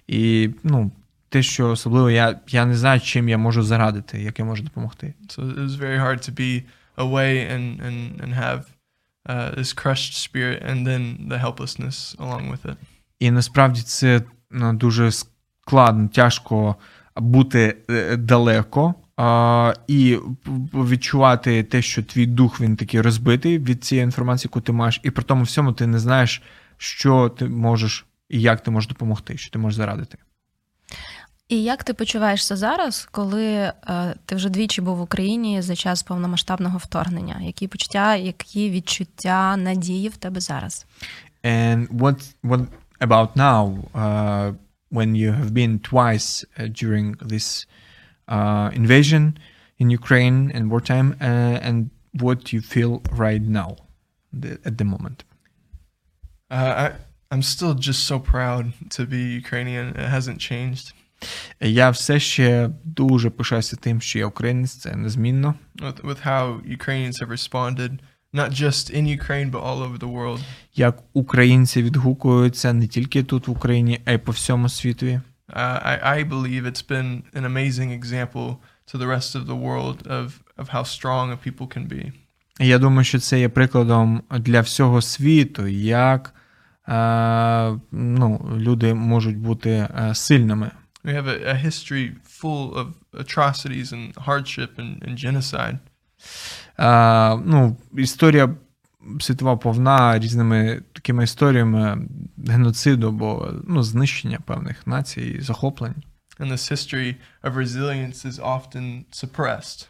І 0.08 0.50
ну, 0.64 0.92
те, 1.30 1.44
що 1.44 1.70
особливо 1.70 2.10
я, 2.10 2.40
я 2.48 2.66
не 2.66 2.78
знаю, 2.78 3.00
чим 3.00 3.30
я 3.30 3.38
можу 3.38 3.64
зарадити, 3.64 4.22
як 4.22 4.40
я 4.40 4.46
можу 4.46 4.64
допомогти. 4.64 5.14
So 5.28 5.54
it 5.54 5.60
was 5.60 5.76
very 5.76 6.00
hard 6.00 6.30
to 6.30 6.32
be 6.32 6.64
away 6.98 7.48
and 7.54 7.82
and 7.82 8.22
and 8.24 8.34
have 8.34 8.62
uh, 9.30 9.56
this 9.58 9.74
crushed 9.74 10.14
spirit 10.14 10.62
and 10.64 10.88
then 10.88 11.30
the 11.30 11.38
helplessness 11.38 12.16
along 12.20 12.52
with 12.52 12.66
it. 12.66 12.76
І 13.20 13.32
насправді 13.32 13.82
це 13.82 14.22
ну, 14.52 14.74
дуже 14.74 15.12
складно, 15.12 16.08
тяжко 16.08 16.76
бути 17.16 17.78
е, 17.90 18.18
далеко 18.18 18.96
а, 19.22 19.74
і 19.88 20.18
відчувати 20.74 21.64
те, 21.64 21.82
що 21.82 22.04
твій 22.04 22.26
дух 22.26 22.62
він 22.62 22.76
такий 22.76 23.02
розбитий 23.02 23.60
від 23.60 23.84
цієї 23.84 24.04
інформації, 24.04 24.50
яку 24.50 24.62
ти 24.62 24.72
маєш, 24.72 25.02
і 25.04 25.12
при 25.12 25.24
тому 25.24 25.44
всьому 25.44 25.74
ти 25.74 25.88
не 25.88 26.00
знаєш, 26.00 26.42
що 26.78 27.30
ти 27.30 27.46
можеш 27.46 28.06
і 28.30 28.42
як 28.42 28.64
ти 28.64 28.72
можеш 28.72 28.88
допомогти, 28.88 29.38
що 29.38 29.52
ти 29.52 29.60
можеш 29.60 29.78
зарадити. 29.78 30.18
І 31.50 31.64
як 31.64 31.84
ти 31.84 31.94
почуваєшся 31.94 32.56
зараз, 32.56 33.08
коли 33.12 33.46
е, 33.46 33.74
ти 34.26 34.36
вже 34.36 34.50
двічі 34.50 34.82
був 34.82 34.98
в 34.98 35.02
Україні 35.02 35.62
за 35.62 35.76
час 35.76 36.04
повномасштабного 36.04 36.78
вторгнення? 36.78 37.42
Які 37.42 37.68
почуття, 37.68 38.16
які 38.16 38.70
відчуття, 38.70 39.58
надії 39.58 40.10
в 40.10 40.18
тебе 40.18 40.40
зараз? 40.40 40.86
And 41.44 41.88
what 41.88 42.34
what 42.44 42.66
about 43.02 43.30
now 43.36 43.78
uh, 43.94 44.54
when 44.92 45.16
you 45.16 45.32
have 45.40 45.52
been 45.54 45.80
twice 45.92 46.46
uh, 46.60 46.84
during 46.84 47.16
this 47.16 47.48
uh, 47.48 47.70
invasion 48.74 49.38
in 49.78 49.90
Ukraine 49.90 50.52
and 50.54 50.70
wartime, 50.70 51.16
uh, 51.22 51.68
and 51.68 51.90
what 52.14 52.54
you 52.54 52.62
feel 52.62 53.02
right 53.12 53.42
now 53.42 53.78
the, 54.34 54.60
at 54.66 54.78
the 54.78 54.84
moment? 54.84 55.24
Uh, 56.52 56.56
I 56.56 56.92
I'm 57.32 57.44
still 57.44 57.76
just 57.76 58.06
so 58.06 58.20
proud 58.20 58.74
to 58.92 59.06
be 59.06 59.22
Ukrainian. 59.44 59.96
It 59.96 60.10
hasn't 60.10 60.40
changed. 60.40 60.94
Я 61.62 61.90
все 61.90 62.20
ще 62.20 62.70
дуже 62.84 63.30
пишаюся 63.30 63.76
тим, 63.76 64.02
що 64.02 64.20
я 64.20 64.26
українець, 64.26 64.72
це 64.72 64.96
незмінно. 64.96 65.56
With, 65.76 66.02
with 66.02 66.26
how 66.28 66.62
Ukrainians 66.78 67.22
have 67.22 67.30
responded, 67.30 68.00
not 68.34 68.50
just 68.52 68.90
in 68.90 69.06
Ukraine 69.06 69.52
but 69.52 69.62
all 69.64 69.82
over 69.82 69.98
the 70.00 70.12
world. 70.12 70.40
Як 70.76 71.04
українці 71.14 71.84
відгукуються 71.84 72.74
не 72.74 72.88
тільки 72.88 73.24
тут 73.24 73.48
в 73.48 73.52
Україні, 73.52 74.02
а 74.06 74.12
й 74.12 74.18
по 74.18 74.32
всьому 74.32 74.70
світові. 74.70 75.20
Uh, 75.49 75.79
I 75.93 76.19
I 76.19 76.25
believe 76.25 76.65
it's 76.65 76.87
been 76.95 77.23
an 77.35 77.45
amazing 77.45 77.91
example 77.91 78.49
to 78.87 78.99
the 78.99 79.07
rest 79.07 79.35
of 79.35 79.47
the 79.47 79.55
world 79.55 80.07
of 80.07 80.41
of 80.57 80.69
how 80.69 80.85
strong 80.85 81.31
a 81.33 81.37
people 81.37 81.67
can 81.67 81.87
be. 81.87 82.13
Я 82.61 82.79
думаю, 82.79 83.05
що 83.05 83.19
це 83.19 83.41
є 83.41 83.49
прикладом 83.49 84.23
для 84.31 84.61
всього 84.61 85.03
світу, 85.03 85.67
як 85.67 86.35
е, 86.89 87.79
ну, 87.93 88.51
люди 88.57 88.95
можуть 88.95 89.39
бути 89.39 89.71
е, 89.71 90.15
сильними. 90.15 90.71
We 91.05 91.13
have 91.13 91.27
a, 91.27 91.55
a 91.55 91.67
history 91.67 92.13
full 92.43 92.73
of 92.73 92.87
atrocities 93.13 93.93
and 93.93 94.15
hardship 94.15 94.79
and, 94.79 95.09
and 95.09 95.27
genocide. 95.27 95.79
Е, 96.79 97.43
ну, 97.47 97.77
історія 97.97 98.49
світова 99.20 99.58
повна 99.58 100.20
різними 100.20 100.82
такими 100.94 101.24
історіями 101.24 102.08
геноциду 102.48 103.08
або 103.08 103.54
ну, 103.68 103.84
знищення 103.84 104.40
певних 104.46 104.88
націй, 104.88 105.38
захоплень. 105.42 105.96
And 106.40 106.52
this 106.52 106.72
history 106.72 107.16
of 107.44 107.56
resilience 107.56 108.26
is 108.26 108.40
often 108.40 109.04
suppressed. 109.12 109.88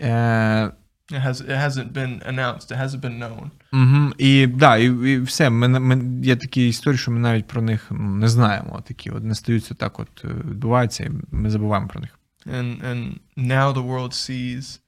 Е, 0.00 0.72
It 1.10 1.20
has 1.20 1.40
it 1.40 1.56
hasn't 1.56 1.94
been 1.94 2.22
announced. 2.26 2.70
It 2.70 2.76
hasn't 2.76 3.00
been 3.00 3.18
known. 3.18 3.50
Угу. 3.72 4.12
І 4.18 4.46
да, 4.46 4.76
і, 4.76 4.84
і 4.84 5.20
все. 5.20 5.50
Ми, 5.50 5.68
ми, 5.68 6.24
є 6.26 6.36
такі 6.36 6.68
історії, 6.68 6.98
що 6.98 7.10
ми 7.10 7.20
навіть 7.20 7.46
про 7.46 7.62
них 7.62 7.86
ну, 7.90 8.14
не 8.14 8.28
знаємо. 8.28 8.82
Такі 8.86 9.10
от 9.10 9.24
не 9.24 9.34
стаються 9.34 9.74
так, 9.74 10.00
от 10.00 10.24
е, 10.24 10.28
відбуваються, 10.28 11.04
і 11.04 11.10
ми 11.30 11.50
забуваємо 11.50 11.88
про 11.88 12.00
них. 12.00 12.18
And 12.46 12.84
and 12.84 13.18
now 13.36 13.72
the 13.72 13.86
world 13.92 14.12
sees 14.14 14.80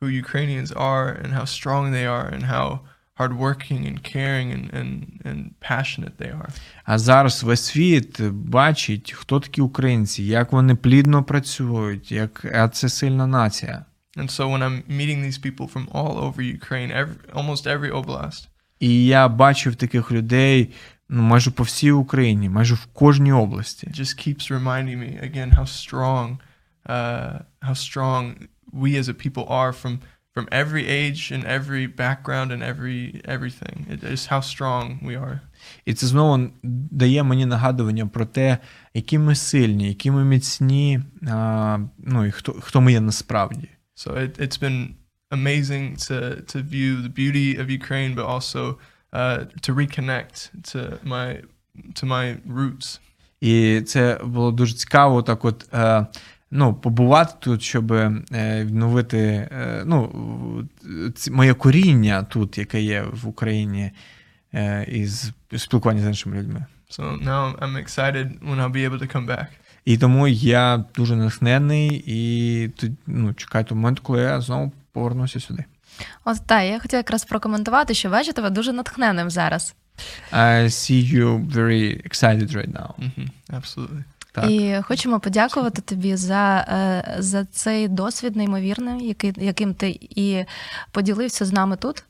who 0.00 0.08
Ukrainians 0.24 0.70
are 0.72 1.08
and 1.22 1.32
how 1.32 1.44
strong 1.44 1.82
they 1.92 2.06
are 2.06 2.26
and 2.34 2.42
how 2.42 2.80
hardworking 3.17 3.85
and 3.85 4.03
caring 4.03 4.51
and, 4.51 4.73
and, 4.73 5.21
and 5.25 5.53
passionate 5.59 6.17
they 6.17 6.31
are. 6.31 6.49
А 6.85 6.97
зараз 6.97 7.43
весь 7.43 7.65
світ 7.65 8.21
бачить, 8.31 9.11
хто 9.11 9.39
такі 9.39 9.61
українці, 9.61 10.23
як 10.23 10.51
вони 10.51 10.75
плідно 10.75 11.23
працюють, 11.23 12.11
як 12.11 12.45
а 12.55 12.67
це 12.67 12.89
сильна 12.89 13.27
нація. 13.27 13.85
And 14.15 14.29
so 14.29 14.47
when 14.47 14.61
I'm 14.61 14.83
meeting 14.87 15.21
these 15.23 15.39
people 15.39 15.67
from 15.67 15.87
all 15.91 16.17
over 16.19 16.41
Ukraine, 16.41 16.91
every, 16.91 17.15
almost 17.33 17.67
every 17.67 17.91
oblast, 17.91 18.47
І 18.79 19.05
я 19.05 19.27
бачив 19.27 19.75
таких 19.75 20.11
людей 20.11 20.73
ну, 21.09 21.21
майже 21.21 21.51
по 21.51 21.63
всій 21.63 21.91
Україні, 21.91 22.49
майже 22.49 22.75
в 22.75 22.85
кожній 22.85 23.31
області. 23.31 23.87
it 23.87 23.99
just 23.99 24.27
keeps 24.27 24.51
reminding 24.51 24.99
me 24.99 25.23
again 25.23 25.49
how 25.59 25.65
strong, 25.65 26.37
uh, 26.85 27.39
how 27.61 27.75
strong 27.75 28.33
we 28.73 28.97
as 28.97 29.07
a 29.09 29.13
people 29.13 29.45
are 29.47 29.71
from 29.71 29.99
from 30.38 30.48
every 30.52 30.86
age 30.86 31.32
and 31.34 31.44
every 31.44 31.86
background 32.04 32.52
and 32.52 32.62
every 32.62 33.20
everything. 33.24 33.76
It 33.94 34.04
is 34.04 34.26
how 34.26 34.40
strong 34.40 34.84
we 35.02 35.16
are. 35.16 35.40
І 35.84 35.94
це 35.94 36.06
знову 36.06 36.50
дає 36.90 37.22
мені 37.22 37.46
нагадування 37.46 38.06
про 38.06 38.26
те, 38.26 38.58
які 38.94 39.18
ми 39.18 39.34
сильні, 39.34 39.88
які 39.88 40.10
ми 40.10 40.24
міцні, 40.24 41.00
а, 41.28 41.78
ну 41.98 42.24
і 42.24 42.30
хто, 42.30 42.52
хто 42.52 42.80
ми 42.80 42.92
є 42.92 43.00
насправді. 43.00 43.68
So 43.96 44.14
it, 44.14 44.40
it's 44.40 44.60
been 44.60 44.94
amazing 45.30 45.96
to 46.08 46.16
to 46.52 46.62
view 46.62 47.02
the 47.06 47.12
beauty 47.20 47.48
of 47.62 47.70
Ukraine, 47.80 48.14
but 48.14 48.26
also 48.34 48.62
uh, 49.12 49.38
to 49.64 49.70
reconnect 49.82 50.36
to 50.70 50.80
my 51.04 51.26
to 51.94 52.06
my 52.06 52.36
roots. 52.58 53.00
І 53.40 53.80
це 53.80 54.20
було 54.24 54.52
дуже 54.52 54.74
цікаво, 54.74 55.22
так 55.22 55.44
от. 55.44 55.68
Е, 55.74 56.06
Ну, 56.50 56.74
побувати 56.74 57.34
тут, 57.38 57.62
щоб 57.62 57.92
е, 57.92 58.12
відновити 58.64 59.18
е, 59.18 59.82
ну, 59.86 60.10
моє 61.30 61.54
коріння 61.54 62.22
тут, 62.22 62.58
яке 62.58 62.82
є 62.82 63.04
в 63.12 63.28
Україні, 63.28 63.90
е, 64.54 64.84
із 64.88 65.32
спілкування 65.56 66.02
з 66.02 66.06
іншими 66.06 66.36
людьми. 66.36 66.64
So 66.90 67.24
now 67.24 67.58
I'm 67.58 67.76
excited 67.76 68.40
when 68.40 68.56
I'll 68.60 68.72
be 68.72 68.90
able 68.90 68.98
to 68.98 69.16
come 69.16 69.26
back. 69.26 69.46
І 69.84 69.98
тому 69.98 70.28
я 70.28 70.84
дуже 70.94 71.16
натхнений 71.16 72.04
і 72.06 72.68
тут, 72.68 72.92
ну, 73.06 73.34
чекаю 73.34 73.64
того 73.64 73.80
моменту, 73.80 74.02
коли 74.02 74.20
я 74.20 74.40
знову 74.40 74.72
повернуся 74.92 75.40
сюди. 75.40 75.64
От 76.24 76.46
так, 76.46 76.64
я 76.64 76.80
хотіла 76.80 76.98
якраз 76.98 77.24
прокоментувати, 77.24 77.94
що 77.94 78.10
бачу 78.10 78.32
тебе 78.32 78.50
дуже 78.50 78.72
натхненним 78.72 79.30
зараз. 79.30 79.74
I 80.32 80.64
see 80.64 81.02
you 81.14 81.50
very 81.50 82.08
excited 82.08 82.54
right 82.54 82.72
now. 82.72 82.94
hmm 82.98 83.28
Absolutely. 83.50 84.04
Так. 84.40 84.50
І 84.50 84.80
хочемо 84.82 85.20
подякувати 85.20 85.82
тобі 85.82 86.16
за, 86.16 86.66
е, 86.68 87.16
за 87.18 87.44
цей 87.44 87.88
досвід 87.88 88.36
неймовірний, 88.36 89.08
який, 89.08 89.32
яким 89.36 89.74
ти 89.74 89.98
і 90.00 90.44
поділився 90.92 91.44
з 91.44 91.52
нами 91.52 91.76
тут. 91.76 92.04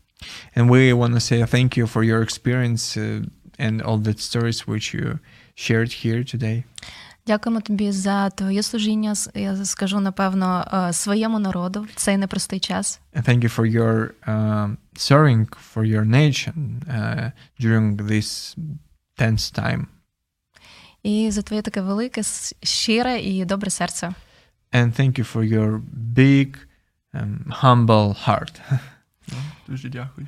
And 0.57 0.67
we 0.69 0.93
want 0.95 1.15
to 1.15 1.21
say 1.21 1.55
thank 1.55 1.79
you 1.79 1.87
for 1.87 2.03
your 2.03 2.21
experience 2.29 2.97
uh, 2.97 3.25
and 3.59 3.83
all 3.83 3.99
the 3.99 4.15
stories 4.19 4.67
which 4.67 4.95
you 4.95 5.19
shared 5.57 5.91
here 6.05 6.25
today. 6.35 6.65
Дякуємо 7.27 7.61
тобі 7.61 7.93
за 7.93 8.31
твоє 8.31 8.63
служіння. 8.63 9.15
Я 9.35 9.65
скажу 9.65 10.01
напевно 10.01 10.65
е, 10.89 10.93
своєму 10.93 11.39
народу 11.39 11.87
в 11.95 11.95
цей 11.95 12.17
непростий 12.17 12.61
час. 12.61 13.01
And 13.15 13.29
thank 13.29 13.45
you 13.45 13.57
for 13.59 13.67
your 13.67 14.11
um, 14.27 14.77
serving 14.97 15.47
for 15.75 15.85
your 15.85 16.05
nation 16.05 16.83
uh, 16.89 17.31
during 17.61 17.97
this 17.97 18.57
tense 19.19 19.51
time. 19.51 19.87
І 21.03 21.31
за 21.31 21.43
твоє 21.43 21.63
таке 21.63 21.81
велике, 21.81 22.23
щире 22.63 23.19
і 23.19 23.45
добре 23.45 23.71
серце. 23.71 24.13
and 24.73 24.93
thank 25.01 25.19
you 25.19 25.25
for 25.35 25.43
your 25.45 25.81
big, 26.15 26.57
um, 27.15 27.39
humble 27.63 28.15
heart. 28.27 28.61
Дуже 29.69 29.89
дякую. 29.89 30.27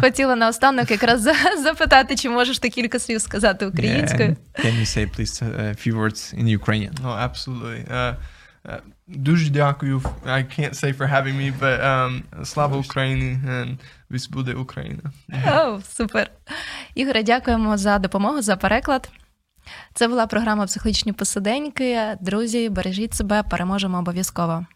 Хотіла 0.00 0.36
наостанок 0.36 0.90
якраз 0.90 1.22
запитати, 1.62 2.16
чи 2.16 2.30
можеш 2.30 2.58
ти 2.58 2.68
кілька 2.70 2.98
слів 2.98 3.20
сказати 3.20 3.66
українською. 3.66 4.28
Yeah, 4.28 4.66
Can 4.66 4.80
you 4.80 4.86
say, 4.98 5.18
please, 5.18 5.42
a 5.42 5.74
few 5.86 5.94
words 5.94 6.34
in 6.40 6.58
Ukrainian? 6.58 6.92
Oh, 7.04 7.30
absolutely. 7.30 7.92
Uh, 7.92 8.14
uh, 8.64 8.80
дуже 9.06 9.50
дякую. 9.50 9.98
I 10.26 10.60
can't 10.60 10.74
say 10.74 10.92
for 10.98 11.06
having 11.14 11.34
me, 11.40 11.58
but 11.60 11.80
um, 11.84 12.44
слава 12.44 12.76
Україні 12.76 13.38
and 13.48 13.76
весь 14.10 14.28
буде 14.28 14.54
Україна. 14.54 15.02
О, 15.46 15.80
супер. 15.80 16.30
Ігоре, 16.94 17.22
дякуємо 17.22 17.76
за 17.76 17.98
допомогу, 17.98 18.42
за 18.42 18.56
переклад. 18.56 19.08
Це 19.94 20.08
була 20.08 20.26
програма 20.26 20.66
Психологічні 20.66 21.12
посиденьки. 21.12 21.98
Друзі, 22.20 22.68
бережіть 22.68 23.14
себе, 23.14 23.42
переможемо 23.42 23.98
обов'язково. 23.98 24.66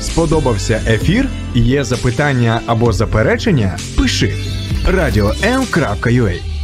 Сподобався 0.00 0.82
ефір? 0.88 1.28
Є 1.54 1.84
запитання 1.84 2.60
або 2.66 2.92
заперечення? 2.92 3.78
Пиши 3.98 4.34
радіом.ua 4.86 6.55